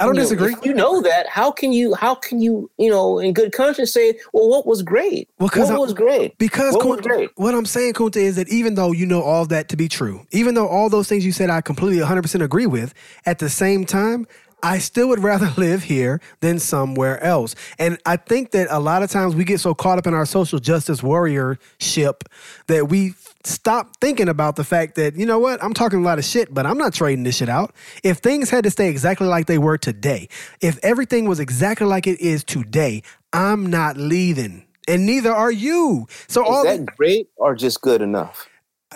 I 0.00 0.04
don't 0.04 0.14
you 0.14 0.20
know, 0.20 0.24
disagree. 0.24 0.52
if 0.52 0.64
you 0.64 0.74
know 0.74 1.00
that, 1.00 1.26
how 1.28 1.50
can 1.50 1.72
you 1.72 1.94
how 1.94 2.14
can 2.14 2.40
you, 2.40 2.70
you 2.78 2.88
know, 2.88 3.18
in 3.18 3.32
good 3.32 3.52
conscience 3.52 3.92
say, 3.92 4.18
well, 4.32 4.48
what 4.48 4.64
was 4.64 4.82
great? 4.82 5.28
Well, 5.40 5.50
what 5.52 5.70
I- 5.72 5.76
was 5.78 5.92
great? 5.92 6.38
Because 6.38 6.74
What 6.74 6.86
was 6.86 7.00
Kunta- 7.00 7.02
great? 7.02 7.30
what 7.36 7.54
I'm 7.54 7.66
saying, 7.66 7.94
Kunta, 7.94 8.16
is 8.16 8.36
that 8.36 8.48
even 8.48 8.74
though 8.76 8.92
you 8.92 9.06
know 9.06 9.22
all 9.22 9.44
that 9.46 9.68
to 9.70 9.76
be 9.76 9.88
true, 9.88 10.24
even 10.30 10.54
though 10.54 10.68
all 10.68 10.88
those 10.88 11.08
things 11.08 11.24
you 11.26 11.32
said 11.32 11.50
I 11.50 11.60
completely 11.62 11.98
100% 12.00 12.42
agree 12.42 12.66
with, 12.66 12.94
at 13.26 13.40
the 13.40 13.48
same 13.48 13.84
time, 13.84 14.26
I 14.62 14.78
still 14.78 15.08
would 15.08 15.20
rather 15.20 15.50
live 15.56 15.82
here 15.82 16.20
than 16.40 16.58
somewhere 16.58 17.22
else. 17.22 17.54
And 17.78 17.98
I 18.06 18.16
think 18.16 18.52
that 18.52 18.68
a 18.70 18.78
lot 18.78 19.02
of 19.02 19.10
times 19.10 19.34
we 19.34 19.44
get 19.44 19.60
so 19.60 19.74
caught 19.74 19.98
up 19.98 20.06
in 20.06 20.14
our 20.14 20.26
social 20.26 20.58
justice 20.58 21.00
warriorship 21.00 22.22
that 22.66 22.88
we 22.88 23.14
stop 23.44 23.96
thinking 24.00 24.28
about 24.28 24.56
the 24.56 24.64
fact 24.64 24.96
that, 24.96 25.16
you 25.16 25.26
know 25.26 25.38
what, 25.38 25.62
I'm 25.62 25.74
talking 25.74 26.00
a 26.00 26.02
lot 26.02 26.18
of 26.18 26.24
shit, 26.24 26.52
but 26.52 26.66
I'm 26.66 26.78
not 26.78 26.92
trading 26.92 27.24
this 27.24 27.36
shit 27.36 27.48
out. 27.48 27.74
If 28.02 28.18
things 28.18 28.50
had 28.50 28.64
to 28.64 28.70
stay 28.70 28.88
exactly 28.88 29.26
like 29.26 29.46
they 29.46 29.58
were 29.58 29.78
today, 29.78 30.28
if 30.60 30.78
everything 30.82 31.28
was 31.28 31.40
exactly 31.40 31.86
like 31.86 32.06
it 32.06 32.20
is 32.20 32.44
today, 32.44 33.02
I'm 33.32 33.66
not 33.66 33.96
leaving. 33.96 34.66
And 34.86 35.04
neither 35.04 35.30
are 35.30 35.52
you. 35.52 36.06
So 36.28 36.42
Is 36.42 36.48
all 36.48 36.64
that 36.64 36.86
great 36.96 37.28
or 37.36 37.54
just 37.54 37.82
good 37.82 38.00
enough? 38.00 38.48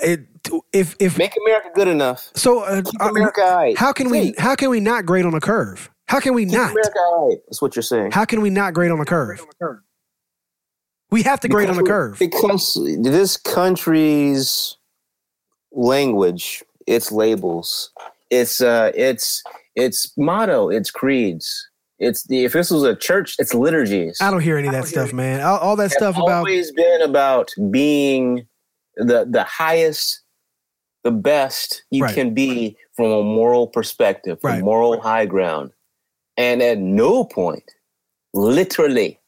It, 0.02 0.26
if 0.72 0.96
if 0.98 1.18
Make 1.18 1.36
America 1.36 1.70
good 1.74 1.88
enough. 1.88 2.30
so, 2.34 2.60
uh, 2.60 2.82
Keep 2.82 3.00
America 3.00 3.40
aight. 3.40 3.76
how 3.76 3.92
can 3.92 4.10
we 4.10 4.34
how 4.38 4.54
can 4.54 4.70
we 4.70 4.80
not 4.80 5.04
grade 5.06 5.24
on 5.24 5.34
a 5.34 5.40
curve? 5.40 5.90
How 6.06 6.20
can 6.20 6.34
we 6.34 6.44
Keep 6.44 6.54
not? 6.54 6.70
America 6.70 6.98
aight. 6.98 7.36
That's 7.46 7.60
what 7.62 7.76
you're 7.76 7.82
saying. 7.82 8.12
How 8.12 8.24
can 8.24 8.40
we 8.40 8.50
not 8.50 8.74
grade 8.74 8.90
on 8.90 9.00
a 9.00 9.04
curve? 9.04 9.44
We 11.10 11.22
have 11.22 11.40
to 11.40 11.48
grade 11.48 11.68
on 11.68 11.78
a 11.78 11.82
curve. 11.82 12.18
Because 12.18 12.78
this 13.02 13.36
country's 13.36 14.76
language, 15.72 16.62
its 16.86 17.12
labels, 17.12 17.92
its 18.30 18.60
uh, 18.60 18.92
its 18.94 19.42
its 19.76 20.12
motto, 20.16 20.70
its 20.70 20.90
creeds. 20.90 21.68
It's 21.98 22.24
the 22.24 22.44
if 22.44 22.52
this 22.52 22.70
was 22.70 22.82
a 22.82 22.96
church, 22.96 23.36
it's 23.38 23.54
liturgies. 23.54 24.18
I 24.20 24.30
don't 24.30 24.40
hear 24.40 24.56
any 24.56 24.68
of 24.68 24.74
that 24.74 24.86
stuff, 24.86 25.12
man. 25.12 25.40
All, 25.40 25.58
all 25.58 25.76
that 25.76 25.92
stuff 25.92 26.16
about 26.16 26.28
always 26.30 26.72
been 26.72 27.02
about 27.02 27.50
being 27.70 28.46
the 28.96 29.26
the 29.28 29.44
highest, 29.44 30.20
the 31.04 31.10
best 31.10 31.82
you 31.90 32.04
Right. 32.04 32.14
can 32.14 32.34
be 32.34 32.76
from 32.94 33.06
a 33.06 33.22
moral 33.22 33.66
perspective, 33.66 34.40
from 34.40 34.50
Right. 34.50 34.62
moral 34.64 35.00
high 35.00 35.26
ground. 35.26 35.72
And 36.36 36.62
at 36.62 36.78
no 36.78 37.24
point, 37.24 37.64
literally, 38.34 39.20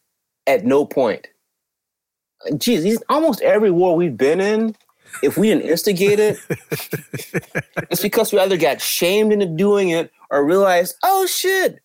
at 0.47 0.65
no 0.65 0.85
point, 0.85 1.27
geez, 2.59 3.03
almost 3.09 3.41
every 3.43 3.71
war 3.71 3.97
we've 3.97 4.17
been 4.17 4.41
in, 4.41 4.75
if 5.23 5.37
we 5.39 5.49
didn't 5.49 5.65
instigate 5.69 6.19
it, 6.19 6.39
it's 7.91 8.03
because 8.03 8.33
we 8.33 8.39
either 8.39 8.57
got 8.57 8.81
shamed 8.81 9.33
into 9.33 9.47
doing 9.47 9.91
it 9.91 10.11
or 10.31 10.45
realized, 10.45 10.97
oh 11.03 11.27
shit, 11.27 11.81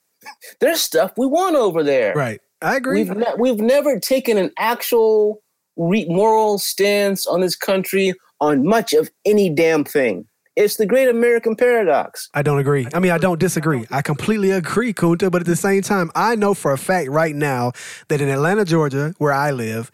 there's 0.60 0.82
stuff 0.82 1.14
we 1.18 1.26
want 1.28 1.56
over 1.56 1.84
there. 1.84 2.14
right. 2.16 2.42
I 2.62 2.76
agree. 2.76 3.04
We've, 3.04 3.16
ne- 3.16 3.36
we've 3.38 3.60
never 3.62 4.00
taken 4.02 4.38
an 4.38 4.52
actual 4.58 5.42
re- 5.80 6.06
moral 6.08 6.60
stance 6.60 7.26
on 7.26 7.42
this 7.42 7.56
country 7.56 8.14
on 8.40 8.66
much 8.66 8.94
of 8.94 9.10
any 9.26 9.50
damn 9.50 9.84
thing. 9.84 10.28
It's 10.56 10.76
the 10.76 10.86
great 10.86 11.08
American 11.08 11.56
paradox. 11.56 12.30
I 12.34 12.42
don't 12.42 12.60
agree. 12.60 12.86
I 12.94 13.00
mean, 13.00 13.12
I 13.12 13.18
don't 13.18 13.40
disagree. 13.40 13.86
I 13.92 14.02
completely 14.02 14.52
agree, 14.52 14.94
Kunta. 14.94 15.32
But 15.32 15.42
at 15.42 15.48
the 15.48 15.56
same 15.56 15.82
time, 15.82 16.12
I 16.16 16.36
know 16.36 16.54
for 16.54 16.74
a 16.74 16.78
fact 16.78 17.10
right 17.10 17.34
now 17.34 17.72
that 18.10 18.20
in 18.20 18.28
Atlanta, 18.28 18.66
Georgia, 18.66 19.14
where 19.20 19.32
I 19.32 19.52
live, 19.52 19.90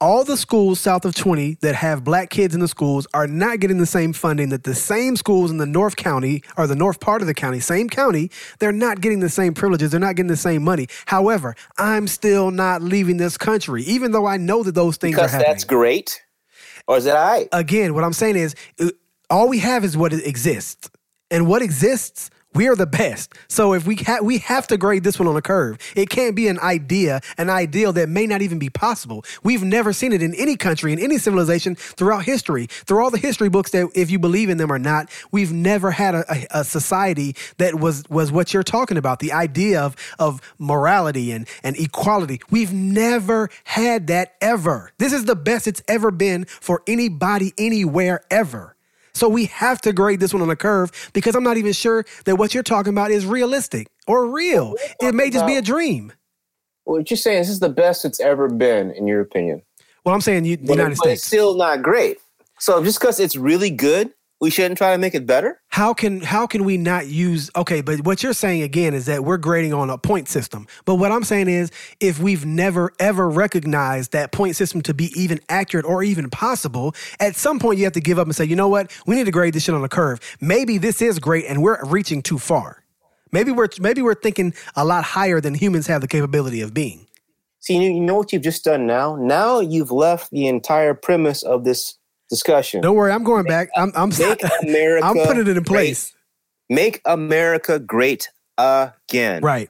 all 0.00 0.24
the 0.24 0.36
schools 0.36 0.80
south 0.80 1.04
of 1.04 1.14
20 1.14 1.58
that 1.60 1.74
have 1.74 2.02
black 2.04 2.30
kids 2.30 2.54
in 2.54 2.60
the 2.60 2.68
schools 2.68 3.06
are 3.14 3.26
not 3.26 3.60
getting 3.60 3.78
the 3.78 3.86
same 3.86 4.12
funding 4.12 4.48
that 4.48 4.64
the 4.64 4.74
same 4.74 5.16
schools 5.16 5.50
in 5.50 5.58
the 5.58 5.66
north 5.66 5.96
county 5.96 6.42
or 6.56 6.66
the 6.66 6.76
north 6.76 7.00
part 7.00 7.20
of 7.20 7.26
the 7.26 7.34
county 7.34 7.60
same 7.60 7.88
county 7.88 8.30
they're 8.58 8.72
not 8.72 9.00
getting 9.00 9.20
the 9.20 9.28
same 9.28 9.54
privileges 9.54 9.90
they're 9.90 10.00
not 10.00 10.16
getting 10.16 10.28
the 10.28 10.36
same 10.36 10.62
money 10.62 10.86
however 11.06 11.54
i'm 11.78 12.06
still 12.06 12.50
not 12.50 12.82
leaving 12.82 13.16
this 13.18 13.36
country 13.36 13.82
even 13.82 14.12
though 14.12 14.26
i 14.26 14.36
know 14.36 14.62
that 14.62 14.74
those 14.74 14.96
things 14.96 15.14
because 15.14 15.30
are 15.30 15.32
happening 15.32 15.52
that's 15.52 15.64
great, 15.64 16.22
or 16.86 16.96
is 16.96 17.04
that 17.04 17.16
all 17.16 17.30
right? 17.30 17.48
again, 17.52 17.94
what 17.94 18.04
I'm 18.04 18.12
saying 18.12 18.36
is 18.36 18.54
uh, 18.80 18.90
all 19.28 19.48
we 19.48 19.58
have 19.58 19.84
is 19.84 19.96
what 19.96 20.12
exists. 20.12 20.90
And 21.30 21.46
what 21.46 21.62
exists, 21.62 22.30
we 22.54 22.68
are 22.68 22.74
the 22.74 22.86
best. 22.86 23.32
So 23.48 23.74
if 23.74 23.86
we 23.86 23.96
ha- 23.96 24.20
we 24.22 24.38
have 24.38 24.66
to 24.68 24.76
grade 24.76 25.04
this 25.04 25.18
one 25.18 25.28
on 25.28 25.36
a 25.36 25.42
curve. 25.42 25.78
It 25.94 26.10
can't 26.10 26.34
be 26.34 26.48
an 26.48 26.58
idea, 26.60 27.20
an 27.38 27.48
ideal 27.48 27.92
that 27.92 28.08
may 28.08 28.26
not 28.26 28.42
even 28.42 28.58
be 28.58 28.70
possible. 28.70 29.24
We've 29.42 29.62
never 29.62 29.92
seen 29.92 30.12
it 30.12 30.22
in 30.22 30.34
any 30.34 30.56
country, 30.56 30.92
in 30.92 30.98
any 30.98 31.18
civilization 31.18 31.76
throughout 31.76 32.24
history. 32.24 32.66
Through 32.66 33.02
all 33.02 33.10
the 33.10 33.18
history 33.18 33.48
books 33.48 33.70
that 33.70 33.88
if 33.94 34.10
you 34.10 34.18
believe 34.18 34.50
in 34.50 34.58
them 34.58 34.72
or 34.72 34.78
not, 34.78 35.10
we've 35.30 35.52
never 35.52 35.90
had 35.90 36.14
a, 36.14 36.24
a, 36.32 36.60
a 36.60 36.64
society 36.64 37.36
that 37.58 37.76
was 37.76 38.04
was 38.08 38.32
what 38.32 38.52
you're 38.52 38.62
talking 38.62 38.96
about. 38.96 39.20
The 39.20 39.32
idea 39.32 39.80
of 39.80 39.96
of 40.18 40.40
morality 40.58 41.32
and, 41.32 41.48
and 41.62 41.76
equality. 41.78 42.40
We've 42.50 42.72
never 42.72 43.48
had 43.64 44.08
that 44.08 44.34
ever. 44.40 44.92
This 44.98 45.12
is 45.12 45.24
the 45.24 45.36
best 45.36 45.66
it's 45.66 45.82
ever 45.86 46.10
been 46.10 46.46
for 46.46 46.82
anybody 46.86 47.52
anywhere 47.58 48.22
ever. 48.30 48.76
So 49.12 49.28
we 49.28 49.46
have 49.46 49.80
to 49.82 49.92
grade 49.92 50.20
this 50.20 50.32
one 50.32 50.42
on 50.42 50.50
a 50.50 50.56
curve 50.56 51.10
because 51.12 51.34
I'm 51.34 51.44
not 51.44 51.56
even 51.56 51.72
sure 51.72 52.04
that 52.24 52.36
what 52.36 52.54
you're 52.54 52.62
talking 52.62 52.92
about 52.92 53.10
is 53.10 53.26
realistic 53.26 53.88
or 54.06 54.26
real. 54.26 54.76
It 55.00 55.14
may 55.14 55.30
just 55.30 55.46
be 55.46 55.56
a 55.56 55.62
dream. 55.62 56.12
What 56.84 57.10
you're 57.10 57.16
saying 57.16 57.40
is 57.40 57.46
this 57.48 57.54
is 57.54 57.60
the 57.60 57.68
best 57.68 58.04
it's 58.04 58.20
ever 58.20 58.48
been, 58.48 58.90
in 58.92 59.06
your 59.06 59.20
opinion. 59.20 59.62
Well, 60.04 60.14
I'm 60.14 60.20
saying 60.20 60.44
you, 60.44 60.56
the 60.56 60.66
But, 60.66 60.78
United 60.78 60.98
but 60.98 61.10
it's 61.10 61.26
still 61.26 61.56
not 61.56 61.82
great. 61.82 62.18
So 62.58 62.82
just 62.82 63.00
because 63.00 63.20
it's 63.20 63.36
really 63.36 63.70
good, 63.70 64.12
we 64.40 64.48
shouldn't 64.48 64.78
try 64.78 64.92
to 64.92 64.98
make 64.98 65.14
it 65.14 65.26
better. 65.26 65.60
How 65.68 65.92
can 65.92 66.20
how 66.20 66.46
can 66.46 66.64
we 66.64 66.78
not 66.78 67.06
use 67.06 67.50
okay, 67.54 67.82
but 67.82 68.00
what 68.04 68.22
you're 68.22 68.32
saying 68.32 68.62
again 68.62 68.94
is 68.94 69.06
that 69.06 69.22
we're 69.22 69.36
grading 69.36 69.74
on 69.74 69.90
a 69.90 69.98
point 69.98 70.28
system. 70.28 70.66
But 70.86 70.96
what 70.96 71.12
I'm 71.12 71.24
saying 71.24 71.48
is 71.48 71.70
if 72.00 72.18
we've 72.18 72.46
never 72.46 72.92
ever 72.98 73.28
recognized 73.28 74.12
that 74.12 74.32
point 74.32 74.56
system 74.56 74.80
to 74.82 74.94
be 74.94 75.12
even 75.20 75.40
accurate 75.48 75.84
or 75.84 76.02
even 76.02 76.30
possible, 76.30 76.94
at 77.20 77.36
some 77.36 77.58
point 77.58 77.78
you 77.78 77.84
have 77.84 77.92
to 77.92 78.00
give 78.00 78.18
up 78.18 78.26
and 78.26 78.34
say, 78.34 78.44
"You 78.44 78.56
know 78.56 78.68
what? 78.68 78.90
We 79.06 79.14
need 79.14 79.24
to 79.24 79.30
grade 79.30 79.54
this 79.54 79.64
shit 79.64 79.74
on 79.74 79.84
a 79.84 79.88
curve. 79.88 80.20
Maybe 80.40 80.78
this 80.78 81.02
is 81.02 81.18
great 81.18 81.44
and 81.46 81.62
we're 81.62 81.78
reaching 81.84 82.22
too 82.22 82.38
far. 82.38 82.82
Maybe 83.32 83.52
we're 83.52 83.68
maybe 83.78 84.00
we're 84.00 84.14
thinking 84.14 84.54
a 84.74 84.84
lot 84.84 85.04
higher 85.04 85.40
than 85.40 85.54
humans 85.54 85.86
have 85.86 86.00
the 86.00 86.08
capability 86.08 86.62
of 86.62 86.72
being." 86.72 87.06
See, 87.58 87.76
you 87.76 87.92
you 87.92 88.00
know 88.00 88.14
what 88.14 88.32
you've 88.32 88.42
just 88.42 88.64
done 88.64 88.86
now? 88.86 89.16
Now 89.16 89.60
you've 89.60 89.92
left 89.92 90.30
the 90.30 90.46
entire 90.46 90.94
premise 90.94 91.42
of 91.42 91.64
this 91.64 91.98
discussion. 92.30 92.80
Don't 92.80 92.96
worry, 92.96 93.12
I'm 93.12 93.24
going 93.24 93.44
back. 93.44 93.68
I'm 93.76 93.92
I'm 93.94 94.08
Make 94.18 94.42
America 94.62 95.04
I'm 95.06 95.14
putting 95.26 95.42
it 95.42 95.48
in 95.48 95.54
great. 95.56 95.64
place. 95.64 96.14
Make 96.70 97.00
America 97.04 97.78
great 97.78 98.30
again. 98.56 99.42
Right. 99.42 99.68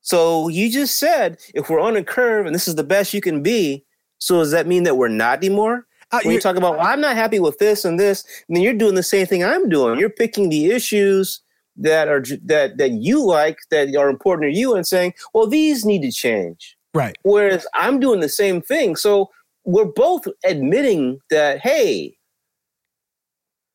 So 0.00 0.48
you 0.48 0.70
just 0.70 0.96
said 0.98 1.38
if 1.54 1.70
we're 1.70 1.80
on 1.80 1.96
a 1.96 2.02
curve 2.04 2.46
and 2.46 2.54
this 2.54 2.66
is 2.66 2.74
the 2.74 2.84
best 2.84 3.14
you 3.14 3.20
can 3.20 3.42
be, 3.42 3.84
so 4.18 4.38
does 4.38 4.50
that 4.50 4.66
mean 4.66 4.82
that 4.84 4.96
we're 4.96 5.08
not 5.08 5.38
anymore? 5.38 5.86
Uh, 6.10 6.16
When 6.22 6.26
you 6.26 6.30
you're- 6.32 6.42
talk 6.42 6.56
about, 6.56 6.76
well, 6.78 6.86
I'm 6.86 7.00
not 7.00 7.16
happy 7.16 7.40
with 7.40 7.58
this 7.58 7.84
and 7.84 7.98
this, 7.98 8.24
and 8.48 8.56
then 8.56 8.62
you're 8.62 8.74
doing 8.74 8.94
the 8.96 9.02
same 9.02 9.26
thing 9.26 9.44
I'm 9.44 9.68
doing. 9.68 9.98
You're 9.98 10.10
picking 10.10 10.48
the 10.48 10.70
issues 10.70 11.40
that 11.76 12.08
are 12.08 12.22
that 12.44 12.76
that 12.76 12.90
you 12.90 13.24
like 13.24 13.56
that 13.70 13.94
are 13.96 14.10
important 14.10 14.52
to 14.52 14.58
you 14.58 14.74
and 14.74 14.86
saying, 14.86 15.14
well, 15.32 15.46
these 15.46 15.84
need 15.86 16.02
to 16.02 16.10
change. 16.12 16.76
right. 16.94 17.16
Whereas 17.22 17.66
I'm 17.74 17.98
doing 18.00 18.20
the 18.20 18.28
same 18.28 18.60
thing. 18.60 18.94
So 18.96 19.30
we're 19.64 19.84
both 19.84 20.26
admitting 20.44 21.18
that, 21.30 21.60
hey, 21.60 22.16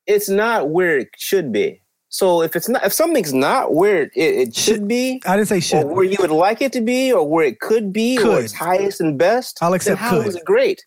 it's 0.06 0.30
not 0.30 0.70
where 0.70 0.98
it 0.98 1.10
should 1.18 1.52
be. 1.52 1.82
So 2.10 2.42
if 2.42 2.56
it's 2.56 2.70
not, 2.70 2.86
if 2.86 2.94
something's 2.94 3.34
not 3.34 3.74
where 3.74 4.04
it, 4.04 4.12
it 4.16 4.56
should 4.56 4.88
be, 4.88 5.22
I 5.26 5.36
didn't 5.36 5.50
say 5.50 5.58
or 5.58 5.62
shit. 5.62 5.88
where 5.88 6.06
you 6.06 6.18
would 6.22 6.32
like 6.32 6.62
it 6.62 6.72
to 6.74 6.82
be, 6.82 7.12
or 7.12 7.28
where 7.28 7.46
it 7.46 7.60
could 7.60 7.92
be, 7.92 8.18
or 8.18 8.22
Could. 8.22 8.44
its 8.46 8.54
highest 8.54 9.02
and 9.02 9.18
best, 9.18 9.58
I'll 9.62 9.72
then 9.72 9.76
accept 9.76 10.00
how 10.00 10.12
could. 10.18 10.28
is 10.28 10.36
it 10.36 10.46
great? 10.46 10.86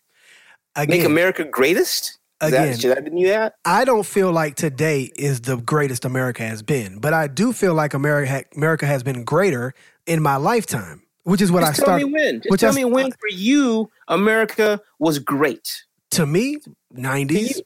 Make 0.77 0.89
Again, 0.89 1.05
America 1.05 1.43
greatest? 1.45 2.17
Is 2.41 2.47
Again. 2.47 2.71
that, 2.71 2.79
should 2.81 2.97
that 2.97 3.05
be 3.13 3.19
you 3.19 3.27
at? 3.33 3.53
I 3.65 3.85
don't 3.85 4.05
feel 4.05 4.31
like 4.31 4.55
today 4.55 5.11
is 5.15 5.41
the 5.41 5.57
greatest 5.57 6.05
America 6.05 6.41
has 6.43 6.63
been, 6.63 6.99
but 6.99 7.13
I 7.13 7.27
do 7.27 7.53
feel 7.53 7.75
like 7.75 7.93
America 7.93 8.43
America 8.55 8.87
has 8.87 9.03
been 9.03 9.23
greater 9.23 9.73
in 10.07 10.23
my 10.23 10.37
lifetime, 10.37 11.03
which 11.23 11.41
is 11.41 11.51
what 11.51 11.61
Just 11.61 11.71
I 11.71 11.75
tell 11.75 11.85
started. 11.85 12.05
me 12.07 12.13
when. 12.13 12.35
Just 12.41 12.51
which 12.51 12.61
tell 12.61 12.71
I- 12.71 12.75
me 12.75 12.85
when 12.85 13.11
for 13.11 13.29
you 13.31 13.89
America 14.07 14.79
was 14.99 15.19
great. 15.19 15.83
To 16.11 16.25
me, 16.25 16.57
nineties. 16.91 17.61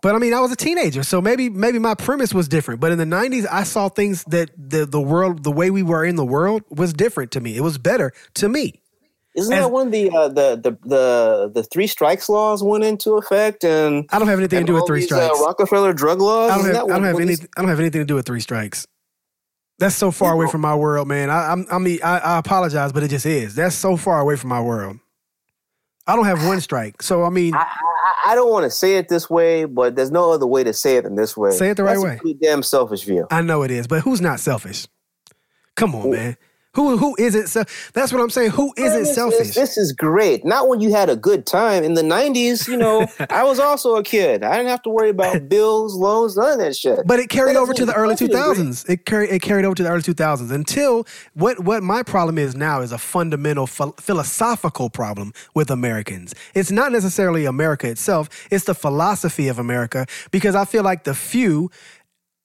But 0.00 0.14
I 0.14 0.18
mean, 0.18 0.32
I 0.32 0.38
was 0.40 0.52
a 0.52 0.56
teenager, 0.56 1.02
so 1.02 1.20
maybe 1.20 1.50
maybe 1.50 1.80
my 1.80 1.94
premise 1.94 2.32
was 2.32 2.46
different. 2.46 2.80
But 2.80 2.92
in 2.92 2.98
the 2.98 3.04
'90s, 3.04 3.46
I 3.50 3.64
saw 3.64 3.88
things 3.88 4.22
that 4.28 4.50
the 4.56 4.86
the 4.86 5.00
world, 5.00 5.42
the 5.42 5.50
way 5.50 5.70
we 5.70 5.82
were 5.82 6.04
in 6.04 6.14
the 6.14 6.24
world, 6.24 6.62
was 6.70 6.92
different 6.92 7.32
to 7.32 7.40
me. 7.40 7.56
It 7.56 7.62
was 7.62 7.78
better 7.78 8.12
to 8.34 8.48
me. 8.48 8.80
Isn't 9.34 9.52
As- 9.52 9.64
that 9.64 9.70
when 9.72 9.90
the, 9.90 10.10
uh, 10.10 10.28
the 10.28 10.56
the 10.56 10.78
the 10.88 11.50
the 11.52 11.62
three 11.64 11.88
strikes 11.88 12.28
laws 12.28 12.62
went 12.62 12.84
into 12.84 13.16
effect 13.16 13.64
and 13.64 14.06
I 14.10 14.18
don't 14.20 14.28
have 14.28 14.38
anything 14.38 14.60
to 14.60 14.64
do 14.66 14.74
with 14.74 14.86
three 14.86 15.00
these, 15.00 15.08
strikes. 15.08 15.40
Uh, 15.40 15.44
Rockefeller 15.44 15.92
drug 15.92 16.20
laws. 16.20 16.50
I 16.52 16.56
don't 16.58 16.66
have, 16.66 16.84
I 16.84 16.88
don't 16.88 17.04
have 17.04 17.16
any. 17.16 17.26
these- 17.26 17.46
I 17.56 17.60
don't 17.60 17.68
have 17.70 17.80
anything 17.80 18.00
to 18.00 18.04
do 18.04 18.14
with 18.14 18.26
three 18.26 18.40
strikes. 18.40 18.86
That's 19.78 19.94
so 19.94 20.10
far 20.10 20.32
away 20.32 20.48
from 20.48 20.60
my 20.60 20.74
world, 20.74 21.06
man. 21.06 21.30
I, 21.30 21.52
I'm, 21.52 21.66
I 21.70 21.78
mean, 21.78 22.00
I, 22.02 22.18
I 22.18 22.38
apologize, 22.38 22.92
but 22.92 23.04
it 23.04 23.08
just 23.08 23.26
is. 23.26 23.54
That's 23.54 23.76
so 23.76 23.96
far 23.96 24.20
away 24.20 24.34
from 24.36 24.50
my 24.50 24.60
world. 24.60 24.98
I 26.06 26.16
don't 26.16 26.24
have 26.24 26.46
one 26.46 26.60
strike, 26.60 27.02
so 27.02 27.22
I 27.22 27.28
mean, 27.28 27.54
I, 27.54 27.58
I, 27.58 28.32
I 28.32 28.34
don't 28.34 28.50
want 28.50 28.64
to 28.64 28.70
say 28.70 28.96
it 28.96 29.08
this 29.08 29.28
way, 29.28 29.66
but 29.66 29.94
there's 29.94 30.10
no 30.10 30.32
other 30.32 30.46
way 30.46 30.64
to 30.64 30.72
say 30.72 30.96
it 30.96 31.04
than 31.04 31.16
this 31.16 31.36
way. 31.36 31.50
Say 31.50 31.70
it 31.70 31.76
the 31.76 31.84
right 31.84 31.92
That's 31.92 32.04
way. 32.04 32.14
A 32.14 32.18
pretty 32.18 32.38
damn 32.42 32.62
selfish 32.62 33.04
view. 33.04 33.26
I 33.30 33.42
know 33.42 33.62
it 33.62 33.70
is. 33.70 33.86
But 33.86 34.00
who's 34.00 34.20
not 34.20 34.40
selfish? 34.40 34.86
Come 35.76 35.94
on, 35.94 36.10
man. 36.10 36.36
Who 36.74 36.96
who 36.98 37.16
is 37.18 37.34
it? 37.34 37.48
So 37.48 37.64
that's 37.94 38.12
what 38.12 38.20
I'm 38.20 38.30
saying. 38.30 38.50
Who 38.50 38.72
isn't 38.76 39.00
This 39.00 39.14
selfish? 39.14 39.54
This 39.54 39.76
is 39.78 39.92
great. 39.92 40.44
Not 40.44 40.68
when 40.68 40.80
you 40.80 40.92
had 40.92 41.08
a 41.08 41.16
good 41.16 41.46
time 41.46 41.82
in 41.82 41.94
the 41.94 42.02
'90s. 42.02 42.68
You 42.68 42.76
know, 42.76 43.06
I 43.30 43.42
was 43.44 43.58
also 43.58 43.96
a 43.96 44.02
kid. 44.02 44.44
I 44.44 44.58
didn't 44.58 44.68
have 44.68 44.82
to 44.82 44.90
worry 44.90 45.08
about 45.10 45.48
bills, 45.48 45.94
loans, 45.94 46.36
none 46.36 46.52
of 46.52 46.58
that 46.58 46.76
shit. 46.76 47.00
But 47.06 47.20
it 47.20 47.30
carried 47.30 47.56
That 47.56 47.60
over 47.60 47.72
to 47.72 47.86
the 47.86 47.94
early 47.94 48.16
mean 48.20 48.30
the 48.30 48.38
2000s. 48.38 48.88
It 48.88 49.06
carried 49.06 49.30
it 49.30 49.40
carried 49.42 49.64
over 49.64 49.74
to 49.74 49.82
the 49.82 49.88
early 49.88 50.02
2000s 50.02 50.52
until 50.52 51.06
what 51.32 51.60
what 51.60 51.82
my 51.82 52.02
problem 52.02 52.38
is 52.38 52.54
now 52.54 52.82
is 52.82 52.92
a 52.92 52.98
fundamental 52.98 53.66
ph- 53.66 53.94
philosophical 53.98 54.90
problem 54.90 55.32
with 55.54 55.70
Americans. 55.70 56.34
It's 56.54 56.70
not 56.70 56.92
necessarily 56.92 57.46
America 57.46 57.88
itself. 57.88 58.28
It's 58.50 58.64
the 58.64 58.74
philosophy 58.74 59.48
of 59.48 59.58
America 59.58 60.06
because 60.30 60.54
I 60.54 60.66
feel 60.66 60.82
like 60.82 61.04
the 61.04 61.14
few 61.14 61.70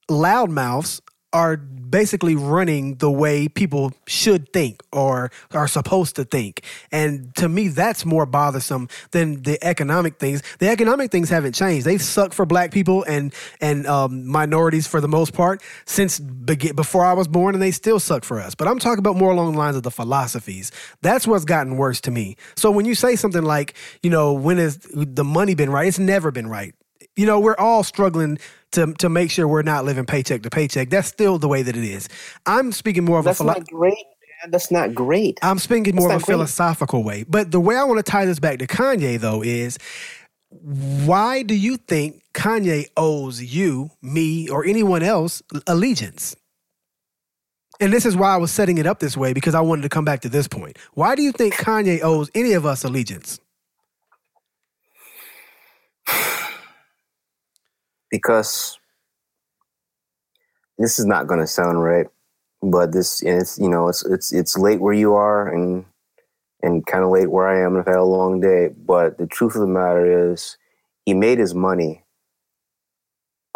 loudmouths 0.09 1.01
are 1.34 1.57
basically 1.94 2.36
running 2.36 2.96
the 2.96 3.12
way 3.12 3.48
people 3.48 3.94
should 4.08 4.52
think 4.52 4.82
or 4.91 5.30
are 5.52 5.68
supposed 5.68 6.16
to 6.16 6.24
think. 6.24 6.64
And 6.91 7.36
to 7.36 7.48
me, 7.48 7.68
that's 7.68 8.04
more 8.04 8.26
bothersome 8.26 8.89
than 9.12 9.44
the 9.44 9.64
economic 9.64 10.18
things. 10.18 10.41
The 10.58 10.70
economic 10.70 11.12
things 11.12 11.30
haven't 11.30 11.54
changed. 11.54 11.86
They've 11.86 12.02
sucked 12.02 12.34
for 12.34 12.48
black 12.48 12.72
people 12.72 13.04
and 13.04 13.32
and 13.62 13.86
um, 13.86 14.26
minorities 14.26 14.88
for 14.88 15.02
the 15.02 15.08
most 15.08 15.34
part 15.34 15.62
since 15.86 16.20
begi- 16.20 16.76
before 16.76 17.06
I 17.06 17.14
was 17.14 17.28
born, 17.28 17.54
and 17.54 17.62
they 17.62 17.70
still 17.70 18.00
suck 18.00 18.24
for 18.24 18.41
us. 18.41 18.56
But 18.56 18.68
I'm 18.68 18.80
talking 18.80 18.98
about 18.98 19.16
more 19.16 19.32
along 19.32 19.52
the 19.52 19.60
lines 19.60 19.76
of 19.76 19.84
the 19.84 19.91
philosophies. 19.91 20.72
That's 21.04 21.28
what's 21.28 21.46
gotten 21.46 21.78
worse 21.78 22.02
to 22.02 22.12
me. 22.12 22.38
So 22.56 22.72
when 22.72 22.88
you 22.88 22.96
say 22.96 23.16
something 23.16 23.44
like, 23.44 23.76
you 24.02 24.10
know, 24.10 24.34
when 24.34 24.58
has 24.58 24.80
the 24.96 25.24
money 25.24 25.54
been 25.54 25.70
right? 25.70 25.88
It's 25.88 26.00
never 26.00 26.32
been 26.32 26.48
right 26.48 26.74
you 27.16 27.26
know 27.26 27.39
we're 27.39 27.58
all 27.58 27.84
struggling 27.84 28.39
to 28.74 28.93
to 28.95 29.09
make 29.09 29.32
sure 29.32 29.47
we're 29.47 29.61
not 29.63 29.86
living 29.86 30.05
paycheck 30.05 30.43
to 30.43 30.49
paycheck 30.49 30.89
that's 30.89 31.07
still 31.07 31.38
the 31.39 31.47
way 31.47 31.61
that 31.63 31.76
it 31.76 31.84
is 31.84 32.09
i'm 32.45 32.71
speaking 32.71 33.03
more 33.05 33.19
of 33.19 33.26
That's 33.26 33.39
a 33.39 33.43
philo- 33.43 33.53
not 33.55 33.67
great, 33.67 33.93
man. 33.95 34.51
That's 34.51 34.69
not 34.71 34.93
great. 34.93 35.39
i'm 35.41 35.59
speaking 35.59 35.95
more 35.95 36.09
of 36.11 36.21
a 36.21 36.26
great. 36.26 36.34
philosophical 36.36 37.03
way 37.03 37.24
but 37.28 37.51
the 37.51 37.59
way 37.59 37.76
i 37.78 37.84
want 37.84 38.03
to 38.05 38.09
tie 38.11 38.26
this 38.26 38.39
back 38.39 38.59
to 38.59 38.67
kanye 38.67 39.19
though 39.19 39.41
is 39.43 39.78
why 40.49 41.41
do 41.43 41.55
you 41.55 41.78
think 41.78 42.21
kanye 42.34 42.88
owes 42.97 43.41
you 43.41 43.89
me 44.01 44.49
or 44.49 44.65
anyone 44.65 45.01
else 45.03 45.41
allegiance 45.67 46.36
and 47.80 47.91
this 47.91 48.05
is 48.05 48.15
why 48.15 48.34
i 48.34 48.38
was 48.38 48.51
setting 48.51 48.78
it 48.78 48.86
up 48.86 48.99
this 48.99 49.17
way 49.17 49.34
because 49.34 49.55
i 49.55 49.61
wanted 49.61 49.82
to 49.82 49.89
come 49.89 50.05
back 50.05 50.21
to 50.21 50.30
this 50.30 50.47
point 50.47 50.78
why 50.93 51.15
do 51.15 51.21
you 51.24 51.32
think 51.32 51.55
kanye 51.55 52.01
owes 52.03 52.30
any 52.36 52.53
of 52.53 52.65
us 52.65 52.84
allegiance 52.84 53.39
because 58.14 58.78
this 60.78 60.99
is 60.99 61.05
not 61.05 61.26
going 61.26 61.39
to 61.39 61.47
sound 61.47 61.84
right, 61.84 62.05
but 62.61 62.91
this 62.91 63.24
it's 63.24 63.57
you 63.57 63.68
know 63.68 63.88
it's 63.88 64.05
it's 64.05 64.32
it's 64.32 64.55
late 64.55 64.80
where 64.80 64.93
you 64.93 65.16
are 65.16 65.51
and 65.51 65.84
and 66.61 66.86
kind 66.86 67.03
of 67.03 67.09
late 67.09 67.32
where 67.32 67.47
I 67.47 67.66
am. 67.66 67.74
and 67.74 67.80
I've 67.80 67.88
had 67.88 67.97
a 67.97 68.03
long 68.03 68.39
day, 68.39 68.70
but 68.70 69.18
the 69.18 69.26
truth 69.26 69.55
of 69.55 69.61
the 69.61 69.68
matter 69.68 70.32
is, 70.32 70.57
he 71.07 71.16
made 71.16 71.39
his 71.39 71.55
money 71.55 72.03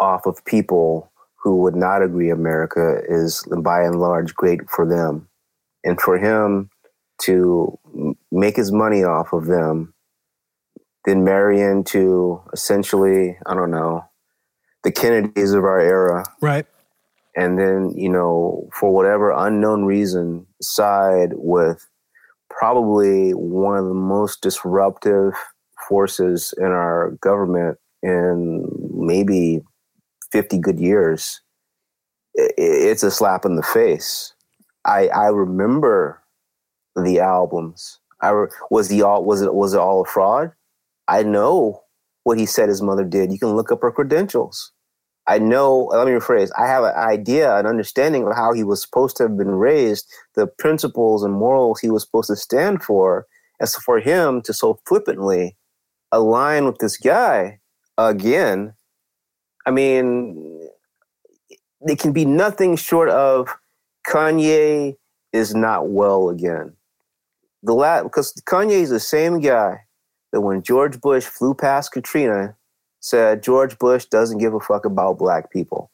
off 0.00 0.26
of 0.26 0.44
people 0.44 1.12
who 1.36 1.58
would 1.62 1.76
not 1.76 2.02
agree 2.02 2.30
America 2.30 3.00
is 3.08 3.46
by 3.62 3.82
and 3.82 4.00
large 4.00 4.34
great 4.34 4.68
for 4.68 4.84
them, 4.84 5.28
and 5.84 6.00
for 6.00 6.18
him 6.18 6.68
to 7.22 7.78
make 8.32 8.56
his 8.56 8.72
money 8.72 9.04
off 9.04 9.32
of 9.32 9.46
them 9.46 9.94
then 11.04 11.24
marry 11.24 11.60
into 11.60 12.42
essentially, 12.52 13.38
I 13.46 13.54
don't 13.54 13.70
know, 13.70 14.04
the 14.88 15.00
Kennedys 15.00 15.52
of 15.52 15.64
our 15.64 15.80
era. 15.80 16.24
Right. 16.40 16.66
And 17.36 17.58
then, 17.58 17.92
you 17.96 18.08
know, 18.08 18.68
for 18.72 18.92
whatever 18.92 19.30
unknown 19.30 19.84
reason, 19.84 20.46
side 20.62 21.32
with 21.34 21.86
probably 22.48 23.32
one 23.32 23.76
of 23.76 23.84
the 23.84 23.94
most 23.94 24.40
disruptive 24.40 25.34
forces 25.88 26.54
in 26.56 26.66
our 26.66 27.12
government 27.20 27.78
in 28.02 28.66
maybe 28.94 29.60
50 30.32 30.58
good 30.58 30.80
years. 30.80 31.40
It's 32.34 33.02
a 33.02 33.10
slap 33.10 33.44
in 33.44 33.56
the 33.56 33.62
face. 33.62 34.32
I, 34.86 35.08
I 35.08 35.26
remember 35.26 36.22
the 36.96 37.20
albums. 37.20 38.00
I 38.22 38.30
re- 38.30 38.48
was 38.70 38.88
the 38.88 39.02
all 39.02 39.24
was 39.24 39.42
it 39.42 39.54
was 39.54 39.74
it 39.74 39.80
all 39.80 40.02
a 40.02 40.04
fraud? 40.04 40.52
I 41.06 41.22
know 41.22 41.82
what 42.24 42.38
he 42.38 42.46
said 42.46 42.68
his 42.68 42.82
mother 42.82 43.04
did. 43.04 43.30
You 43.32 43.38
can 43.38 43.54
look 43.54 43.70
up 43.70 43.82
her 43.82 43.92
credentials. 43.92 44.72
I 45.28 45.38
know, 45.38 45.90
let 45.92 46.06
me 46.06 46.14
rephrase, 46.14 46.50
I 46.58 46.66
have 46.66 46.84
an 46.84 46.94
idea, 46.96 47.54
an 47.56 47.66
understanding 47.66 48.26
of 48.26 48.34
how 48.34 48.54
he 48.54 48.64
was 48.64 48.80
supposed 48.80 49.16
to 49.18 49.24
have 49.24 49.36
been 49.36 49.50
raised, 49.50 50.10
the 50.34 50.46
principles 50.46 51.22
and 51.22 51.34
morals 51.34 51.80
he 51.80 51.90
was 51.90 52.02
supposed 52.02 52.28
to 52.28 52.36
stand 52.36 52.82
for. 52.82 53.26
As 53.60 53.74
for 53.74 53.98
him 53.98 54.40
to 54.42 54.54
so 54.54 54.80
flippantly 54.86 55.56
align 56.12 56.64
with 56.64 56.78
this 56.78 56.96
guy 56.96 57.58
again, 57.98 58.72
I 59.66 59.70
mean, 59.70 60.60
it 61.80 61.98
can 61.98 62.12
be 62.12 62.24
nothing 62.24 62.76
short 62.76 63.10
of 63.10 63.54
Kanye 64.06 64.96
is 65.32 65.54
not 65.54 65.88
well 65.90 66.30
again. 66.30 66.72
The 67.62 67.74
la- 67.74 68.04
because 68.04 68.32
Kanye 68.46 68.80
is 68.80 68.90
the 68.90 69.00
same 69.00 69.40
guy 69.40 69.80
that 70.32 70.40
when 70.40 70.62
George 70.62 71.00
Bush 71.00 71.24
flew 71.24 71.52
past 71.54 71.92
Katrina 71.92 72.56
said 73.00 73.42
George 73.42 73.78
Bush 73.78 74.04
doesn't 74.06 74.38
give 74.38 74.54
a 74.54 74.60
fuck 74.60 74.84
about 74.84 75.18
black 75.18 75.50
people. 75.50 75.90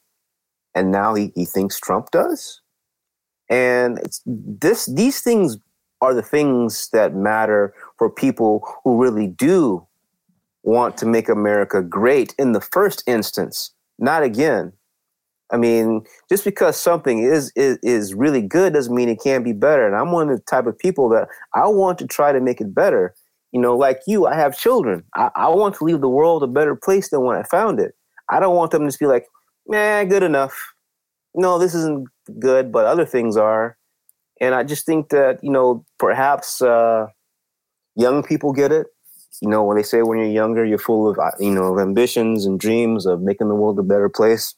And 0.74 0.90
now 0.90 1.14
he, 1.14 1.32
he 1.34 1.44
thinks 1.44 1.78
Trump 1.78 2.10
does. 2.10 2.60
And 3.48 3.98
it's 3.98 4.22
this 4.26 4.86
these 4.86 5.20
things 5.20 5.58
are 6.00 6.14
the 6.14 6.22
things 6.22 6.88
that 6.90 7.14
matter 7.14 7.74
for 7.98 8.10
people 8.10 8.66
who 8.82 9.02
really 9.02 9.26
do 9.26 9.86
want 10.62 10.96
to 10.96 11.06
make 11.06 11.28
America 11.28 11.82
great 11.82 12.34
in 12.38 12.52
the 12.52 12.60
first 12.60 13.02
instance, 13.06 13.72
not 13.98 14.22
again. 14.22 14.72
I 15.50 15.58
mean, 15.58 16.04
just 16.28 16.42
because 16.42 16.76
something 16.76 17.20
is, 17.20 17.52
is 17.54 17.78
is 17.82 18.14
really 18.14 18.40
good 18.40 18.72
doesn't 18.72 18.94
mean 18.94 19.10
it 19.10 19.22
can't 19.22 19.44
be 19.44 19.52
better. 19.52 19.86
And 19.86 19.94
I'm 19.94 20.10
one 20.10 20.30
of 20.30 20.36
the 20.36 20.44
type 20.44 20.66
of 20.66 20.78
people 20.78 21.08
that 21.10 21.28
I 21.54 21.68
want 21.68 21.98
to 21.98 22.06
try 22.06 22.32
to 22.32 22.40
make 22.40 22.60
it 22.60 22.74
better 22.74 23.14
you 23.54 23.60
know, 23.60 23.76
like 23.76 24.00
you, 24.08 24.26
I 24.26 24.34
have 24.34 24.58
children. 24.58 25.04
I, 25.14 25.30
I 25.36 25.48
want 25.48 25.76
to 25.76 25.84
leave 25.84 26.00
the 26.00 26.08
world 26.08 26.42
a 26.42 26.48
better 26.48 26.74
place 26.74 27.10
than 27.10 27.22
when 27.22 27.36
I 27.36 27.44
found 27.44 27.78
it. 27.78 27.94
I 28.28 28.40
don't 28.40 28.56
want 28.56 28.72
them 28.72 28.82
to 28.82 28.88
just 28.88 28.98
be 28.98 29.06
like, 29.06 29.26
nah, 29.68 30.02
good 30.02 30.24
enough. 30.24 30.74
No, 31.36 31.56
this 31.56 31.72
isn't 31.72 32.08
good, 32.40 32.72
but 32.72 32.84
other 32.84 33.06
things 33.06 33.36
are. 33.36 33.78
And 34.40 34.56
I 34.56 34.64
just 34.64 34.84
think 34.84 35.10
that, 35.10 35.38
you 35.42 35.52
know, 35.52 35.84
perhaps 36.00 36.62
uh, 36.62 37.06
young 37.94 38.24
people 38.24 38.52
get 38.52 38.72
it. 38.72 38.88
You 39.40 39.48
know, 39.48 39.62
when 39.62 39.76
they 39.76 39.84
say 39.84 40.02
when 40.02 40.18
you're 40.18 40.26
younger, 40.26 40.64
you're 40.64 40.78
full 40.78 41.08
of, 41.08 41.18
uh, 41.18 41.30
you 41.38 41.52
know, 41.52 41.72
of 41.72 41.78
ambitions 41.78 42.46
and 42.46 42.58
dreams 42.58 43.06
of 43.06 43.22
making 43.22 43.48
the 43.48 43.54
world 43.54 43.78
a 43.78 43.82
better 43.84 44.08
place. 44.08 44.56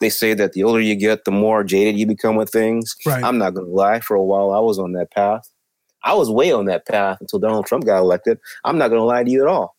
They 0.00 0.10
say 0.10 0.34
that 0.34 0.54
the 0.54 0.64
older 0.64 0.80
you 0.80 0.96
get, 0.96 1.24
the 1.24 1.30
more 1.30 1.62
jaded 1.62 1.96
you 1.96 2.06
become 2.06 2.34
with 2.34 2.50
things. 2.50 2.96
Right. 3.06 3.22
I'm 3.22 3.38
not 3.38 3.54
going 3.54 3.66
to 3.66 3.72
lie. 3.72 4.00
For 4.00 4.16
a 4.16 4.22
while, 4.22 4.52
I 4.52 4.58
was 4.58 4.80
on 4.80 4.92
that 4.92 5.12
path. 5.12 5.48
I 6.04 6.14
was 6.14 6.30
way 6.30 6.52
on 6.52 6.66
that 6.66 6.86
path 6.86 7.18
until 7.20 7.38
Donald 7.38 7.66
Trump 7.66 7.84
got 7.84 7.98
elected. 7.98 8.38
I'm 8.64 8.78
not 8.78 8.88
going 8.88 9.00
to 9.00 9.04
lie 9.04 9.24
to 9.24 9.30
you 9.30 9.42
at 9.42 9.48
all. 9.48 9.76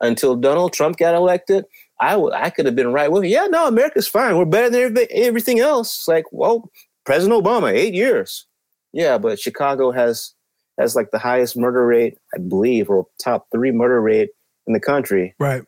Until 0.00 0.36
Donald 0.36 0.72
Trump 0.72 0.96
got 0.96 1.14
elected, 1.14 1.64
I, 2.00 2.12
w- 2.12 2.32
I 2.34 2.50
could 2.50 2.66
have 2.66 2.74
been 2.76 2.92
right 2.92 3.10
with 3.10 3.24
you. 3.24 3.30
Yeah, 3.30 3.46
no, 3.46 3.68
America's 3.68 4.08
fine. 4.08 4.36
We're 4.36 4.44
better 4.44 4.90
than 4.90 5.06
everything 5.10 5.60
else. 5.60 5.94
It's 5.94 6.08
like, 6.08 6.24
well, 6.32 6.70
President 7.06 7.42
Obama, 7.42 7.72
eight 7.72 7.94
years. 7.94 8.46
Yeah, 8.92 9.18
but 9.18 9.40
Chicago 9.40 9.90
has 9.92 10.34
has 10.78 10.96
like 10.96 11.10
the 11.10 11.18
highest 11.18 11.56
murder 11.56 11.86
rate, 11.86 12.18
I 12.34 12.38
believe, 12.38 12.90
or 12.90 13.06
top 13.22 13.46
three 13.52 13.70
murder 13.70 14.00
rate 14.00 14.30
in 14.66 14.72
the 14.72 14.80
country. 14.80 15.34
Right. 15.38 15.62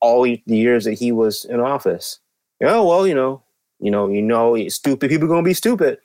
All 0.00 0.22
the 0.22 0.42
years 0.46 0.84
that 0.84 0.94
he 0.94 1.12
was 1.12 1.44
in 1.44 1.60
office. 1.60 2.20
Yeah, 2.60 2.80
well, 2.80 3.06
you 3.06 3.14
know, 3.14 3.42
you 3.80 3.90
know, 3.90 4.08
you 4.08 4.22
know, 4.22 4.68
stupid 4.68 5.10
people 5.10 5.28
gonna 5.28 5.42
be 5.42 5.54
stupid. 5.54 5.98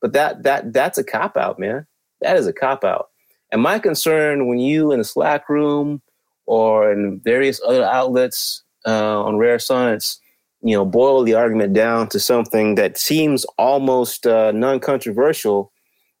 But 0.00 0.12
that 0.12 0.42
that 0.42 0.72
that's 0.72 0.98
a 0.98 1.04
cop 1.04 1.36
out, 1.36 1.58
man. 1.58 1.86
That 2.20 2.36
is 2.36 2.46
a 2.46 2.52
cop 2.52 2.84
out. 2.84 3.10
And 3.52 3.62
my 3.62 3.78
concern 3.78 4.48
when 4.48 4.58
you 4.58 4.92
in 4.92 4.98
the 4.98 5.04
Slack 5.04 5.48
room 5.48 6.02
or 6.46 6.90
in 6.90 7.20
various 7.24 7.60
other 7.66 7.84
outlets 7.84 8.62
uh, 8.86 9.22
on 9.22 9.36
Rare 9.36 9.58
Science, 9.58 10.20
you 10.62 10.74
know, 10.74 10.84
boil 10.84 11.22
the 11.22 11.34
argument 11.34 11.72
down 11.72 12.08
to 12.08 12.18
something 12.18 12.74
that 12.76 12.98
seems 12.98 13.44
almost 13.58 14.26
uh, 14.26 14.52
non-controversial, 14.52 15.72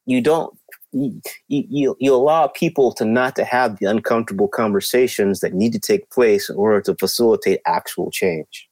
you 0.04 0.20
don't 0.20 0.56
you, 0.92 1.20
you, 1.48 1.96
you 1.98 2.14
allow 2.14 2.46
people 2.46 2.92
to 2.92 3.04
not 3.04 3.36
to 3.36 3.44
have 3.44 3.78
the 3.78 3.86
uncomfortable 3.86 4.48
conversations 4.48 5.40
that 5.40 5.52
need 5.52 5.72
to 5.72 5.78
take 5.78 6.08
place 6.10 6.48
in 6.48 6.56
order 6.56 6.80
to 6.80 6.94
facilitate 6.94 7.60
actual 7.66 8.10
change. 8.10 8.68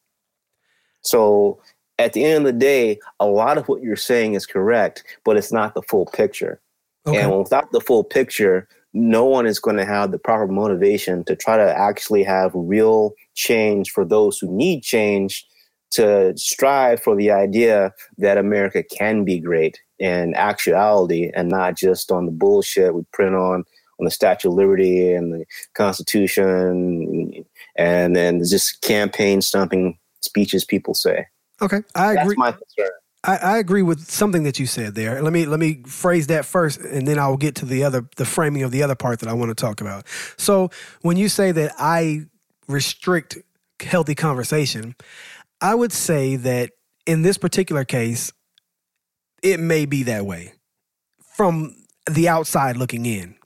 So 1.02 1.60
at 1.98 2.14
the 2.14 2.24
end 2.24 2.46
of 2.46 2.54
the 2.54 2.58
day, 2.58 2.98
a 3.20 3.26
lot 3.26 3.58
of 3.58 3.68
what 3.68 3.82
you're 3.82 3.96
saying 3.96 4.34
is 4.34 4.46
correct, 4.46 5.04
but 5.24 5.36
it's 5.36 5.52
not 5.52 5.74
the 5.74 5.82
full 5.82 6.06
picture. 6.06 6.60
Okay. 7.06 7.20
And 7.20 7.38
without 7.38 7.70
the 7.72 7.80
full 7.80 8.04
picture, 8.04 8.68
no 8.92 9.24
one 9.24 9.46
is 9.46 9.58
going 9.58 9.76
to 9.76 9.84
have 9.84 10.10
the 10.10 10.18
proper 10.18 10.46
motivation 10.46 11.24
to 11.24 11.36
try 11.36 11.56
to 11.56 11.78
actually 11.78 12.22
have 12.22 12.52
real 12.54 13.12
change 13.34 13.90
for 13.90 14.04
those 14.04 14.38
who 14.38 14.50
need 14.50 14.82
change 14.82 15.46
to 15.90 16.32
strive 16.36 17.02
for 17.02 17.14
the 17.16 17.30
idea 17.30 17.92
that 18.18 18.38
America 18.38 18.82
can 18.82 19.24
be 19.24 19.38
great 19.38 19.80
in 19.98 20.34
actuality 20.34 21.30
and 21.34 21.48
not 21.48 21.76
just 21.76 22.10
on 22.10 22.26
the 22.26 22.32
bullshit 22.32 22.94
we 22.94 23.02
print 23.12 23.34
on 23.34 23.64
on 24.00 24.04
the 24.04 24.10
Statue 24.10 24.48
of 24.48 24.54
Liberty 24.54 25.12
and 25.12 25.32
the 25.32 25.44
Constitution 25.74 27.44
and 27.76 28.16
then 28.16 28.42
just 28.44 28.80
campaign 28.82 29.40
stumping 29.40 29.96
speeches 30.20 30.64
people 30.64 30.94
say. 30.94 31.26
Okay, 31.62 31.82
I 31.94 32.12
agree. 32.12 32.24
That's 32.24 32.36
my 32.36 32.52
concern. 32.52 32.90
I, 33.24 33.36
I, 33.36 33.58
agree 33.58 33.82
with 33.82 34.10
something 34.10 34.42
that 34.42 34.58
you 34.58 34.66
said 34.66 34.94
there. 34.94 35.22
Let 35.22 35.32
me 35.32 35.46
let 35.46 35.58
me 35.58 35.82
phrase 35.86 36.26
that 36.26 36.44
first, 36.44 36.80
and 36.80 37.08
then 37.08 37.18
I'll 37.18 37.38
get 37.38 37.54
to 37.56 37.64
the 37.64 37.82
other 37.82 38.06
the 38.16 38.26
framing 38.26 38.62
of 38.62 38.70
the 38.70 38.82
other 38.82 38.94
part 38.94 39.20
that 39.20 39.28
I 39.28 39.32
want 39.32 39.48
to 39.48 39.54
talk 39.54 39.80
about. 39.80 40.06
So 40.36 40.70
when 41.00 41.16
you 41.16 41.28
say 41.28 41.50
that 41.52 41.72
I 41.78 42.26
restrict 42.68 43.38
healthy 43.80 44.14
conversation, 44.14 44.94
I 45.60 45.74
would 45.74 45.92
say 45.92 46.36
that 46.36 46.70
in 47.06 47.22
this 47.22 47.38
particular 47.38 47.84
case, 47.84 48.30
it 49.42 49.58
may 49.58 49.86
be 49.86 50.02
that 50.04 50.26
way 50.26 50.52
from 51.34 51.76
the 52.08 52.28
outside 52.28 52.76
looking 52.76 53.06
in 53.06 53.36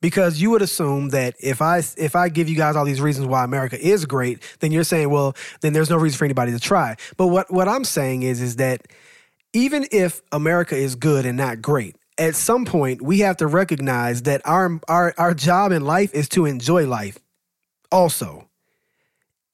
because 0.00 0.40
you 0.40 0.50
would 0.50 0.62
assume 0.62 1.10
that 1.10 1.34
if 1.40 1.60
I 1.60 1.82
if 1.96 2.14
I 2.14 2.28
give 2.28 2.48
you 2.48 2.56
guys 2.56 2.76
all 2.76 2.84
these 2.84 3.00
reasons 3.00 3.26
why 3.26 3.44
America 3.44 3.78
is 3.80 4.06
great, 4.06 4.42
then 4.60 4.72
you're 4.72 4.84
saying, 4.84 5.10
well, 5.10 5.34
then 5.60 5.72
there's 5.72 5.90
no 5.90 5.96
reason 5.96 6.18
for 6.18 6.24
anybody 6.24 6.52
to 6.52 6.60
try. 6.60 6.96
But 7.16 7.28
what 7.28 7.52
what 7.52 7.68
I'm 7.68 7.84
saying 7.84 8.22
is 8.22 8.40
is 8.40 8.56
that 8.56 8.86
even 9.52 9.86
if 9.90 10.22
America 10.32 10.76
is 10.76 10.94
good 10.94 11.26
and 11.26 11.36
not 11.36 11.62
great, 11.62 11.96
at 12.18 12.34
some 12.34 12.64
point 12.64 13.02
we 13.02 13.20
have 13.20 13.36
to 13.38 13.46
recognize 13.46 14.22
that 14.22 14.42
our 14.44 14.80
our 14.88 15.14
our 15.18 15.34
job 15.34 15.72
in 15.72 15.84
life 15.84 16.14
is 16.14 16.28
to 16.30 16.46
enjoy 16.46 16.86
life 16.86 17.18
also. 17.90 18.48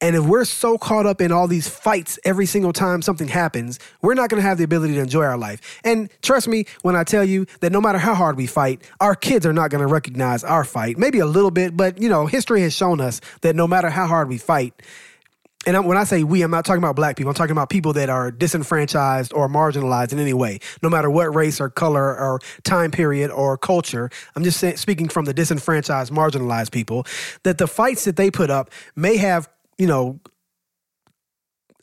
And 0.00 0.16
if 0.16 0.24
we're 0.24 0.44
so 0.44 0.76
caught 0.76 1.06
up 1.06 1.20
in 1.20 1.32
all 1.32 1.48
these 1.48 1.68
fights 1.68 2.18
every 2.24 2.46
single 2.46 2.72
time 2.72 3.00
something 3.00 3.28
happens, 3.28 3.78
we're 4.02 4.14
not 4.14 4.28
going 4.28 4.42
to 4.42 4.46
have 4.46 4.58
the 4.58 4.64
ability 4.64 4.94
to 4.94 5.00
enjoy 5.00 5.24
our 5.24 5.38
life. 5.38 5.80
And 5.84 6.10
trust 6.20 6.46
me 6.48 6.66
when 6.82 6.96
I 6.96 7.04
tell 7.04 7.24
you 7.24 7.46
that 7.60 7.72
no 7.72 7.80
matter 7.80 7.98
how 7.98 8.14
hard 8.14 8.36
we 8.36 8.46
fight, 8.46 8.82
our 9.00 9.14
kids 9.14 9.46
are 9.46 9.52
not 9.52 9.70
going 9.70 9.80
to 9.80 9.86
recognize 9.86 10.44
our 10.44 10.64
fight. 10.64 10.98
Maybe 10.98 11.20
a 11.20 11.26
little 11.26 11.50
bit, 11.50 11.76
but 11.76 12.00
you 12.00 12.08
know, 12.08 12.26
history 12.26 12.60
has 12.62 12.74
shown 12.74 13.00
us 13.00 13.20
that 13.40 13.56
no 13.56 13.66
matter 13.66 13.88
how 13.88 14.06
hard 14.06 14.28
we 14.28 14.36
fight, 14.36 14.74
and 15.66 15.86
when 15.86 15.96
I 15.96 16.04
say 16.04 16.24
we, 16.24 16.42
I'm 16.42 16.50
not 16.50 16.64
talking 16.64 16.82
about 16.82 16.96
black 16.96 17.16
people. 17.16 17.30
I'm 17.30 17.34
talking 17.34 17.52
about 17.52 17.70
people 17.70 17.94
that 17.94 18.10
are 18.10 18.30
disenfranchised 18.30 19.32
or 19.32 19.48
marginalized 19.48 20.12
in 20.12 20.18
any 20.18 20.34
way, 20.34 20.58
no 20.82 20.90
matter 20.90 21.10
what 21.10 21.34
race 21.34 21.60
or 21.60 21.70
color 21.70 22.18
or 22.18 22.40
time 22.64 22.90
period 22.90 23.30
or 23.30 23.56
culture. 23.56 24.10
I'm 24.36 24.44
just 24.44 24.60
saying, 24.60 24.76
speaking 24.76 25.08
from 25.08 25.24
the 25.24 25.32
disenfranchised, 25.32 26.12
marginalized 26.12 26.70
people, 26.70 27.06
that 27.44 27.58
the 27.58 27.66
fights 27.66 28.04
that 28.04 28.16
they 28.16 28.30
put 28.30 28.50
up 28.50 28.70
may 28.94 29.16
have 29.16 29.48
you 29.78 29.86
know, 29.86 30.20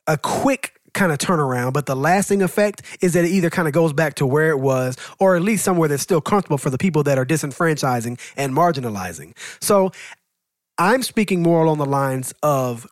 a 0.07 0.17
quick 0.17 0.79
kind 0.93 1.11
of 1.11 1.17
turnaround, 1.19 1.73
but 1.73 1.85
the 1.85 1.95
lasting 1.95 2.41
effect 2.41 2.81
is 3.01 3.13
that 3.13 3.23
it 3.23 3.29
either 3.29 3.49
kind 3.49 3.67
of 3.67 3.73
goes 3.73 3.93
back 3.93 4.15
to 4.15 4.25
where 4.25 4.49
it 4.49 4.59
was 4.59 4.97
or 5.19 5.35
at 5.35 5.41
least 5.41 5.63
somewhere 5.63 5.87
that's 5.87 6.03
still 6.03 6.21
comfortable 6.21 6.57
for 6.57 6.69
the 6.69 6.77
people 6.77 7.03
that 7.03 7.17
are 7.17 7.25
disenfranchising 7.25 8.19
and 8.35 8.53
marginalizing. 8.53 9.33
So 9.61 9.91
I'm 10.77 11.03
speaking 11.03 11.41
more 11.41 11.63
along 11.63 11.77
the 11.77 11.85
lines 11.85 12.33
of 12.43 12.87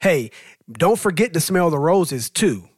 hey, 0.00 0.30
don't 0.70 0.98
forget 0.98 1.32
to 1.32 1.40
smell 1.40 1.70
the 1.70 1.78
roses 1.78 2.28
too. 2.28 2.68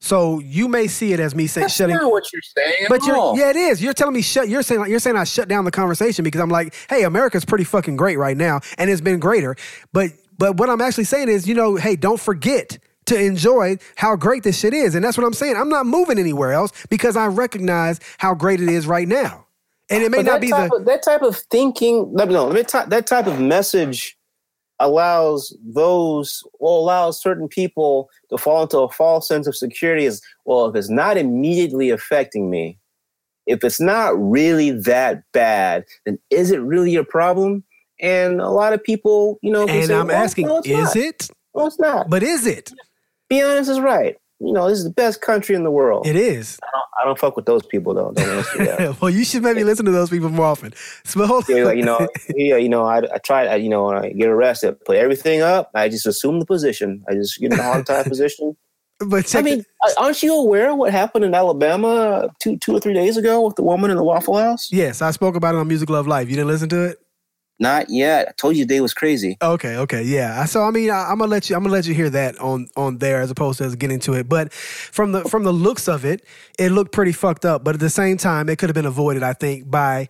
So 0.00 0.38
you 0.40 0.68
may 0.68 0.86
see 0.86 1.14
it 1.14 1.20
as 1.20 1.34
me 1.34 1.46
saying 1.46 1.64
That's 1.64 1.76
shutting. 1.76 1.96
not 1.96 2.10
what 2.10 2.30
you're 2.30 2.42
saying. 2.42 2.88
But 2.90 3.06
you're, 3.06 3.16
all. 3.16 3.38
yeah, 3.38 3.48
it 3.48 3.56
is. 3.56 3.82
You're 3.82 3.94
telling 3.94 4.12
me 4.12 4.20
shut. 4.20 4.50
You're 4.50 4.62
saying 4.62 4.84
you're 4.86 4.98
saying 4.98 5.16
I 5.16 5.24
shut 5.24 5.48
down 5.48 5.64
the 5.64 5.70
conversation 5.70 6.24
because 6.24 6.42
I'm 6.42 6.50
like, 6.50 6.74
hey, 6.90 7.04
America's 7.04 7.46
pretty 7.46 7.64
fucking 7.64 7.96
great 7.96 8.18
right 8.18 8.36
now, 8.36 8.60
and 8.76 8.90
it's 8.90 9.00
been 9.00 9.18
greater. 9.18 9.56
But 9.94 10.10
but 10.38 10.56
what 10.56 10.70
I'm 10.70 10.80
actually 10.80 11.04
saying 11.04 11.28
is, 11.28 11.48
you 11.48 11.54
know, 11.54 11.76
hey, 11.76 11.96
don't 11.96 12.20
forget 12.20 12.78
to 13.06 13.20
enjoy 13.20 13.78
how 13.96 14.16
great 14.16 14.42
this 14.42 14.58
shit 14.58 14.72
is, 14.72 14.94
and 14.94 15.04
that's 15.04 15.18
what 15.18 15.26
I'm 15.26 15.34
saying. 15.34 15.56
I'm 15.56 15.68
not 15.68 15.86
moving 15.86 16.18
anywhere 16.18 16.52
else 16.52 16.72
because 16.88 17.16
I 17.16 17.26
recognize 17.26 18.00
how 18.18 18.34
great 18.34 18.60
it 18.60 18.68
is 18.68 18.86
right 18.86 19.06
now, 19.06 19.46
and 19.90 20.02
it 20.02 20.10
may 20.10 20.22
not 20.22 20.40
be 20.40 20.50
the. 20.50 20.74
of, 20.74 20.84
that 20.86 21.02
type 21.02 21.22
of 21.22 21.36
thinking. 21.50 22.12
No, 22.14 22.24
no, 22.24 22.52
that 22.52 22.68
ty- 22.68 22.86
that 22.86 23.06
type 23.06 23.26
of 23.26 23.40
message 23.40 24.16
allows 24.80 25.56
those 25.62 26.42
well 26.58 26.78
allows 26.78 27.20
certain 27.20 27.46
people 27.46 28.10
to 28.30 28.38
fall 28.38 28.62
into 28.62 28.78
a 28.78 28.88
false 28.90 29.28
sense 29.28 29.46
of 29.46 29.54
security. 29.54 30.06
As 30.06 30.22
well, 30.44 30.66
if 30.66 30.74
it's 30.74 30.90
not 30.90 31.16
immediately 31.16 31.90
affecting 31.90 32.50
me, 32.50 32.78
if 33.46 33.62
it's 33.62 33.80
not 33.80 34.14
really 34.18 34.70
that 34.70 35.22
bad, 35.32 35.84
then 36.06 36.18
is 36.30 36.50
it 36.50 36.60
really 36.60 36.96
a 36.96 37.04
problem? 37.04 37.64
And 38.00 38.40
a 38.40 38.50
lot 38.50 38.72
of 38.72 38.82
people, 38.82 39.38
you 39.42 39.52
know, 39.52 39.66
and 39.68 39.86
say, 39.86 39.94
I'm 39.94 40.08
"Well, 40.08 40.16
asking, 40.16 40.46
no, 40.46 40.60
is 40.64 40.66
not. 40.66 40.96
it? 40.96 41.28
No, 41.54 41.66
it's 41.66 41.78
not. 41.78 42.10
But 42.10 42.22
is 42.22 42.46
it? 42.46 42.72
Be 43.28 43.42
honest 43.42 43.70
is 43.70 43.80
right. 43.80 44.16
You 44.40 44.52
know, 44.52 44.68
this 44.68 44.78
is 44.78 44.84
the 44.84 44.90
best 44.90 45.20
country 45.20 45.54
in 45.54 45.62
the 45.62 45.70
world. 45.70 46.06
It 46.06 46.16
is. 46.16 46.58
I, 46.62 46.66
don't, 46.72 46.84
I 47.00 47.04
don't 47.04 47.18
fuck 47.18 47.36
with 47.36 47.46
those 47.46 47.64
people 47.64 47.94
though. 47.94 48.12
Don't 48.12 48.28
answer 48.28 48.64
that. 48.64 49.00
well, 49.00 49.10
you 49.10 49.24
should 49.24 49.42
maybe 49.42 49.62
listen 49.64 49.86
to 49.86 49.92
those 49.92 50.10
people 50.10 50.28
more 50.28 50.46
often. 50.46 50.74
So, 51.04 51.24
hold 51.24 51.48
Yeah, 51.48 51.64
like, 51.64 51.76
you 51.76 51.84
know, 51.84 52.06
yeah, 52.34 52.56
you 52.56 52.68
know, 52.68 52.84
I, 52.84 52.98
I 52.98 53.18
try, 53.18 53.46
I, 53.46 53.56
you 53.56 53.68
know, 53.68 53.84
when 53.84 53.96
I 53.96 54.10
get 54.10 54.28
arrested, 54.28 54.84
put 54.84 54.96
everything 54.96 55.40
up. 55.40 55.70
I 55.74 55.88
just 55.88 56.04
assume 56.04 56.40
the 56.40 56.46
position. 56.46 57.04
I 57.08 57.14
just 57.14 57.38
get 57.38 57.52
in 57.52 57.58
the 57.58 57.62
hog 57.62 57.86
tie 57.86 58.02
position. 58.02 58.56
but 59.08 59.34
I 59.34 59.42
mean, 59.42 59.64
aren't 59.98 60.22
you 60.22 60.34
aware 60.34 60.70
of 60.70 60.78
what 60.78 60.92
happened 60.92 61.24
in 61.24 61.34
Alabama 61.34 62.28
two, 62.40 62.56
two 62.58 62.74
or 62.74 62.80
three 62.80 62.94
days 62.94 63.16
ago 63.16 63.46
with 63.46 63.56
the 63.56 63.62
woman 63.62 63.90
in 63.90 63.96
the 63.96 64.04
Waffle 64.04 64.36
House? 64.36 64.70
yes, 64.72 65.00
I 65.00 65.12
spoke 65.12 65.36
about 65.36 65.54
it 65.54 65.58
on 65.58 65.68
Music 65.68 65.88
Love 65.88 66.06
Life. 66.06 66.28
You 66.28 66.36
didn't 66.36 66.48
listen 66.48 66.68
to 66.70 66.84
it? 66.86 67.03
Not 67.60 67.88
yet. 67.88 68.28
I 68.28 68.32
told 68.32 68.56
you 68.56 68.64
the 68.64 68.74
day 68.74 68.80
was 68.80 68.92
crazy. 68.94 69.36
Okay, 69.40 69.76
okay, 69.76 70.02
yeah. 70.02 70.44
So 70.44 70.64
I 70.64 70.70
mean, 70.70 70.90
I, 70.90 71.10
I'm 71.10 71.18
gonna 71.18 71.30
let 71.30 71.48
you. 71.48 71.54
I'm 71.56 71.62
gonna 71.62 71.72
let 71.72 71.86
you 71.86 71.94
hear 71.94 72.10
that 72.10 72.36
on 72.40 72.68
on 72.76 72.98
there 72.98 73.20
as 73.20 73.30
opposed 73.30 73.58
to 73.58 73.66
us 73.66 73.74
getting 73.76 74.00
to 74.00 74.14
it. 74.14 74.28
But 74.28 74.52
from 74.52 75.12
the 75.12 75.22
from 75.24 75.44
the 75.44 75.52
looks 75.52 75.88
of 75.88 76.04
it, 76.04 76.24
it 76.58 76.70
looked 76.72 76.90
pretty 76.92 77.12
fucked 77.12 77.44
up. 77.44 77.62
But 77.62 77.74
at 77.74 77.80
the 77.80 77.90
same 77.90 78.16
time, 78.16 78.48
it 78.48 78.58
could 78.58 78.68
have 78.70 78.74
been 78.74 78.86
avoided, 78.86 79.22
I 79.22 79.34
think, 79.34 79.70
by 79.70 80.08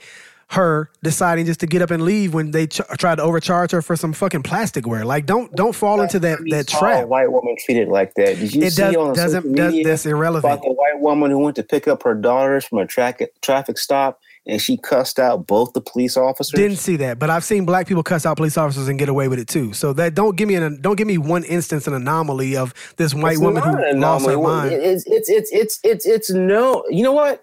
her 0.51 0.91
deciding 1.03 1.47
just 1.47 1.59
to 1.61 1.67
get 1.67 1.81
up 1.83 1.91
and 1.91 2.03
leave 2.05 2.33
when 2.35 2.51
they 2.51 2.67
ch- 2.67 2.81
tried 2.99 3.17
to 3.17 3.23
overcharge 3.23 3.73
her 3.73 3.81
for 3.83 3.97
some 3.97 4.13
fucking 4.13 4.43
plasticware. 4.43 5.05
Like, 5.05 5.27
don't 5.27 5.51
don't 5.55 5.75
fall 5.75 6.01
into 6.01 6.19
that 6.21 6.41
We 6.41 6.51
that 6.53 6.71
saw 6.71 6.77
A 6.79 6.81
trap. 6.81 7.09
white 7.09 7.31
woman 7.33 7.57
treated 7.65 7.89
like 7.89 8.15
that. 8.15 8.39
Did 8.39 8.55
you 8.55 8.63
It 8.63 8.73
see 8.73 8.83
does 8.83 8.95
on 8.97 9.15
doesn't 9.15 9.43
social 9.43 9.55
does, 9.55 9.73
media 9.73 9.89
that's 9.89 10.07
irrelevant. 10.07 10.53
about 10.53 10.63
the 10.65 10.73
white 10.73 11.01
woman 11.01 11.31
who 11.31 11.39
went 11.41 11.57
to 11.57 11.63
pick 11.63 11.89
up 11.89 12.03
her 12.05 12.15
daughters 12.15 12.65
from 12.65 12.79
a 12.79 12.87
track, 12.87 13.21
traffic 13.43 13.79
stop 13.79 14.21
and 14.47 14.61
she 14.61 14.77
cussed 14.77 15.19
out 15.19 15.47
both 15.47 15.73
the 15.73 15.81
police 15.81 16.17
officers? 16.17 16.59
Didn't 16.59 16.79
see 16.79 16.97
that, 16.97 17.19
but 17.19 17.31
I've 17.31 17.45
seen 17.45 17.65
black 17.65 17.87
people 17.87 18.03
cuss 18.03 18.27
out 18.27 18.37
police 18.37 18.57
officers 18.57 18.89
and 18.89 18.99
get 18.99 19.09
away 19.09 19.29
with 19.29 19.39
it 19.39 19.49
too. 19.49 19.73
So 19.73 19.93
that 19.95 20.15
don't 20.15 20.37
give 20.37 20.49
me 20.49 20.55
an 20.57 20.81
don't 20.81 20.97
give 20.97 21.07
me 21.07 21.19
one 21.19 21.45
instance 21.45 21.87
an 21.87 21.95
anomaly 21.95 22.57
of 22.57 22.75
this 22.97 23.15
white 23.15 23.33
It's 23.33 23.41
woman 23.41 23.63
who 23.63 23.93
lost 23.99 24.27
her 24.27 24.39
mind. 24.39 24.73
It's 24.73 25.05
it's 25.07 25.29
it's 25.29 25.53
it's 25.53 25.81
it's 25.83 26.07
it's 26.07 26.31
no. 26.31 26.85
You 26.89 27.03
know 27.03 27.13
what? 27.13 27.43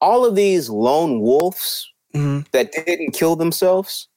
All 0.00 0.24
of 0.24 0.34
these 0.34 0.68
lone 0.68 1.20
wolves 1.20 1.88
Mhm. 2.14 2.50
that 2.50 2.72
didn't 2.72 3.12
kill 3.12 3.36
themselves, 3.36 4.08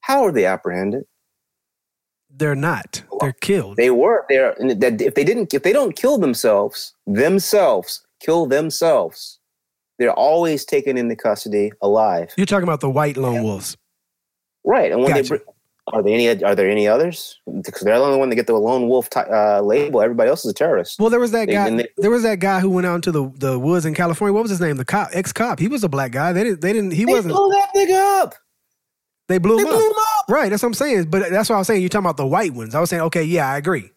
how 0.00 0.24
are 0.24 0.32
they 0.32 0.44
apprehended? 0.46 1.04
They're 2.30 2.54
not. 2.56 3.02
They're 3.20 3.32
killed. 3.32 3.76
They 3.76 3.90
were 3.90 4.26
That 4.28 5.00
if 5.00 5.14
they 5.14 5.24
didn't, 5.24 5.54
if 5.54 5.62
they 5.62 5.72
don't 5.72 5.96
kill 5.96 6.18
themselves, 6.18 6.94
themselves 7.06 8.02
kill 8.20 8.46
themselves, 8.46 9.35
they're 9.98 10.12
always 10.12 10.64
taken 10.64 10.96
into 10.98 11.16
custody 11.16 11.72
alive. 11.82 12.32
You're 12.36 12.46
talking 12.46 12.64
about 12.64 12.80
the 12.80 12.90
white 12.90 13.16
lone 13.16 13.42
wolves. 13.42 13.76
Right. 14.64 14.90
And 14.92 15.00
when 15.02 15.12
Gotcha. 15.12 15.38
they 15.38 15.40
are 15.92 16.02
there 16.02 16.14
any 16.14 16.42
are 16.44 16.54
there 16.56 16.68
any 16.68 16.88
others? 16.88 17.40
Because 17.46 17.82
they're 17.82 17.96
the 17.96 18.04
only 18.04 18.18
one 18.18 18.28
that 18.30 18.34
get 18.34 18.48
the 18.48 18.54
lone 18.54 18.88
wolf 18.88 19.08
ty- 19.08 19.22
uh, 19.22 19.60
label. 19.62 20.02
Everybody 20.02 20.28
else 20.28 20.44
is 20.44 20.50
a 20.50 20.54
terrorist. 20.54 20.98
Well, 20.98 21.10
there 21.10 21.20
was 21.20 21.30
that 21.30 21.46
They- 21.46 21.52
guy. 21.52 21.70
they- 21.70 21.88
there 21.98 22.10
was 22.10 22.24
that 22.24 22.40
guy 22.40 22.58
who 22.58 22.70
went 22.70 22.86
out 22.88 22.96
into 22.96 23.12
the, 23.12 23.30
the 23.36 23.58
woods 23.58 23.86
in 23.86 23.94
California. 23.94 24.32
What 24.34 24.42
was 24.42 24.50
his 24.50 24.60
name? 24.60 24.76
The 24.78 24.84
cop, 24.84 25.10
ex 25.12 25.32
cop. 25.32 25.60
He 25.60 25.68
was 25.68 25.84
a 25.84 25.88
black 25.88 26.10
guy. 26.10 26.32
They 26.32 26.42
didn't. 26.42 26.60
They 26.60 26.72
didn't. 26.72 26.90
He 26.90 27.04
They 27.04 27.12
wasn't. 27.12 27.34
blew 27.34 27.48
that 27.50 27.68
nigga 27.76 28.22
up. 28.22 28.34
They 29.28 29.38
blew 29.38 29.56
They 29.56 29.62
him 29.62 29.68
blew 29.68 29.76
up. 29.76 29.82
him 29.82 29.92
up. 30.18 30.24
Right. 30.28 30.50
That's 30.50 30.62
what 30.62 30.68
I'm 30.68 30.74
saying. 30.74 31.04
But 31.10 31.30
that's 31.30 31.48
what 31.48 31.54
I 31.56 31.58
was 31.58 31.68
saying. 31.68 31.80
You're 31.82 31.88
talking 31.88 32.04
about 32.06 32.16
the 32.16 32.26
white 32.26 32.52
ones. 32.52 32.74
I 32.74 32.80
was 32.80 32.90
saying, 32.90 33.02
okay, 33.02 33.22
yeah, 33.22 33.48
I 33.48 33.56
agree. 33.56 33.90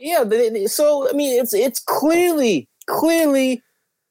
Yeah, 0.00 0.24
so 0.66 1.08
I 1.08 1.12
mean, 1.12 1.40
it's 1.40 1.54
it's 1.54 1.78
clearly 1.80 2.68
clearly 2.88 3.62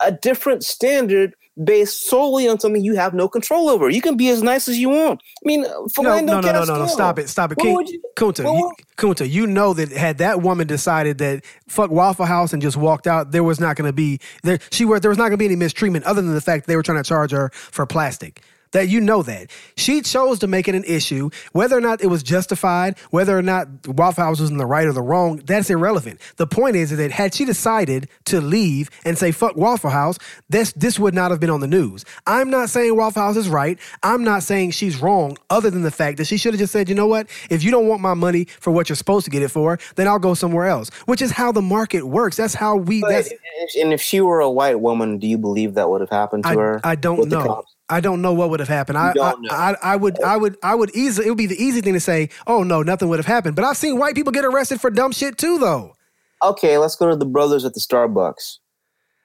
a 0.03 0.11
different 0.11 0.63
standard 0.63 1.33
based 1.63 2.07
solely 2.07 2.47
on 2.47 2.59
something 2.59 2.83
you 2.83 2.95
have 2.95 3.13
no 3.13 3.29
control 3.29 3.69
over. 3.69 3.87
You 3.87 4.01
can 4.01 4.17
be 4.17 4.29
as 4.29 4.41
nice 4.41 4.67
as 4.67 4.79
you 4.79 4.89
want. 4.89 5.21
I 5.21 5.47
mean, 5.47 5.65
uh, 5.65 5.67
No, 5.69 5.85
Philando 5.87 6.25
no, 6.25 6.41
no, 6.41 6.41
no, 6.41 6.51
no, 6.51 6.59
no. 6.65 6.65
Castile. 6.65 6.87
Stop 6.87 7.19
it. 7.19 7.29
Stop 7.29 7.51
it. 7.51 7.59
King, 7.59 7.85
you- 7.87 8.01
Kunta, 8.15 8.43
you, 8.43 8.71
Kunta, 8.97 9.29
you 9.29 9.45
know 9.45 9.73
that 9.75 9.91
had 9.91 10.17
that 10.17 10.41
woman 10.41 10.65
decided 10.65 11.19
that 11.19 11.45
fuck 11.67 11.91
Waffle 11.91 12.25
House 12.25 12.53
and 12.53 12.61
just 12.61 12.75
walked 12.77 13.05
out, 13.05 13.31
there 13.31 13.43
was 13.43 13.59
not 13.59 13.75
going 13.75 13.87
to 13.87 13.93
be 13.93 14.19
there. 14.41 14.57
She 14.71 14.83
was 14.85 15.01
there 15.01 15.09
was 15.09 15.17
not 15.17 15.25
going 15.25 15.33
to 15.33 15.37
be 15.37 15.45
any 15.45 15.55
mistreatment 15.55 16.05
other 16.05 16.21
than 16.23 16.33
the 16.33 16.41
fact 16.41 16.65
they 16.65 16.75
were 16.75 16.83
trying 16.83 17.01
to 17.03 17.07
charge 17.07 17.31
her 17.31 17.49
for 17.53 17.85
plastic. 17.85 18.41
That 18.73 18.89
you 18.89 18.99
know 18.99 19.23
that 19.23 19.49
she 19.77 20.01
chose 20.01 20.39
to 20.39 20.47
make 20.47 20.67
it 20.67 20.75
an 20.75 20.83
issue, 20.83 21.29
whether 21.51 21.77
or 21.77 21.81
not 21.81 22.01
it 22.01 22.07
was 22.07 22.21
justified, 22.21 22.97
whether 23.11 23.37
or 23.37 23.41
not 23.41 23.67
Waffle 23.87 24.23
House 24.23 24.39
was 24.39 24.49
in 24.49 24.57
the 24.57 24.65
right 24.65 24.85
or 24.85 24.93
the 24.93 25.01
wrong. 25.01 25.37
That's 25.37 25.69
irrelevant. 25.69 26.19
The 26.37 26.47
point 26.47 26.75
is 26.75 26.89
that 26.95 27.11
had 27.11 27.33
she 27.33 27.45
decided 27.45 28.09
to 28.25 28.41
leave 28.41 28.89
and 29.05 29.17
say 29.17 29.31
fuck 29.31 29.55
Waffle 29.55 29.89
House, 29.89 30.17
this 30.49 30.73
this 30.73 30.99
would 30.99 31.13
not 31.13 31.31
have 31.31 31.39
been 31.39 31.49
on 31.49 31.59
the 31.59 31.67
news. 31.67 32.03
I'm 32.27 32.49
not 32.49 32.69
saying 32.69 32.95
Waffle 32.95 33.21
House 33.21 33.37
is 33.37 33.49
right. 33.49 33.79
I'm 34.01 34.23
not 34.23 34.43
saying 34.43 34.71
she's 34.71 35.01
wrong. 35.01 35.37
Other 35.49 35.69
than 35.69 35.83
the 35.83 35.91
fact 35.91 36.17
that 36.17 36.25
she 36.25 36.37
should 36.37 36.53
have 36.53 36.59
just 36.59 36.73
said, 36.73 36.89
you 36.89 36.95
know 36.95 37.07
what? 37.07 37.27
If 37.49 37.63
you 37.63 37.71
don't 37.71 37.87
want 37.87 38.01
my 38.01 38.13
money 38.13 38.45
for 38.59 38.71
what 38.71 38.89
you're 38.89 38.95
supposed 38.95 39.25
to 39.25 39.31
get 39.31 39.41
it 39.41 39.49
for, 39.49 39.79
then 39.95 40.07
I'll 40.07 40.19
go 40.19 40.33
somewhere 40.33 40.67
else. 40.67 40.89
Which 41.05 41.21
is 41.21 41.31
how 41.31 41.51
the 41.51 41.61
market 41.61 42.03
works. 42.05 42.37
That's 42.37 42.53
how 42.53 42.75
we. 42.75 43.01
But 43.01 43.09
That's 43.09 43.29
and 43.75 43.93
if 43.93 44.01
she 44.01 44.19
were 44.21 44.39
a 44.39 44.49
white 44.49 44.79
woman, 44.79 45.19
do 45.19 45.27
you 45.27 45.37
believe 45.37 45.75
that 45.75 45.89
would 45.89 46.01
have 46.01 46.09
happened 46.09 46.43
to 46.43 46.49
I, 46.49 46.55
her? 46.55 46.81
I 46.83 46.95
don't 46.95 47.29
know. 47.29 47.63
I 47.93 47.99
don't 47.99 48.21
know 48.21 48.33
what 48.33 48.49
would 48.49 48.59
have 48.59 48.69
happened. 48.69 48.97
I, 48.97 49.13
don't 49.13 49.41
know. 49.41 49.49
I, 49.51 49.73
I, 49.73 49.93
I 49.93 49.95
would, 49.95 50.21
I 50.23 50.35
would, 50.35 50.57
I 50.63 50.73
would 50.75 50.95
easily. 50.95 51.27
It 51.27 51.29
would 51.29 51.37
be 51.37 51.45
the 51.45 51.61
easy 51.61 51.81
thing 51.81 51.93
to 51.93 51.99
say, 51.99 52.29
"Oh 52.47 52.63
no, 52.63 52.81
nothing 52.81 53.07
would 53.09 53.19
have 53.19 53.25
happened." 53.25 53.55
But 53.55 53.65
I've 53.65 53.77
seen 53.77 53.99
white 53.99 54.15
people 54.15 54.31
get 54.31 54.45
arrested 54.45 54.81
for 54.81 54.89
dumb 54.89 55.11
shit 55.11 55.37
too, 55.37 55.59
though. 55.59 55.93
Okay, 56.41 56.77
let's 56.77 56.95
go 56.95 57.09
to 57.09 57.15
the 57.15 57.25
brothers 57.25 57.65
at 57.65 57.73
the 57.73 57.79
Starbucks. 57.79 58.57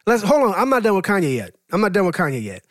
Let's 0.07 0.23
hold 0.23 0.43
on. 0.51 0.55
I'm 0.55 0.69
not 0.71 0.83
done 0.83 0.97
with 0.97 1.05
Kanye 1.05 1.35
yet. 1.35 1.55
I'm 1.73 1.81
not 1.81 1.93
done 1.93 2.07
with 2.07 2.15
Kanye 2.15 2.43
yet. 2.43 2.63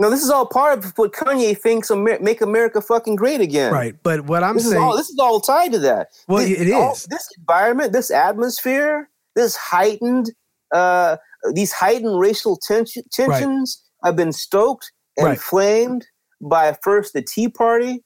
No, 0.00 0.10
this 0.10 0.22
is 0.22 0.30
all 0.30 0.46
part 0.46 0.78
of 0.84 0.92
what 0.96 1.12
Kanye 1.12 1.58
thinks 1.58 1.90
Amer- 1.90 2.20
make 2.20 2.40
America 2.40 2.80
fucking 2.80 3.16
great 3.16 3.40
again. 3.40 3.72
Right. 3.72 3.96
But 4.02 4.26
what 4.26 4.44
I'm 4.44 4.54
This 4.54 4.66
is 4.66 4.70
saying, 4.72 4.82
all. 4.82 4.96
This 4.96 5.08
is 5.10 5.18
all 5.18 5.40
tied 5.40 5.72
to 5.72 5.78
that. 5.80 6.08
Well, 6.28 6.46
This- 6.46 6.60
it 6.60 6.72
all- 6.72 6.96
this 7.08 7.28
environment, 7.38 7.92
this 7.92 8.10
atmosphere, 8.10 9.08
this 9.34 9.56
heightened, 9.56 10.30
uh, 10.72 11.16
these 11.52 11.72
heightened 11.72 12.20
racial 12.20 12.56
tension, 12.58 13.02
tensions 13.10 13.82
have 14.04 14.14
been 14.14 14.32
stoked 14.32 14.92
Right. 15.24 15.40
flamed 15.40 16.06
by 16.40 16.76
first 16.82 17.12
the 17.12 17.22
Tea 17.22 17.48
Party. 17.48 18.02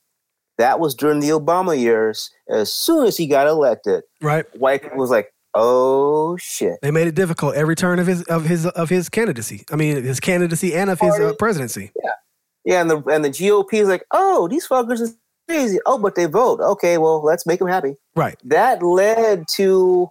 That 0.59 0.81
was 0.81 0.95
during 0.95 1.21
the 1.21 1.31
Obama 1.31 1.79
years. 1.79 2.31
As 2.49 2.73
soon 2.73 3.07
as 3.07 3.17
he 3.17 3.27
got 3.27 3.47
elected, 3.47 4.05
right? 4.21 4.45
white 4.59 4.83
people 4.83 4.99
was 4.99 5.11
like, 5.11 5.33
"Oh 5.55 6.37
shit." 6.37 6.79
They 6.83 6.91
made 6.91 7.09
it 7.09 7.15
difficult 7.15 7.55
every 7.55 7.75
turn 7.75 7.99
of 7.99 8.07
his 8.07 8.23
of 8.25 8.45
his 8.45 8.67
of 8.67 8.89
his 8.91 9.09
candidacy. 9.09 9.65
I 9.73 9.77
mean, 9.77 10.03
his 10.03 10.21
candidacy 10.21 10.75
and 10.75 10.91
of 10.91 11.01
his 11.01 11.15
uh, 11.19 11.33
presidency. 11.39 11.91
Yeah, 12.65 12.81
and 12.81 12.91
the 12.91 13.03
and 13.07 13.25
the 13.25 13.31
GOP 13.31 13.75
is 13.75 13.89
like, 13.89 14.05
"Oh, 14.13 14.47
these 14.47 14.69
fuckers 14.69 15.01
is 15.01 15.17
crazy. 15.49 15.79
Oh, 15.87 15.99
but 15.99 16.15
they 16.15 16.27
vote. 16.27 16.61
Okay, 16.61 16.99
well, 16.99 17.25
let's 17.25 17.47
make 17.47 17.59
them 17.59 17.69
happy." 17.69 17.97
Right. 18.15 18.37
that 18.45 18.83
led 18.83 19.47
to 19.57 20.11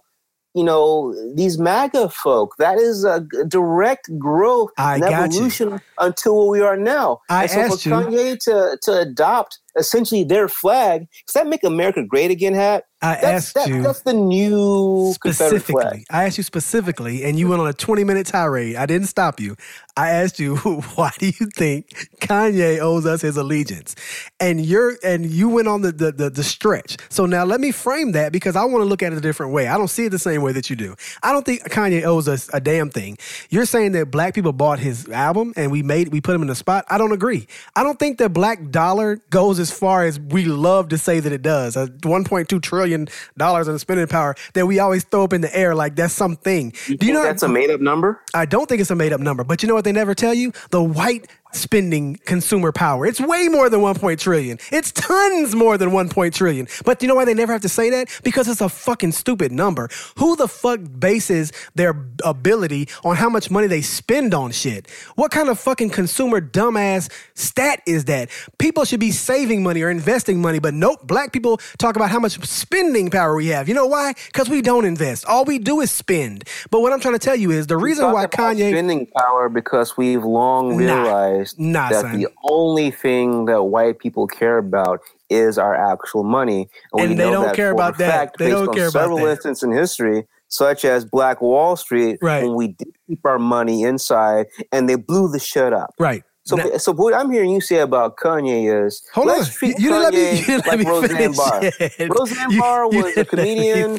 you 0.54 0.64
know 0.64 1.14
these 1.34 1.58
MAGA 1.58 2.10
folk. 2.10 2.56
That 2.58 2.78
is 2.78 3.04
a 3.04 3.20
direct 3.48 4.10
growth 4.18 4.70
I 4.76 4.94
and 4.96 5.04
evolution 5.04 5.80
until 5.98 6.36
where 6.38 6.48
we 6.48 6.60
are 6.60 6.76
now. 6.76 7.20
I 7.28 7.42
and 7.42 7.50
so 7.50 7.60
asked 7.60 7.82
for 7.82 7.88
you- 7.88 7.94
Kanye 7.96 8.38
to 8.44 8.78
to 8.82 8.98
adopt 8.98 9.58
essentially 9.76 10.24
their 10.24 10.48
flag, 10.48 11.06
does 11.26 11.34
that 11.34 11.46
make 11.46 11.64
America 11.64 12.02
great 12.02 12.30
again? 12.30 12.54
Hat 12.54 12.84
I 13.02 13.14
that's 13.14 13.24
asked 13.24 13.54
that, 13.54 13.68
you 13.68 13.82
that's 13.82 14.02
the 14.02 14.12
new 14.12 15.12
specifically. 15.14 16.04
I 16.08 16.24
asked 16.24 16.38
you 16.38 16.44
specifically, 16.44 17.24
and 17.24 17.36
you 17.36 17.48
went 17.48 17.60
on 17.60 17.66
a 17.66 17.72
20 17.72 18.04
minute 18.04 18.28
tirade. 18.28 18.76
I 18.76 18.86
didn't 18.86 19.08
stop 19.08 19.40
you. 19.40 19.56
I 19.96 20.10
asked 20.10 20.38
you, 20.38 20.56
why 20.94 21.10
do 21.18 21.26
you 21.26 21.46
think 21.56 21.88
Kanye 22.20 22.78
owes 22.78 23.04
us 23.04 23.20
his 23.20 23.36
allegiance? 23.36 23.96
And 24.38 24.64
you're 24.64 24.98
and 25.02 25.26
you 25.26 25.48
went 25.48 25.66
on 25.66 25.82
the 25.82 25.90
the, 25.90 26.12
the, 26.12 26.30
the 26.30 26.44
stretch. 26.44 26.96
So 27.08 27.26
now 27.26 27.44
let 27.44 27.60
me 27.60 27.72
frame 27.72 28.12
that 28.12 28.32
because 28.32 28.54
I 28.54 28.64
want 28.64 28.82
to 28.82 28.86
look 28.86 29.02
at 29.02 29.12
it 29.12 29.18
a 29.18 29.20
different 29.20 29.52
way. 29.52 29.66
I 29.66 29.76
don't 29.76 29.88
see 29.88 30.04
it 30.04 30.10
the 30.10 30.18
same 30.18 30.40
way 30.42 30.52
that 30.52 30.70
you 30.70 30.76
do. 30.76 30.94
I 31.24 31.32
don't 31.32 31.44
think 31.44 31.62
Kanye 31.70 32.04
owes 32.04 32.28
us 32.28 32.48
a 32.52 32.60
damn 32.60 32.88
thing. 32.88 33.18
You're 33.50 33.66
saying 33.66 33.92
that 33.92 34.12
black 34.12 34.32
people 34.32 34.52
bought 34.52 34.78
his 34.78 35.08
album 35.08 35.54
and 35.56 35.72
we 35.72 35.82
made 35.82 36.12
we 36.12 36.20
put 36.20 36.36
him 36.36 36.42
in 36.42 36.48
the 36.48 36.54
spot. 36.54 36.84
I 36.88 36.98
don't 36.98 37.12
agree. 37.12 37.48
I 37.74 37.82
don't 37.82 37.98
think 37.98 38.18
that 38.18 38.32
Black 38.32 38.70
Dollar 38.70 39.16
goes 39.30 39.58
as 39.62 39.70
far 39.70 40.04
as 40.04 40.20
we 40.20 40.44
love 40.44 40.90
to 40.90 40.98
say 40.98 41.20
that 41.20 41.32
it 41.32 41.40
does. 41.40 41.76
Uh, 41.76 41.82
a 41.82 41.86
1.2 41.86 42.62
trillion 42.62 43.08
dollars 43.38 43.68
in 43.68 43.78
spending 43.78 44.06
power 44.06 44.34
that 44.54 44.66
we 44.66 44.78
always 44.78 45.04
throw 45.04 45.24
up 45.24 45.32
in 45.32 45.40
the 45.40 45.56
air 45.56 45.74
like 45.74 45.96
that's 45.96 46.12
something. 46.12 46.72
You 46.86 46.96
Do 46.96 47.06
you 47.06 47.12
know 47.12 47.22
that's 47.22 47.42
a 47.42 47.48
made 47.48 47.70
up 47.70 47.80
number? 47.80 48.20
I 48.34 48.44
don't 48.44 48.68
think 48.68 48.80
it's 48.80 48.90
a 48.90 48.94
made 48.94 49.12
up 49.12 49.20
number, 49.20 49.44
but 49.44 49.62
you 49.62 49.68
know 49.68 49.74
what 49.74 49.84
they 49.84 49.92
never 49.92 50.14
tell 50.14 50.34
you? 50.34 50.52
The 50.70 50.82
white 50.82 51.28
spending 51.52 52.16
consumer 52.24 52.72
power. 52.72 53.06
It's 53.06 53.20
way 53.20 53.48
more 53.48 53.68
than 53.68 53.80
1 53.80 54.16
trillion. 54.16 54.58
It's 54.70 54.92
tons 54.92 55.54
more 55.54 55.78
than 55.78 55.92
1 55.92 56.08
trillion. 56.30 56.66
But 56.84 57.02
you 57.02 57.08
know 57.08 57.14
why 57.14 57.24
they 57.24 57.34
never 57.34 57.52
have 57.52 57.62
to 57.62 57.68
say 57.68 57.90
that? 57.90 58.08
Because 58.24 58.48
it's 58.48 58.60
a 58.60 58.68
fucking 58.68 59.12
stupid 59.12 59.52
number. 59.52 59.88
Who 60.18 60.36
the 60.36 60.48
fuck 60.48 60.80
bases 60.98 61.52
their 61.74 61.94
ability 62.24 62.88
on 63.04 63.16
how 63.16 63.28
much 63.28 63.50
money 63.50 63.66
they 63.66 63.82
spend 63.82 64.34
on 64.34 64.50
shit? 64.52 64.90
What 65.14 65.30
kind 65.30 65.48
of 65.48 65.58
fucking 65.58 65.90
consumer 65.90 66.40
dumbass 66.40 67.10
stat 67.34 67.82
is 67.86 68.06
that? 68.06 68.30
People 68.58 68.84
should 68.84 69.00
be 69.00 69.10
saving 69.10 69.62
money 69.62 69.82
or 69.82 69.90
investing 69.90 70.40
money, 70.40 70.58
but 70.58 70.74
nope, 70.74 71.06
black 71.06 71.32
people 71.32 71.58
talk 71.78 71.96
about 71.96 72.10
how 72.10 72.18
much 72.18 72.40
spending 72.46 73.10
power 73.10 73.36
we 73.36 73.48
have. 73.48 73.68
You 73.68 73.74
know 73.74 73.86
why? 73.86 74.14
Because 74.26 74.48
we 74.48 74.62
don't 74.62 74.84
invest. 74.84 75.26
All 75.26 75.44
we 75.44 75.58
do 75.58 75.80
is 75.80 75.90
spend. 75.90 76.44
But 76.70 76.80
what 76.80 76.92
I'm 76.92 77.00
trying 77.00 77.14
to 77.14 77.20
tell 77.20 77.36
you 77.36 77.50
is 77.50 77.66
the 77.66 77.76
reason 77.76 78.10
why 78.12 78.26
Kanye 78.26 78.70
spending 78.70 79.06
power 79.06 79.48
because 79.48 79.96
we've 79.96 80.24
long 80.24 80.76
realized 80.76 81.41
Nah, 81.41 81.41
that 81.58 81.92
son. 81.92 82.18
the 82.18 82.28
only 82.44 82.90
thing 82.90 83.46
that 83.46 83.64
white 83.64 83.98
people 83.98 84.26
care 84.26 84.58
about 84.58 85.00
is 85.30 85.58
our 85.58 85.74
actual 85.74 86.24
money, 86.24 86.68
And 86.94 87.10
we 87.10 87.16
they 87.16 87.30
don't 87.30 87.46
that 87.46 87.56
care 87.56 87.70
about 87.70 87.98
that. 87.98 88.34
They 88.38 88.50
don't 88.50 88.72
care 88.74 88.88
about 88.88 88.92
several 88.92 89.18
instances 89.26 89.62
in 89.62 89.72
history, 89.72 90.26
such 90.48 90.84
as 90.84 91.04
Black 91.04 91.40
Wall 91.40 91.76
Street, 91.76 92.18
Right. 92.20 92.42
when 92.44 92.54
we 92.54 92.68
did 92.68 92.88
keep 93.06 93.24
our 93.24 93.38
money 93.38 93.82
inside 93.82 94.46
and 94.72 94.88
they 94.88 94.96
blew 94.96 95.28
the 95.30 95.38
shit 95.38 95.72
up. 95.72 95.94
Right. 95.98 96.22
So, 96.44 96.56
Now- 96.56 96.76
so 96.76 96.92
what 96.92 97.14
I'm 97.14 97.30
hearing 97.30 97.50
you 97.50 97.60
say 97.60 97.78
about 97.78 98.16
Kanye 98.16 98.84
is 98.86 99.00
Hold 99.14 99.28
let's 99.28 99.46
on. 99.46 99.52
treat 99.54 99.78
You 99.78 99.90
didn't 99.90 100.02
let 100.02 100.12
me- 100.14 100.18
Kanye 100.18 100.38
you 100.40 100.44
didn't 100.44 100.66
let 100.66 100.66
like 100.66 100.78
me 100.80 100.90
Roseanne 100.90 101.32
Barr. 101.34 101.60
it. 101.62 102.10
Roseanne 102.18 102.50
You- 102.50 102.60
Barr 102.60 102.92
you 102.92 102.98
was 103.04 103.12
a 103.16 103.24
didn't 103.24 103.32
let 103.32 103.46
me 103.46 103.54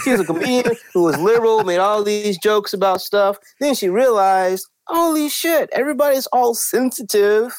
She 0.05 0.11
was 0.11 0.21
a 0.21 0.25
comedian 0.25 0.77
who 0.93 1.05
was 1.05 1.19
liberal, 1.19 1.65
made 1.65 1.79
all 1.79 2.03
these 2.05 2.39
jokes 2.39 2.73
about 2.73 3.01
stuff. 3.01 3.37
Then 3.61 3.75
she 3.75 3.89
realized, 3.89 4.67
holy 4.87 5.29
shit, 5.29 5.69
everybody's 5.73 6.27
all 6.29 6.55
sensitive 6.55 7.55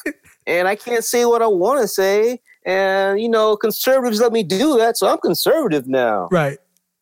and 0.48 0.68
I 0.68 0.76
can't 0.76 1.04
say 1.04 1.26
what 1.26 1.42
I 1.42 1.48
want 1.48 1.82
to 1.82 1.88
say. 1.88 2.40
And, 2.66 3.20
you 3.20 3.30
know, 3.30 3.56
conservatives 3.58 4.22
let 4.22 4.32
me 4.32 4.44
do 4.44 4.78
that, 4.78 4.98
so 4.98 5.08
I'm 5.08 5.18
conservative 5.18 5.88
now. 5.88 6.28
Right. 6.32 6.58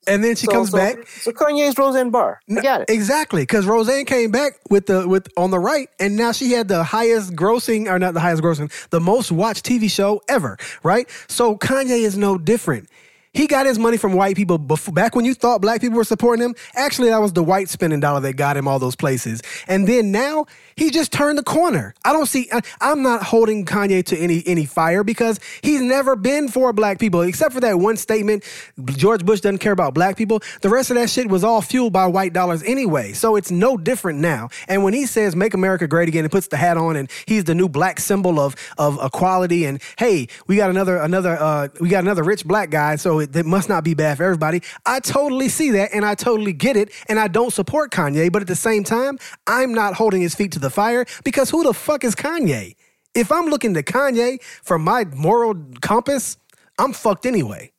And 0.07 0.23
then 0.23 0.35
she 0.35 0.47
So- 0.47 0.51
comes 0.53 0.71
so- 0.71 0.77
back. 0.77 1.07
So 1.07 1.31
Kanye's 1.31 1.77
Roseanne 1.77 2.09
Barr. 2.09 2.39
I 2.49 2.61
got 2.61 2.81
it. 2.81 2.89
Exactly, 2.89 3.43
because 3.43 3.67
Roseanne 3.67 4.05
came 4.05 4.31
back 4.31 4.53
with 4.71 4.87
the 4.87 5.07
with 5.07 5.27
on 5.37 5.51
the 5.51 5.59
right, 5.59 5.89
and 5.99 6.17
now 6.17 6.31
she 6.31 6.51
had 6.53 6.67
the 6.67 6.83
highest 6.83 7.35
grossing, 7.35 7.87
or 7.87 7.99
not 7.99 8.15
the 8.15 8.19
highest 8.19 8.41
grossing, 8.41 8.71
the 8.89 8.99
most 8.99 9.31
watched 9.31 9.63
TV 9.63 9.87
show 9.91 10.19
ever. 10.27 10.57
Right. 10.81 11.07
So 11.27 11.55
Kanye 11.55 11.99
is 12.01 12.17
no 12.17 12.39
different. 12.39 12.89
He 13.33 13.47
got 13.47 13.65
his 13.65 13.79
money 13.79 13.95
from 13.95 14.13
white 14.13 14.35
people 14.35 14.57
before, 14.57 14.93
back 14.93 15.15
when 15.15 15.23
you 15.23 15.33
thought 15.33 15.61
black 15.61 15.79
people 15.79 15.95
were 15.95 16.03
supporting 16.03 16.43
him. 16.43 16.55
Actually, 16.75 17.09
that 17.09 17.21
was 17.21 17.31
the 17.31 17.43
white 17.43 17.69
spending 17.69 18.01
dollar 18.01 18.19
that 18.19 18.33
got 18.33 18.57
him 18.57 18.67
all 18.67 18.77
those 18.77 18.95
places. 18.97 19.41
And 19.69 19.87
then 19.87 20.11
now 20.11 20.47
he 20.75 20.89
just 20.89 21.13
turned 21.13 21.37
the 21.37 21.43
corner. 21.43 21.93
I 22.03 22.11
don't 22.11 22.25
see. 22.25 22.49
I, 22.51 22.59
I'm 22.81 23.03
not 23.03 23.23
holding 23.23 23.65
Kanye 23.65 24.03
to 24.05 24.17
any 24.17 24.43
any 24.45 24.65
fire 24.65 25.05
because 25.05 25.39
he's 25.61 25.81
never 25.81 26.17
been 26.17 26.49
for 26.49 26.73
black 26.73 26.99
people, 26.99 27.21
except 27.21 27.53
for 27.53 27.61
that 27.61 27.79
one 27.79 27.95
statement. 27.95 28.43
George 28.83 29.25
Bush 29.25 29.39
doesn't 29.39 29.59
care 29.59 29.71
about 29.71 29.93
black 29.93 30.17
people. 30.17 30.41
The 30.61 30.69
rest 30.69 30.89
of 30.89 30.97
that 30.97 31.09
shit 31.09 31.29
was 31.29 31.45
all 31.45 31.61
fueled 31.61 31.93
by 31.93 32.07
white 32.07 32.33
dollars 32.33 32.61
anyway. 32.63 33.13
So 33.13 33.37
it's 33.37 33.49
no 33.49 33.77
different 33.77 34.19
now. 34.19 34.49
And 34.67 34.83
when 34.83 34.93
he 34.93 35.05
says 35.05 35.37
"Make 35.37 35.53
America 35.53 35.87
Great 35.87 36.09
Again" 36.09 36.25
and 36.25 36.31
puts 36.31 36.47
the 36.47 36.57
hat 36.57 36.75
on, 36.75 36.97
and 36.97 37.09
he's 37.27 37.45
the 37.45 37.55
new 37.55 37.69
black 37.69 38.01
symbol 38.01 38.41
of 38.41 38.57
of 38.77 38.99
equality, 39.01 39.63
and 39.63 39.81
hey, 39.97 40.27
we 40.47 40.57
got 40.57 40.69
another 40.69 40.97
another 40.97 41.37
uh, 41.39 41.69
we 41.79 41.87
got 41.87 42.03
another 42.03 42.23
rich 42.23 42.45
black 42.45 42.69
guy, 42.69 42.97
so 42.97 43.20
it, 43.21 43.35
it 43.35 43.45
must 43.45 43.69
not 43.69 43.83
be 43.83 43.93
bad 43.93 44.17
for 44.17 44.23
everybody. 44.23 44.61
I 44.85 44.99
totally 44.99 45.49
see 45.49 45.71
that, 45.71 45.91
and 45.93 46.05
I 46.05 46.15
totally 46.15 46.53
get 46.53 46.75
it, 46.75 46.91
and 47.07 47.19
I 47.19 47.27
don't 47.27 47.53
support 47.53 47.91
Kanye, 47.91 48.31
but 48.31 48.41
at 48.41 48.47
the 48.47 48.55
same 48.55 48.83
time, 48.83 49.17
I'm 49.47 49.73
not 49.73 49.93
holding 49.93 50.21
his 50.21 50.35
feet 50.35 50.51
to 50.53 50.59
the 50.59 50.69
fire 50.69 51.05
because 51.23 51.49
who 51.49 51.63
the 51.63 51.73
fuck 51.73 52.03
is 52.03 52.15
Kanye? 52.15 52.75
If 53.13 53.31
I'm 53.31 53.47
looking 53.47 53.73
to 53.75 53.83
Kanye 53.83 54.41
for 54.63 54.79
my 54.79 55.05
moral 55.15 55.55
compass, 55.81 56.37
I'm 56.79 56.93
fucked 56.93 57.25
anyway. 57.25 57.71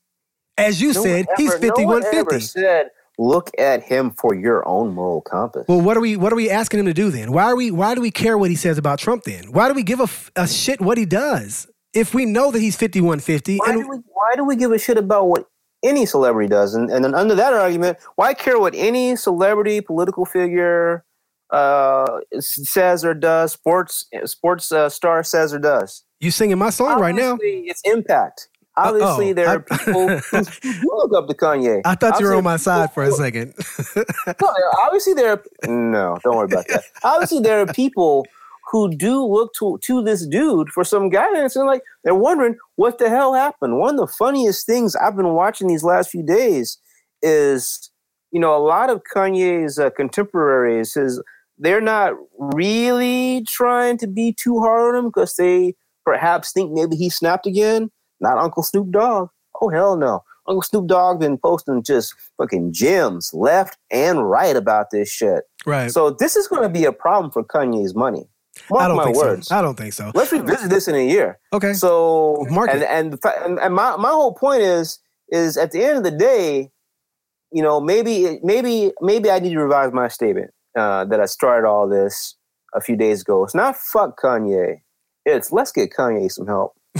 As 0.58 0.80
you 0.80 0.92
No 0.92 1.02
said, 1.02 1.26
he's 1.36 1.54
ever- 1.54 1.66
no 1.66 1.74
5150. 1.74 2.40
said, 2.40 2.90
look 3.18 3.50
at 3.58 3.82
him 3.82 4.10
for 4.10 4.34
your 4.34 4.66
own 4.68 4.94
moral 4.94 5.22
compass. 5.22 5.64
Well, 5.68 5.80
what 5.80 5.96
are 5.96 6.00
we 6.00 6.16
what 6.16 6.32
are 6.32 6.36
we 6.36 6.50
asking 6.50 6.80
him 6.80 6.86
to 6.86 6.94
do 6.94 7.10
then? 7.10 7.32
Why 7.32 7.44
are 7.44 7.56
we 7.56 7.70
why 7.70 7.94
do 7.94 8.00
we 8.02 8.10
care 8.10 8.36
what 8.36 8.50
he 8.50 8.56
says 8.56 8.76
about 8.78 8.98
Trump 8.98 9.24
then? 9.24 9.52
Why 9.52 9.68
do 9.68 9.74
we 9.74 9.82
give 9.82 10.00
a 10.36 10.46
shit 10.46 10.80
what 10.80 10.98
he 10.98 11.06
does? 11.06 11.66
If 11.94 12.14
we 12.14 12.24
know 12.24 12.50
that 12.50 12.60
he's 12.60 12.76
5150 12.76 13.58
why, 13.58 13.66
and 13.68 13.82
do 13.82 13.88
we, 13.88 13.96
why 14.12 14.34
do 14.36 14.44
we 14.44 14.56
give 14.56 14.72
a 14.72 14.78
shit 14.78 14.96
about 14.96 15.28
what 15.28 15.46
any 15.84 16.06
celebrity 16.06 16.48
does? 16.48 16.74
And, 16.74 16.90
and 16.90 17.04
then 17.04 17.14
under 17.14 17.34
that 17.34 17.52
argument, 17.52 17.98
why 18.16 18.34
care 18.34 18.58
what 18.58 18.74
any 18.74 19.16
celebrity, 19.16 19.80
political 19.80 20.24
figure 20.24 21.04
uh, 21.50 22.20
says 22.38 23.04
or 23.04 23.12
does, 23.14 23.52
sports 23.52 24.06
sports 24.24 24.72
uh, 24.72 24.88
star 24.88 25.22
says 25.22 25.52
or 25.52 25.58
does? 25.58 26.02
you 26.20 26.30
singing 26.30 26.56
my 26.56 26.70
song 26.70 27.00
right 27.00 27.14
now? 27.14 27.36
It's 27.40 27.82
impact. 27.84 28.48
Obviously, 28.76 29.30
oh, 29.30 29.34
there 29.34 29.48
I- 29.48 29.54
are 29.54 29.60
people 29.60 30.08
who, 30.18 30.96
look 30.96 31.12
up 31.14 31.28
to 31.28 31.34
Kanye. 31.34 31.82
I 31.84 31.94
thought 31.94 32.18
you 32.20 32.26
were 32.26 32.36
on 32.36 32.44
my 32.44 32.56
side 32.56 32.94
for 32.94 33.02
a 33.02 33.10
second. 33.12 33.54
No, 34.40 34.48
obviously 34.84 35.12
there 35.12 35.32
are 35.32 35.42
no, 35.66 36.16
don't 36.22 36.36
worry 36.36 36.46
about 36.46 36.66
that. 36.68 36.84
Obviously 37.04 37.40
there 37.40 37.60
are 37.60 37.66
people 37.66 38.26
who 38.72 38.90
do 38.90 39.24
look 39.24 39.52
to 39.58 39.78
to 39.82 40.02
this 40.02 40.26
dude 40.26 40.70
for 40.70 40.82
some 40.82 41.10
guidance 41.10 41.54
and 41.54 41.66
like 41.66 41.82
they're 42.02 42.14
wondering 42.14 42.56
what 42.76 42.98
the 42.98 43.10
hell 43.10 43.34
happened. 43.34 43.78
One 43.78 43.94
of 43.94 44.00
the 44.00 44.14
funniest 44.14 44.66
things 44.66 44.96
I've 44.96 45.14
been 45.14 45.34
watching 45.34 45.68
these 45.68 45.84
last 45.84 46.10
few 46.10 46.22
days 46.22 46.78
is 47.20 47.90
you 48.30 48.40
know 48.40 48.56
a 48.56 48.64
lot 48.64 48.88
of 48.88 49.02
Kanye's 49.14 49.78
uh, 49.78 49.90
contemporaries 49.90 50.94
his 50.94 51.22
they're 51.58 51.82
not 51.82 52.14
really 52.38 53.44
trying 53.46 53.98
to 53.98 54.06
be 54.06 54.32
too 54.32 54.58
hard 54.58 54.94
on 54.94 55.04
him 55.04 55.10
because 55.10 55.36
they 55.36 55.74
perhaps 56.04 56.50
think 56.50 56.72
maybe 56.72 56.96
he 56.96 57.10
snapped 57.10 57.46
again. 57.46 57.90
Not 58.20 58.38
Uncle 58.38 58.62
Snoop 58.62 58.90
Dogg. 58.90 59.28
Oh 59.60 59.68
hell 59.68 59.96
no. 59.96 60.24
Uncle 60.48 60.62
Snoop 60.62 60.86
Dogg 60.86 61.20
been 61.20 61.36
posting 61.36 61.82
just 61.82 62.14
fucking 62.38 62.72
gems 62.72 63.32
left 63.34 63.76
and 63.90 64.28
right 64.28 64.56
about 64.56 64.90
this 64.90 65.10
shit. 65.10 65.44
right. 65.66 65.90
So 65.90 66.10
this 66.10 66.36
is 66.36 66.48
going 66.48 66.62
to 66.62 66.68
be 66.68 66.84
a 66.84 66.92
problem 66.92 67.30
for 67.30 67.44
Kanye's 67.44 67.94
money. 67.94 68.26
I 68.76 68.88
don't 68.88 68.96
my 68.96 69.04
think 69.04 69.16
words. 69.16 69.48
so. 69.48 69.56
I 69.56 69.62
don't 69.62 69.76
think 69.76 69.92
so. 69.92 70.10
Let's 70.14 70.32
revisit 70.32 70.70
this 70.70 70.88
in 70.88 70.94
a 70.94 71.06
year. 71.06 71.38
Okay. 71.52 71.72
So 71.72 72.46
Mark 72.50 72.70
and 72.70 72.82
and, 72.82 73.18
and 73.44 73.58
and 73.58 73.74
my 73.74 73.96
my 73.96 74.10
whole 74.10 74.34
point 74.34 74.62
is 74.62 74.98
is 75.30 75.56
at 75.56 75.72
the 75.72 75.84
end 75.84 75.98
of 75.98 76.04
the 76.04 76.10
day, 76.10 76.70
you 77.52 77.62
know, 77.62 77.80
maybe 77.80 78.38
maybe 78.42 78.92
maybe 79.00 79.30
I 79.30 79.38
need 79.38 79.54
to 79.54 79.60
revise 79.60 79.92
my 79.92 80.08
statement 80.08 80.50
uh, 80.78 81.04
that 81.06 81.20
I 81.20 81.26
started 81.26 81.66
all 81.66 81.88
this 81.88 82.36
a 82.74 82.80
few 82.80 82.96
days 82.96 83.22
ago. 83.22 83.44
It's 83.44 83.54
not 83.54 83.76
fuck 83.76 84.20
Kanye. 84.20 84.80
It's 85.24 85.52
let's 85.52 85.72
get 85.72 85.90
Kanye 85.92 86.30
some 86.30 86.46
help. 86.46 86.74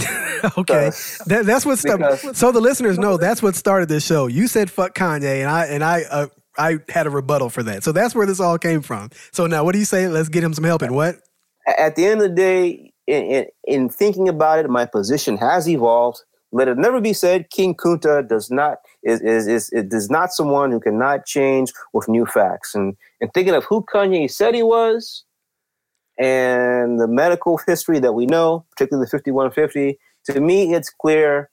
okay. 0.57 0.89
That, 1.27 1.43
that's 1.45 1.65
what 1.65 1.77
started. 1.77 2.35
So 2.35 2.51
the 2.51 2.61
listeners 2.61 2.97
know 2.97 3.17
that's 3.17 3.43
what 3.43 3.55
started 3.55 3.89
this 3.89 4.05
show. 4.05 4.27
You 4.27 4.47
said 4.47 4.71
fuck 4.71 4.95
Kanye, 4.95 5.41
and 5.41 5.49
I 5.49 5.65
and 5.65 5.83
I 5.83 6.03
uh, 6.03 6.27
I 6.57 6.79
had 6.89 7.07
a 7.07 7.09
rebuttal 7.09 7.49
for 7.49 7.63
that. 7.63 7.83
So 7.83 7.91
that's 7.91 8.15
where 8.15 8.25
this 8.25 8.39
all 8.39 8.57
came 8.57 8.81
from. 8.81 9.09
So 9.31 9.47
now, 9.47 9.63
what 9.63 9.73
do 9.73 9.79
you 9.79 9.85
say? 9.85 10.07
Let's 10.07 10.29
get 10.29 10.43
him 10.43 10.53
some 10.53 10.63
help. 10.63 10.81
And 10.81 10.95
what? 10.95 11.17
At 11.67 11.95
the 11.95 12.05
end 12.05 12.21
of 12.21 12.29
the 12.29 12.35
day, 12.35 12.93
in, 13.07 13.23
in, 13.23 13.45
in 13.65 13.89
thinking 13.89 14.29
about 14.29 14.59
it, 14.59 14.69
my 14.69 14.85
position 14.85 15.37
has 15.37 15.67
evolved. 15.67 16.21
Let 16.51 16.67
it 16.67 16.77
never 16.77 17.01
be 17.01 17.13
said, 17.13 17.49
King 17.49 17.73
Kunta 17.73 18.27
does 18.27 18.51
not 18.51 18.77
is 19.01 19.21
is 19.21 19.47
is, 19.47 19.69
is 19.73 20.09
not 20.11 20.31
someone 20.31 20.71
who 20.71 20.79
cannot 20.79 21.25
change 21.25 21.73
with 21.93 22.07
new 22.07 22.25
facts. 22.25 22.75
And 22.75 22.95
and 23.19 23.33
thinking 23.33 23.55
of 23.55 23.63
who 23.63 23.83
Kanye 23.91 24.29
said 24.29 24.53
he 24.53 24.61
was, 24.61 25.23
and 26.19 26.99
the 26.99 27.07
medical 27.07 27.59
history 27.65 27.99
that 27.99 28.13
we 28.13 28.27
know, 28.27 28.65
particularly 28.69 29.05
the 29.05 29.09
fifty 29.09 29.31
one 29.31 29.49
fifty, 29.51 29.97
to 30.25 30.39
me 30.39 30.75
it's 30.75 30.91
clear 30.91 31.49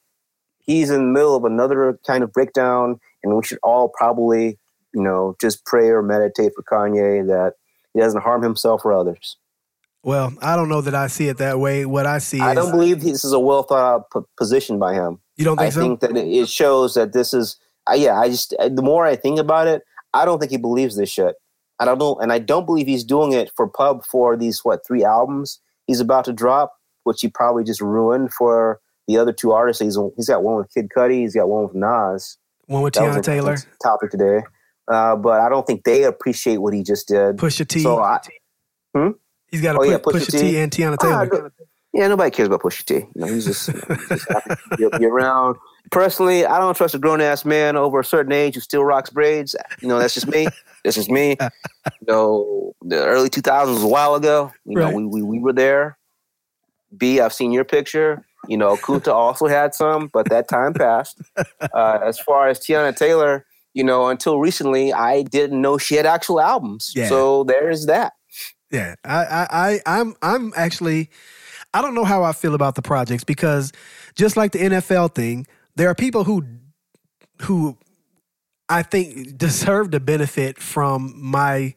he's 0.58 0.90
in 0.90 0.98
the 0.98 1.12
middle 1.12 1.34
of 1.34 1.44
another 1.44 1.98
kind 2.06 2.22
of 2.22 2.30
breakdown, 2.32 3.00
and 3.22 3.34
we 3.34 3.42
should 3.42 3.58
all 3.62 3.88
probably, 3.88 4.58
you 4.92 5.02
know, 5.02 5.34
just 5.40 5.64
pray 5.64 5.88
or 5.88 6.02
meditate 6.02 6.52
for 6.54 6.62
Kanye 6.62 7.26
that 7.26 7.54
he 7.94 8.00
doesn't 8.00 8.20
harm 8.20 8.42
himself 8.42 8.84
or 8.84 8.92
others. 8.92 9.36
Well, 10.02 10.32
I 10.40 10.56
don't 10.56 10.68
know 10.68 10.80
that 10.80 10.94
I 10.94 11.08
see 11.08 11.28
it 11.28 11.38
that 11.38 11.58
way. 11.58 11.84
What 11.84 12.06
I 12.06 12.18
see 12.18 12.40
I 12.40 12.50
is 12.52 12.56
don't 12.56 12.70
believe 12.70 13.02
this 13.02 13.24
is 13.24 13.32
a 13.32 13.40
well 13.40 13.62
thought 13.62 13.94
out 13.94 14.10
p- 14.10 14.26
position 14.36 14.78
by 14.78 14.94
him. 14.94 15.20
you 15.36 15.44
don't 15.44 15.58
think 15.58 15.72
so? 15.72 15.80
I 15.80 15.82
so. 15.82 15.88
think 15.88 16.00
that 16.00 16.16
it- 16.16 16.48
shows 16.48 16.94
that 16.94 17.12
this 17.12 17.34
is. 17.34 17.56
Uh, 17.90 17.94
yeah, 17.94 18.18
I 18.18 18.28
just 18.28 18.54
the 18.58 18.82
more 18.82 19.04
I 19.04 19.16
think 19.16 19.38
about 19.38 19.66
it, 19.66 19.82
I 20.14 20.24
don't 20.24 20.38
think 20.38 20.50
he 20.50 20.58
believes 20.58 20.96
this 20.96 21.10
shit. 21.10 21.34
I 21.78 21.84
don't 21.86 21.98
know, 21.98 22.16
and 22.16 22.32
I 22.32 22.38
don't 22.38 22.66
believe 22.66 22.86
he's 22.86 23.04
doing 23.04 23.32
it 23.32 23.50
for 23.56 23.66
pub 23.66 24.04
for 24.04 24.36
these 24.36 24.60
what 24.64 24.86
three 24.86 25.02
albums 25.02 25.60
he's 25.86 26.00
about 26.00 26.24
to 26.26 26.32
drop, 26.32 26.74
which 27.04 27.20
he 27.22 27.28
probably 27.28 27.64
just 27.64 27.80
ruined 27.80 28.32
for 28.32 28.80
the 29.08 29.16
other 29.16 29.32
two 29.32 29.52
artists. 29.52 29.82
He's 29.82 29.98
he's 30.16 30.28
got 30.28 30.42
one 30.42 30.56
with 30.56 30.72
Kid 30.72 30.88
Cudi, 30.94 31.20
he's 31.20 31.34
got 31.34 31.48
one 31.48 31.64
with 31.64 31.74
Nas. 31.74 32.36
One 32.66 32.82
with 32.82 32.94
Teyana 32.94 33.22
Taylor, 33.22 33.56
topic 33.82 34.10
today, 34.10 34.42
uh, 34.88 35.16
but 35.16 35.40
I 35.40 35.48
don't 35.48 35.66
think 35.66 35.84
they 35.84 36.04
appreciate 36.04 36.58
what 36.58 36.72
he 36.72 36.82
just 36.82 37.08
did. 37.08 37.36
Pusha 37.36 37.66
T. 37.66 37.80
So 37.80 38.00
I, 38.00 38.20
He's 39.50 39.60
got 39.62 39.72
to 39.72 39.78
Oh, 39.78 39.82
put 39.82 39.88
yeah, 39.90 39.98
Pusha, 39.98 40.26
Pusha 40.26 40.30
T. 40.32 40.38
T. 40.52 40.58
and 40.58 40.70
Teyana 40.72 40.96
Ah, 41.00 41.24
Taylor. 41.24 41.52
Yeah, 41.92 42.06
nobody 42.06 42.30
cares 42.30 42.46
about 42.46 42.62
Pusha 42.62 42.84
T. 42.84 42.94
You 42.94 43.08
know, 43.16 43.26
he's 43.26 43.46
just, 43.46 43.68
you 43.68 43.74
know, 43.74 43.96
he's 43.96 44.08
just 44.08 44.28
happy 44.28 44.54
to 44.78 44.98
be 44.98 45.06
around. 45.06 45.56
Personally, 45.90 46.46
I 46.46 46.58
don't 46.60 46.76
trust 46.76 46.94
a 46.94 46.98
grown 46.98 47.20
ass 47.20 47.44
man 47.44 47.74
over 47.76 47.98
a 48.00 48.04
certain 48.04 48.30
age 48.32 48.54
who 48.54 48.60
still 48.60 48.84
rocks 48.84 49.10
braids. 49.10 49.56
You 49.82 49.88
know, 49.88 49.98
that's 49.98 50.14
just 50.14 50.28
me. 50.28 50.46
That's 50.82 50.96
just 50.96 51.10
me. 51.10 51.36
You 51.40 52.06
know, 52.08 52.72
the 52.80 53.04
early 53.04 53.28
2000s 53.28 53.66
was 53.74 53.82
a 53.82 53.86
while 53.86 54.14
ago. 54.14 54.50
You 54.64 54.78
know, 54.78 54.90
we, 54.90 55.04
we, 55.04 55.20
we 55.20 55.38
were 55.38 55.52
there. 55.52 55.98
B, 56.96 57.20
I've 57.20 57.34
seen 57.34 57.52
your 57.52 57.64
picture. 57.64 58.24
You 58.48 58.56
know, 58.56 58.76
Kunta 58.76 59.12
also 59.12 59.46
had 59.46 59.74
some, 59.74 60.08
but 60.10 60.30
that 60.30 60.48
time 60.48 60.72
passed. 60.72 61.20
Uh, 61.36 61.98
as 62.02 62.18
far 62.18 62.48
as 62.48 62.60
Teyana 62.60 62.96
Taylor, 62.96 63.44
you 63.74 63.84
know, 63.84 64.08
until 64.08 64.38
recently, 64.40 64.90
I 64.90 65.20
didn't 65.22 65.60
know 65.60 65.76
she 65.76 65.96
had 65.96 66.06
actual 66.06 66.40
albums. 66.40 66.92
Yeah. 66.96 67.08
So 67.08 67.44
there's 67.44 67.84
that. 67.84 68.14
Yeah, 68.70 68.94
I, 69.04 69.24
I, 69.24 69.46
I, 69.50 69.80
I'm, 69.86 70.14
I'm 70.22 70.52
actually, 70.56 71.10
I 71.74 71.82
don't 71.82 71.94
know 71.94 72.04
how 72.04 72.22
I 72.22 72.32
feel 72.32 72.54
about 72.54 72.74
the 72.74 72.82
projects 72.82 73.24
because 73.24 73.72
just 74.14 74.36
like 74.36 74.52
the 74.52 74.58
NFL 74.58 75.14
thing, 75.14 75.46
there 75.76 75.88
are 75.88 75.94
people 75.94 76.24
who, 76.24 76.44
who, 77.42 77.76
I 78.68 78.82
think 78.82 79.36
deserve 79.36 79.90
to 79.90 80.00
benefit 80.00 80.58
from 80.58 81.14
my 81.16 81.74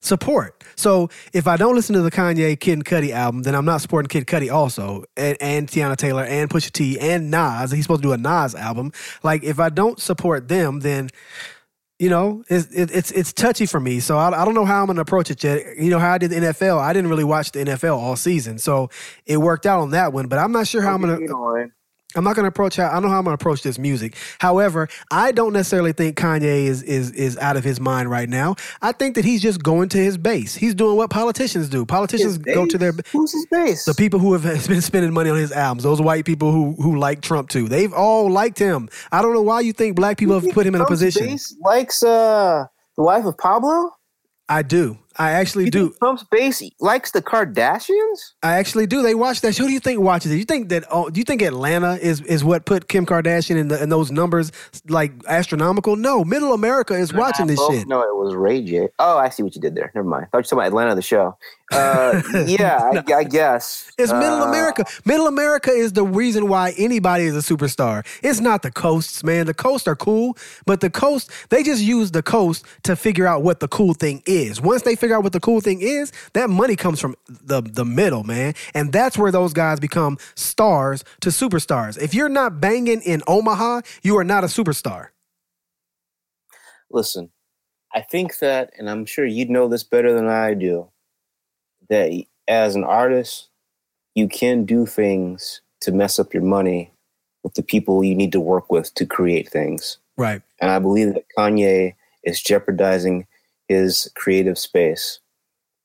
support. 0.00 0.62
So 0.76 1.08
if 1.32 1.46
I 1.46 1.56
don't 1.56 1.74
listen 1.74 1.94
to 1.94 2.02
the 2.02 2.10
Kanye 2.10 2.58
Kid 2.60 2.74
and 2.74 2.84
Cudi 2.84 3.10
album, 3.10 3.42
then 3.42 3.54
I'm 3.54 3.64
not 3.64 3.80
supporting 3.80 4.08
Kid 4.08 4.26
Cudi 4.26 4.52
also, 4.52 5.04
and, 5.16 5.36
and 5.40 5.68
Teyana 5.68 5.96
Taylor 5.96 6.24
and 6.24 6.48
Pusha 6.48 6.70
T 6.70 6.98
and 7.00 7.30
Nas. 7.30 7.70
He's 7.70 7.84
supposed 7.84 8.02
to 8.02 8.08
do 8.08 8.12
a 8.12 8.18
Nas 8.18 8.54
album. 8.54 8.92
Like 9.22 9.42
if 9.42 9.58
I 9.58 9.70
don't 9.70 9.98
support 10.00 10.48
them, 10.48 10.80
then 10.80 11.08
you 11.98 12.08
know, 12.08 12.44
it's 12.48 12.68
it's 12.70 13.10
it's 13.10 13.32
touchy 13.32 13.66
for 13.66 13.80
me. 13.80 13.98
So 13.98 14.16
I, 14.16 14.42
I 14.42 14.44
don't 14.44 14.54
know 14.54 14.64
how 14.64 14.80
I'm 14.82 14.86
to 14.94 15.02
approach 15.02 15.30
it 15.30 15.42
yet. 15.42 15.76
You 15.76 15.90
know 15.90 15.98
how 15.98 16.12
I 16.12 16.18
did 16.18 16.30
the 16.30 16.36
NFL. 16.36 16.78
I 16.78 16.92
didn't 16.92 17.10
really 17.10 17.24
watch 17.24 17.50
the 17.52 17.60
NFL 17.60 17.96
all 17.96 18.14
season, 18.14 18.58
so 18.58 18.90
it 19.26 19.38
worked 19.38 19.66
out 19.66 19.80
on 19.80 19.90
that 19.90 20.12
one. 20.12 20.28
But 20.28 20.38
I'm 20.38 20.52
not 20.52 20.68
sure 20.68 20.80
how 20.80 20.94
I'm 20.94 21.02
know, 21.02 21.66
I'm 22.16 22.24
not 22.24 22.36
going 22.36 22.44
to 22.44 22.48
approach. 22.48 22.76
How, 22.76 22.88
I 22.88 22.94
don't 22.94 23.02
know 23.02 23.08
how 23.10 23.18
I'm 23.18 23.24
going 23.24 23.36
to 23.36 23.40
approach 23.40 23.62
this 23.62 23.78
music. 23.78 24.16
However, 24.38 24.88
I 25.10 25.30
don't 25.30 25.52
necessarily 25.52 25.92
think 25.92 26.16
Kanye 26.16 26.64
is 26.64 26.82
is 26.82 27.10
is 27.10 27.36
out 27.36 27.56
of 27.56 27.64
his 27.64 27.80
mind 27.80 28.10
right 28.10 28.28
now. 28.28 28.56
I 28.80 28.92
think 28.92 29.14
that 29.16 29.26
he's 29.26 29.42
just 29.42 29.62
going 29.62 29.90
to 29.90 29.98
his 29.98 30.16
base. 30.16 30.54
He's 30.54 30.74
doing 30.74 30.96
what 30.96 31.10
politicians 31.10 31.68
do. 31.68 31.84
Politicians 31.84 32.38
go 32.38 32.64
to 32.66 32.78
their 32.78 32.92
base? 32.92 33.10
Who's 33.12 33.32
his 33.32 33.46
base? 33.50 33.84
the 33.84 33.94
people 33.94 34.18
who 34.20 34.32
have 34.32 34.42
been 34.68 34.80
spending 34.80 35.12
money 35.12 35.28
on 35.28 35.36
his 35.36 35.52
albums. 35.52 35.82
Those 35.82 36.00
white 36.00 36.24
people 36.24 36.50
who 36.50 36.74
who 36.80 36.98
like 36.98 37.20
Trump 37.20 37.50
too. 37.50 37.68
They've 37.68 37.92
all 37.92 38.30
liked 38.30 38.58
him. 38.58 38.88
I 39.12 39.20
don't 39.20 39.34
know 39.34 39.42
why 39.42 39.60
you 39.60 39.74
think 39.74 39.94
black 39.94 40.16
people 40.16 40.40
have 40.40 40.50
put 40.54 40.66
him 40.66 40.74
in 40.74 40.80
a 40.80 40.86
position. 40.86 41.26
base 41.26 41.54
likes 41.60 42.02
uh 42.02 42.64
the 42.96 43.02
Life 43.02 43.26
of 43.26 43.36
Pablo. 43.36 43.92
I 44.48 44.62
do. 44.62 44.98
I 45.18 45.32
actually 45.32 45.64
You 45.64 45.70
do. 45.72 45.94
Trump's 45.98 46.22
base 46.24 46.62
likes 46.78 47.10
the 47.10 47.20
Kardashians. 47.20 48.32
I 48.42 48.54
actually 48.54 48.86
do. 48.86 49.02
They 49.02 49.16
watch 49.16 49.40
that. 49.40 49.54
show. 49.54 49.64
Who 49.64 49.68
do 49.68 49.72
you 49.72 49.80
think 49.80 50.00
watches 50.00 50.30
it? 50.30 50.36
You 50.36 50.44
think 50.44 50.68
that? 50.68 50.84
Oh, 50.90 51.10
do 51.10 51.18
you 51.18 51.24
think 51.24 51.42
Atlanta 51.42 51.94
is 51.94 52.20
is 52.22 52.44
what 52.44 52.64
put 52.64 52.88
Kim 52.88 53.04
Kardashian 53.04 53.56
in, 53.56 53.68
the, 53.68 53.82
in 53.82 53.88
those 53.88 54.12
numbers 54.12 54.52
like 54.88 55.12
astronomical? 55.26 55.96
No, 55.96 56.24
Middle 56.24 56.52
America 56.54 56.94
is 56.94 57.12
watching 57.12 57.48
this 57.48 57.60
shit. 57.68 57.88
No, 57.88 58.00
it 58.02 58.14
was 58.16 58.34
Ray 58.34 58.62
J. 58.62 58.88
Oh, 59.00 59.18
I 59.18 59.28
see 59.28 59.42
what 59.42 59.54
you 59.56 59.60
did 59.60 59.74
there. 59.74 59.90
Never 59.94 60.08
mind. 60.08 60.24
I 60.24 60.26
thought 60.26 60.36
you 60.36 60.38
were 60.38 60.42
talking 60.42 60.58
about 60.58 60.66
Atlanta, 60.68 60.94
the 60.94 61.02
show. 61.02 61.36
Uh, 61.72 62.22
yeah, 62.46 62.78
I, 62.82 63.12
I 63.14 63.24
guess 63.24 63.90
It's 63.98 64.12
Middle 64.12 64.42
Uh, 64.42 64.48
America. 64.48 64.84
Middle 65.04 65.26
America 65.26 65.70
is 65.70 65.92
the 65.92 66.04
reason 66.04 66.48
why 66.48 66.74
anybody 66.78 67.24
is 67.24 67.36
a 67.36 67.40
superstar. 67.54 68.06
It's 68.22 68.40
not 68.40 68.62
the 68.62 68.70
coasts, 68.70 69.22
man. 69.22 69.46
The 69.46 69.54
coasts 69.54 69.86
are 69.88 69.96
cool, 69.96 70.36
but 70.66 70.80
the 70.80 70.90
coast, 70.90 71.30
they 71.50 71.62
just 71.62 71.82
use 71.82 72.12
the 72.12 72.22
coast 72.22 72.64
to 72.84 72.96
figure 72.96 73.26
out 73.26 73.42
what 73.42 73.60
the 73.60 73.68
cool 73.68 73.94
thing 73.94 74.22
is. 74.26 74.60
Once 74.62 74.82
they 74.82 74.96
figure 74.96 75.16
out 75.16 75.24
what 75.24 75.32
the 75.34 75.40
cool 75.40 75.60
thing 75.60 75.80
is, 75.82 76.12
that 76.34 76.50
money 76.50 76.76
comes 76.76 77.00
from 77.00 77.16
the, 77.28 77.62
the 77.62 77.84
middle, 77.84 78.24
man. 78.24 78.54
And 78.74 78.92
that's 78.92 79.18
where 79.18 79.32
those 79.32 79.52
guys 79.52 79.80
become 79.80 80.18
stars 80.36 81.04
to 81.20 81.30
superstars. 81.30 81.98
If 82.00 82.14
you're 82.14 82.30
not 82.30 82.60
banging 82.60 83.02
in 83.02 83.22
Omaha, 83.26 83.82
you 84.02 84.16
are 84.18 84.24
not 84.24 84.44
a 84.44 84.48
superstar. 84.48 85.08
Listen, 86.90 87.30
I 87.94 88.02
think 88.02 88.38
that, 88.40 88.72
and 88.78 88.88
I'm 88.90 89.06
sure 89.06 89.26
you'd 89.26 89.50
know 89.50 89.68
this 89.68 89.84
better 89.84 90.12
than 90.14 90.28
I 90.28 90.54
do, 90.54 90.90
that 91.88 92.24
as 92.46 92.74
an 92.74 92.84
artist, 92.84 93.48
you 94.14 94.28
can 94.28 94.64
do 94.64 94.86
things 94.86 95.60
to 95.80 95.92
mess 95.92 96.18
up 96.18 96.34
your 96.34 96.42
money 96.42 96.90
with 97.44 97.54
the 97.54 97.62
people 97.62 98.02
you 98.02 98.14
need 98.14 98.32
to 98.32 98.40
work 98.40 98.70
with 98.70 98.92
to 98.94 99.06
create 99.06 99.48
things. 99.48 99.98
Right. 100.16 100.42
And 100.60 100.70
I 100.70 100.78
believe 100.78 101.14
that 101.14 101.24
Kanye 101.36 101.94
is 102.24 102.42
jeopardizing 102.42 103.26
his 103.68 104.10
creative 104.16 104.58
space. 104.58 105.20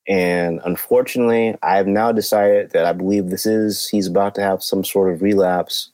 And 0.08 0.60
unfortunately, 0.64 1.56
I've 1.62 1.86
now 1.86 2.12
decided 2.12 2.72
that 2.72 2.84
I 2.84 2.92
believe 2.92 3.30
this 3.30 3.46
is, 3.46 3.88
he's 3.88 4.06
about 4.06 4.34
to 4.34 4.42
have 4.42 4.62
some 4.62 4.84
sort 4.84 5.12
of 5.12 5.22
relapse. 5.22 5.90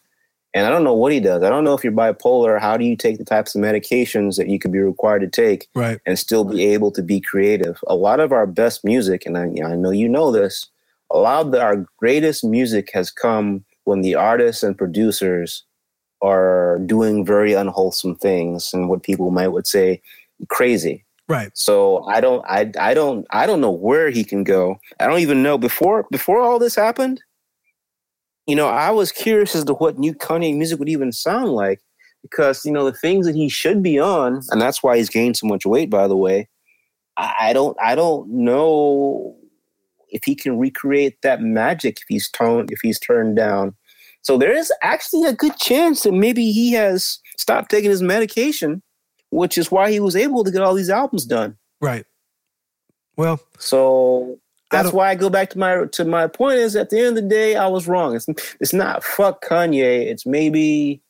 And 0.53 0.67
I 0.67 0.71
don't 0.71 0.83
know 0.83 0.95
what 0.95 1.13
he 1.13 1.21
does. 1.21 1.43
I 1.45 1.49
don't 1.49 1.63
know 1.63 1.75
if 1.75 1.85
you're 1.85 1.93
bipolar. 1.93 2.61
How 2.61 2.77
do 2.77 2.85
you 2.85 2.97
take 2.97 3.19
the 3.19 3.25
types 3.25 3.55
of 3.55 3.61
medications 3.63 4.37
that 4.37 4.49
you 4.49 4.59
could 4.59 4.73
be 4.73 4.81
required 4.81 5.21
to 5.21 5.29
take 5.29 5.69
Right. 5.75 6.01
and 6.07 6.19
still 6.19 6.45
be 6.45 6.65
able 6.67 6.91
to 6.93 7.03
be 7.03 7.21
creative? 7.21 7.79
A 7.87 7.95
lot 7.95 8.19
of 8.19 8.33
our 8.33 8.47
best 8.47 8.85
music, 8.85 9.25
and 9.27 9.39
I, 9.39 9.45
I 9.65 9.77
know 9.77 9.91
you 9.91 10.09
know 10.09 10.33
this, 10.33 10.67
a 11.11 11.19
lot 11.19 11.47
of 11.47 11.53
the, 11.53 11.61
our 11.63 11.87
greatest 11.99 12.43
music 12.45 12.91
has 12.95 13.11
come 13.11 13.65
when 13.85 14.01
the 14.03 14.15
artists 14.17 14.63
and 14.63 14.77
producers 14.77 15.65
are 16.23 16.79
doing 16.85 17.25
very 17.25 17.55
unwholesome 17.55 18.17
things 18.17 18.75
and 18.75 18.89
what 18.89 19.03
people 19.03 19.31
might 19.31 19.49
would 19.49 19.67
say 19.67 20.03
crazy. 20.49 21.05
Right. 21.29 21.51
So 21.55 22.05
I 22.05 22.21
don't 22.21 22.45
I 22.47 22.71
I 22.79 22.93
don't 22.93 23.27
I 23.31 23.47
don't 23.47 23.61
know 23.61 23.71
where 23.71 24.11
he 24.11 24.25
can 24.25 24.43
go. 24.45 24.81
I 24.99 25.07
don't 25.07 25.21
even 25.21 25.43
know 25.43 25.57
before 25.59 26.07
before 26.11 26.41
all 26.41 26.59
this 26.59 26.75
happened. 26.75 27.23
You 28.47 28.57
know, 28.57 28.69
I 28.69 28.91
was 28.91 29.13
curious 29.13 29.55
as 29.55 29.65
to 29.65 29.75
what 29.75 29.99
new 29.99 30.15
Kanye 30.15 30.57
music 30.57 30.79
would 30.79 30.89
even 30.89 31.13
sound 31.13 31.53
like 31.53 31.81
because 32.23 32.65
you 32.65 32.73
know 32.73 32.85
the 32.85 32.97
things 32.97 33.27
that 33.27 33.35
he 33.35 33.49
should 33.49 33.83
be 33.83 33.99
on, 33.99 34.43
and 34.51 34.61
that's 34.61 34.83
why 34.83 34.97
he's 34.97 35.09
gained 35.11 35.37
so 35.37 35.47
much 35.47 35.65
weight. 35.65 35.91
By 35.91 36.09
the 36.09 36.17
way, 36.17 36.49
I, 37.17 37.35
I 37.41 37.53
don't 37.53 37.77
I 37.81 37.95
don't 37.95 38.29
know 38.29 39.37
if 40.09 40.23
he 40.25 40.35
can 40.35 40.59
recreate 40.59 41.23
that 41.23 41.41
magic 41.41 41.99
if 41.99 42.05
he's 42.09 42.29
toned 42.31 42.71
if 42.73 42.81
he's 42.83 42.99
turned 42.99 43.37
down. 43.37 43.75
So 44.23 44.37
there 44.37 44.55
is 44.55 44.73
actually 44.83 45.27
a 45.27 45.33
good 45.33 45.57
chance 45.57 46.03
that 46.03 46.13
maybe 46.13 46.53
he 46.53 46.73
has 46.73 47.21
stopped 47.39 47.71
taking 47.71 47.91
his 47.91 48.03
medication, 48.03 48.83
which 49.31 49.57
is 49.57 49.71
why 49.71 49.91
he 49.91 50.01
was 50.01 50.15
able 50.15 50.45
to 50.45 50.51
get 50.51 50.61
all 50.61 50.75
these 50.75 50.91
albums 50.91 51.25
done. 51.25 51.57
Right. 51.81 52.05
Well, 53.17 53.41
So 53.59 54.39
that's 54.71 54.85
don't- 54.85 54.95
why 54.95 55.11
I 55.11 55.15
go 55.15 55.31
back 55.31 55.51
to 55.51 55.59
my 55.59 55.85
to 55.93 56.05
my 56.05 56.27
point 56.27 56.59
is 56.59 56.77
at 56.77 56.91
the 56.91 56.99
end 56.99 57.09
of 57.09 57.15
the 57.17 57.29
day 57.29 57.57
I 57.57 57.67
was 57.67 57.87
wrong. 57.89 58.15
It's 58.15 58.27
it's 58.61 58.73
not 58.73 59.05
fuck 59.05 59.45
Kanye. 59.45 60.07
It's 60.07 60.27
maybe 60.27 61.03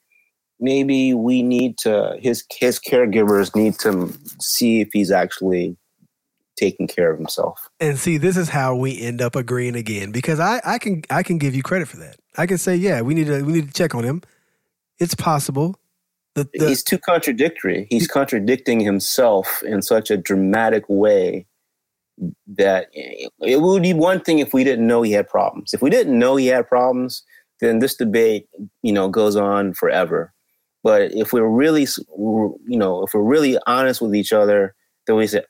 maybe 0.59 1.15
we 1.15 1.43
need 1.43 1.79
to 1.79 2.17
his 2.21 2.45
his 2.51 2.79
caregivers 2.79 3.55
need 3.55 3.79
to 3.81 4.13
see 4.41 4.81
if 4.81 4.89
he's 4.93 5.11
actually 5.11 5.77
taking 6.57 6.87
care 6.87 7.11
of 7.11 7.19
himself. 7.19 7.69
And 7.81 7.99
see, 7.99 8.19
this 8.19 8.37
is 8.37 8.51
how 8.51 8.77
we 8.77 9.01
end 9.01 9.23
up 9.23 9.35
agreeing 9.35 9.75
again 9.75 10.13
because 10.13 10.39
I, 10.39 10.61
I 10.65 10.79
can 10.79 11.03
I 11.11 11.23
can 11.23 11.39
give 11.39 11.55
you 11.55 11.63
credit 11.63 11.89
for 11.89 11.97
that. 11.99 12.17
I 12.37 12.47
can 12.47 12.59
say, 12.59 12.77
yeah, 12.77 13.01
we 13.01 13.15
need 13.15 13.27
to 13.27 13.43
we 13.43 13.53
need 13.53 13.69
to 13.69 13.75
check 13.75 13.95
on 13.95 14.05
him. 14.05 14.23
It's 14.99 15.15
possible. 15.15 15.77
The, 16.35 16.49
the, 16.55 16.69
he's 16.69 16.85
too 16.85 16.99
contradictory. 16.99 17.89
He's 17.91 18.07
contradicting 18.07 18.81
himself 18.81 19.63
in 19.65 19.83
such 19.83 20.11
a 20.11 20.17
dramatic 20.17 20.85
way 20.89 21.47
that 22.47 22.89
it 22.93 23.61
would 23.61 23.83
be 23.83 23.95
one 23.95 24.21
thing 24.21 24.39
if 24.39 24.53
we 24.53 24.65
didn't 24.65 24.87
know 24.87 25.03
he 25.03 25.13
had 25.13 25.29
problems. 25.29 25.73
If 25.73 25.83
we 25.83 25.91
didn't 25.91 26.19
know 26.19 26.37
he 26.37 26.47
had 26.47 26.69
problems, 26.69 27.23
then 27.61 27.79
this 27.79 27.95
debate, 27.95 28.49
you 28.83 28.93
know, 28.93 29.09
goes 29.09 29.37
on 29.37 29.73
forever. 29.75 30.33
But 30.83 31.13
if 31.15 31.33
we're 31.33 31.49
really, 31.49 31.87
you 32.17 32.59
know, 32.79 33.05
if 33.05 33.15
we're 33.15 33.23
really 33.23 33.59
honest 33.67 34.01
with 34.01 34.15
each 34.15 34.33
other, 34.33 34.75
then 35.07 35.17
we 35.17 35.27
say, 35.27 35.45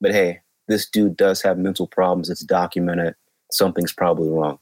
"But 0.00 0.12
hey, 0.12 0.40
this 0.68 0.88
dude 0.88 1.16
does 1.16 1.42
have 1.42 1.58
mental 1.58 1.86
problems. 1.86 2.30
It's 2.30 2.44
documented. 2.44 3.14
Something's 3.50 3.92
probably 3.92 4.28
wrong." 4.28 4.58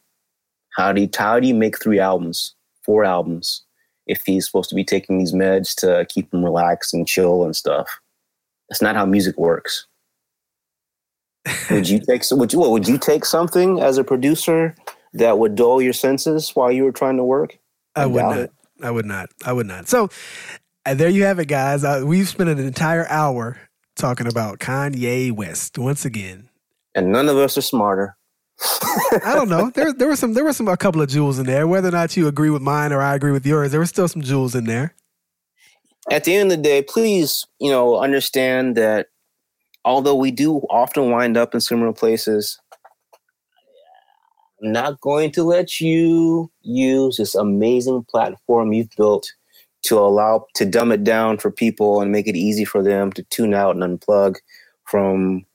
How 0.76 0.92
do 0.92 1.02
you, 1.02 1.08
how 1.16 1.40
do 1.40 1.48
you 1.48 1.54
make 1.54 1.80
three 1.80 1.98
albums, 1.98 2.54
four 2.84 3.04
albums, 3.04 3.66
if 4.06 4.22
he's 4.24 4.46
supposed 4.46 4.68
to 4.68 4.74
be 4.74 4.84
taking 4.84 5.18
these 5.18 5.32
meds 5.32 5.74
to 5.76 6.06
keep 6.08 6.32
him 6.32 6.44
relaxed 6.44 6.94
and 6.94 7.06
chill 7.06 7.44
and 7.44 7.54
stuff. 7.54 8.00
That's 8.68 8.82
not 8.82 8.96
how 8.96 9.04
music 9.04 9.36
works. 9.36 9.86
Would 11.70 11.88
you 11.88 12.00
take? 12.00 12.22
Would 12.30 12.52
you? 12.52 12.58
What, 12.58 12.70
would 12.70 12.88
you 12.88 12.98
take 12.98 13.24
something 13.24 13.80
as 13.80 13.98
a 13.98 14.04
producer 14.04 14.74
that 15.14 15.38
would 15.38 15.54
dull 15.54 15.80
your 15.80 15.92
senses 15.92 16.50
while 16.50 16.70
you 16.70 16.84
were 16.84 16.92
trying 16.92 17.16
to 17.16 17.24
work? 17.24 17.58
I 17.94 18.02
I 18.02 18.06
would 18.06 18.22
not. 18.22 18.38
it. 18.38 18.52
I 18.82 18.90
would 18.90 19.06
not. 19.06 19.30
I 19.44 19.52
would 19.52 19.66
not. 19.66 19.88
So 19.88 20.10
uh, 20.84 20.94
there 20.94 21.08
you 21.08 21.24
have 21.24 21.38
it, 21.38 21.46
guys. 21.46 21.84
Uh, 21.84 22.02
we've 22.04 22.28
spent 22.28 22.48
an 22.50 22.58
entire 22.58 23.06
hour 23.08 23.58
talking 23.96 24.26
about 24.26 24.58
Kanye 24.58 25.32
West 25.32 25.78
once 25.78 26.04
again. 26.04 26.48
And 26.94 27.12
none 27.12 27.28
of 27.28 27.36
us 27.36 27.58
are 27.58 27.62
smarter. 27.62 28.16
I 29.24 29.34
don't 29.34 29.48
know. 29.48 29.70
There, 29.70 29.92
there 29.92 30.08
were 30.08 30.16
some. 30.16 30.32
There 30.32 30.44
were 30.44 30.52
some. 30.52 30.68
A 30.68 30.76
couple 30.76 31.02
of 31.02 31.08
jewels 31.08 31.38
in 31.38 31.46
there. 31.46 31.66
Whether 31.66 31.88
or 31.88 31.92
not 31.92 32.16
you 32.16 32.26
agree 32.26 32.50
with 32.50 32.62
mine 32.62 32.92
or 32.92 33.02
I 33.02 33.14
agree 33.14 33.32
with 33.32 33.46
yours, 33.46 33.70
there 33.70 33.80
were 33.80 33.86
still 33.86 34.08
some 34.08 34.22
jewels 34.22 34.54
in 34.54 34.64
there. 34.64 34.94
At 36.10 36.24
the 36.24 36.34
end 36.34 36.52
of 36.52 36.58
the 36.58 36.62
day, 36.62 36.82
please, 36.82 37.46
you 37.58 37.70
know, 37.70 37.96
understand 37.98 38.76
that 38.76 39.08
although 39.86 40.16
we 40.16 40.32
do 40.32 40.58
often 40.68 41.10
wind 41.10 41.38
up 41.38 41.54
in 41.54 41.60
similar 41.60 41.92
places, 41.92 42.60
I'm 44.62 44.72
not 44.72 45.00
going 45.00 45.30
to 45.32 45.44
let 45.44 45.80
you 45.80 46.50
use 46.62 47.16
this 47.16 47.34
amazing 47.34 48.04
platform 48.10 48.72
you've 48.72 48.94
built 48.96 49.32
to 49.82 49.98
allow 49.98 50.46
to 50.54 50.66
dumb 50.66 50.90
it 50.90 51.04
down 51.04 51.38
for 51.38 51.50
people 51.50 52.00
and 52.00 52.10
make 52.10 52.26
it 52.26 52.34
easy 52.34 52.64
for 52.64 52.82
them 52.82 53.12
to 53.12 53.22
tune 53.24 53.54
out 53.54 53.76
and 53.76 54.00
unplug 54.00 54.36
from 54.84 55.46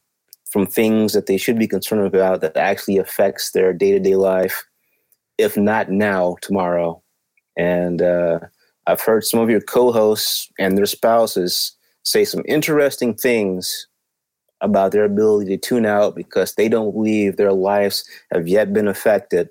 from 0.50 0.66
things 0.66 1.14
that 1.14 1.28
they 1.28 1.38
should 1.38 1.58
be 1.58 1.68
concerned 1.68 2.06
about 2.06 2.42
that 2.42 2.58
actually 2.58 2.98
affects 2.98 3.52
their 3.52 3.74
day-to-day 3.74 4.16
life 4.16 4.64
if 5.38 5.58
not 5.58 5.90
now 5.90 6.36
tomorrow. 6.42 7.02
And 7.58 8.02
uh, 8.02 8.40
i've 8.88 9.02
heard 9.02 9.26
some 9.26 9.40
of 9.40 9.50
your 9.50 9.62
co-hosts 9.62 10.50
and 10.58 10.78
their 10.78 10.86
spouses 10.86 11.74
say 12.04 12.24
some 12.24 12.44
interesting 12.48 13.14
things 13.14 13.88
about 14.62 14.92
their 14.92 15.04
ability 15.04 15.50
to 15.50 15.58
tune 15.58 15.86
out 15.86 16.16
because 16.16 16.54
they 16.54 16.70
don't 16.70 16.94
believe 16.94 17.36
their 17.36 17.52
lives 17.52 18.06
have 18.32 18.48
yet 18.48 18.72
been 18.74 18.88
affected 18.88 19.50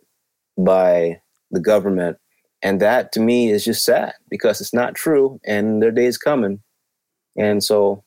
by 0.57 1.21
the 1.51 1.61
government. 1.61 2.17
And 2.63 2.81
that 2.81 3.13
to 3.13 3.21
me 3.21 3.51
is 3.51 3.65
just 3.65 3.85
sad 3.85 4.15
because 4.29 4.61
it's 4.61 4.75
not 4.75 4.95
true 4.95 5.41
and 5.45 5.83
their 5.83 5.91
day 5.91 6.07
is 6.07 6.19
coming. 6.19 6.61
And 7.37 7.63
so, 7.63 8.05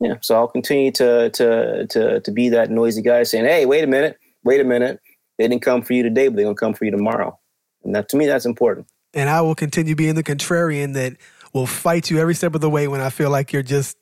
yeah, 0.00 0.16
so 0.20 0.36
I'll 0.36 0.48
continue 0.48 0.90
to, 0.92 1.30
to, 1.30 1.86
to, 1.86 2.20
to 2.20 2.30
be 2.30 2.48
that 2.50 2.70
noisy 2.70 3.02
guy 3.02 3.22
saying, 3.22 3.44
hey, 3.44 3.66
wait 3.66 3.84
a 3.84 3.86
minute, 3.86 4.18
wait 4.44 4.60
a 4.60 4.64
minute. 4.64 5.00
They 5.38 5.46
didn't 5.46 5.62
come 5.62 5.82
for 5.82 5.92
you 5.92 6.02
today, 6.02 6.28
but 6.28 6.36
they're 6.36 6.44
going 6.44 6.56
to 6.56 6.60
come 6.60 6.74
for 6.74 6.84
you 6.84 6.90
tomorrow. 6.90 7.38
And 7.84 7.94
that 7.94 8.08
to 8.10 8.16
me, 8.16 8.26
that's 8.26 8.44
important. 8.44 8.88
And 9.14 9.30
I 9.30 9.40
will 9.40 9.54
continue 9.54 9.94
being 9.94 10.16
the 10.16 10.24
contrarian 10.24 10.94
that 10.94 11.16
will 11.54 11.66
fight 11.66 12.10
you 12.10 12.18
every 12.18 12.34
step 12.34 12.54
of 12.54 12.60
the 12.60 12.68
way 12.68 12.88
when 12.88 13.00
I 13.00 13.10
feel 13.10 13.30
like 13.30 13.52
you're 13.52 13.62
just 13.62 13.96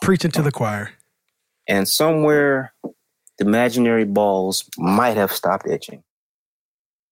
preaching 0.00 0.30
to 0.30 0.42
the 0.42 0.52
choir 0.52 0.92
and 1.68 1.88
somewhere 1.88 2.72
the 2.82 3.44
imaginary 3.44 4.04
balls 4.04 4.68
might 4.78 5.16
have 5.16 5.32
stopped 5.32 5.66
itching. 5.68 6.02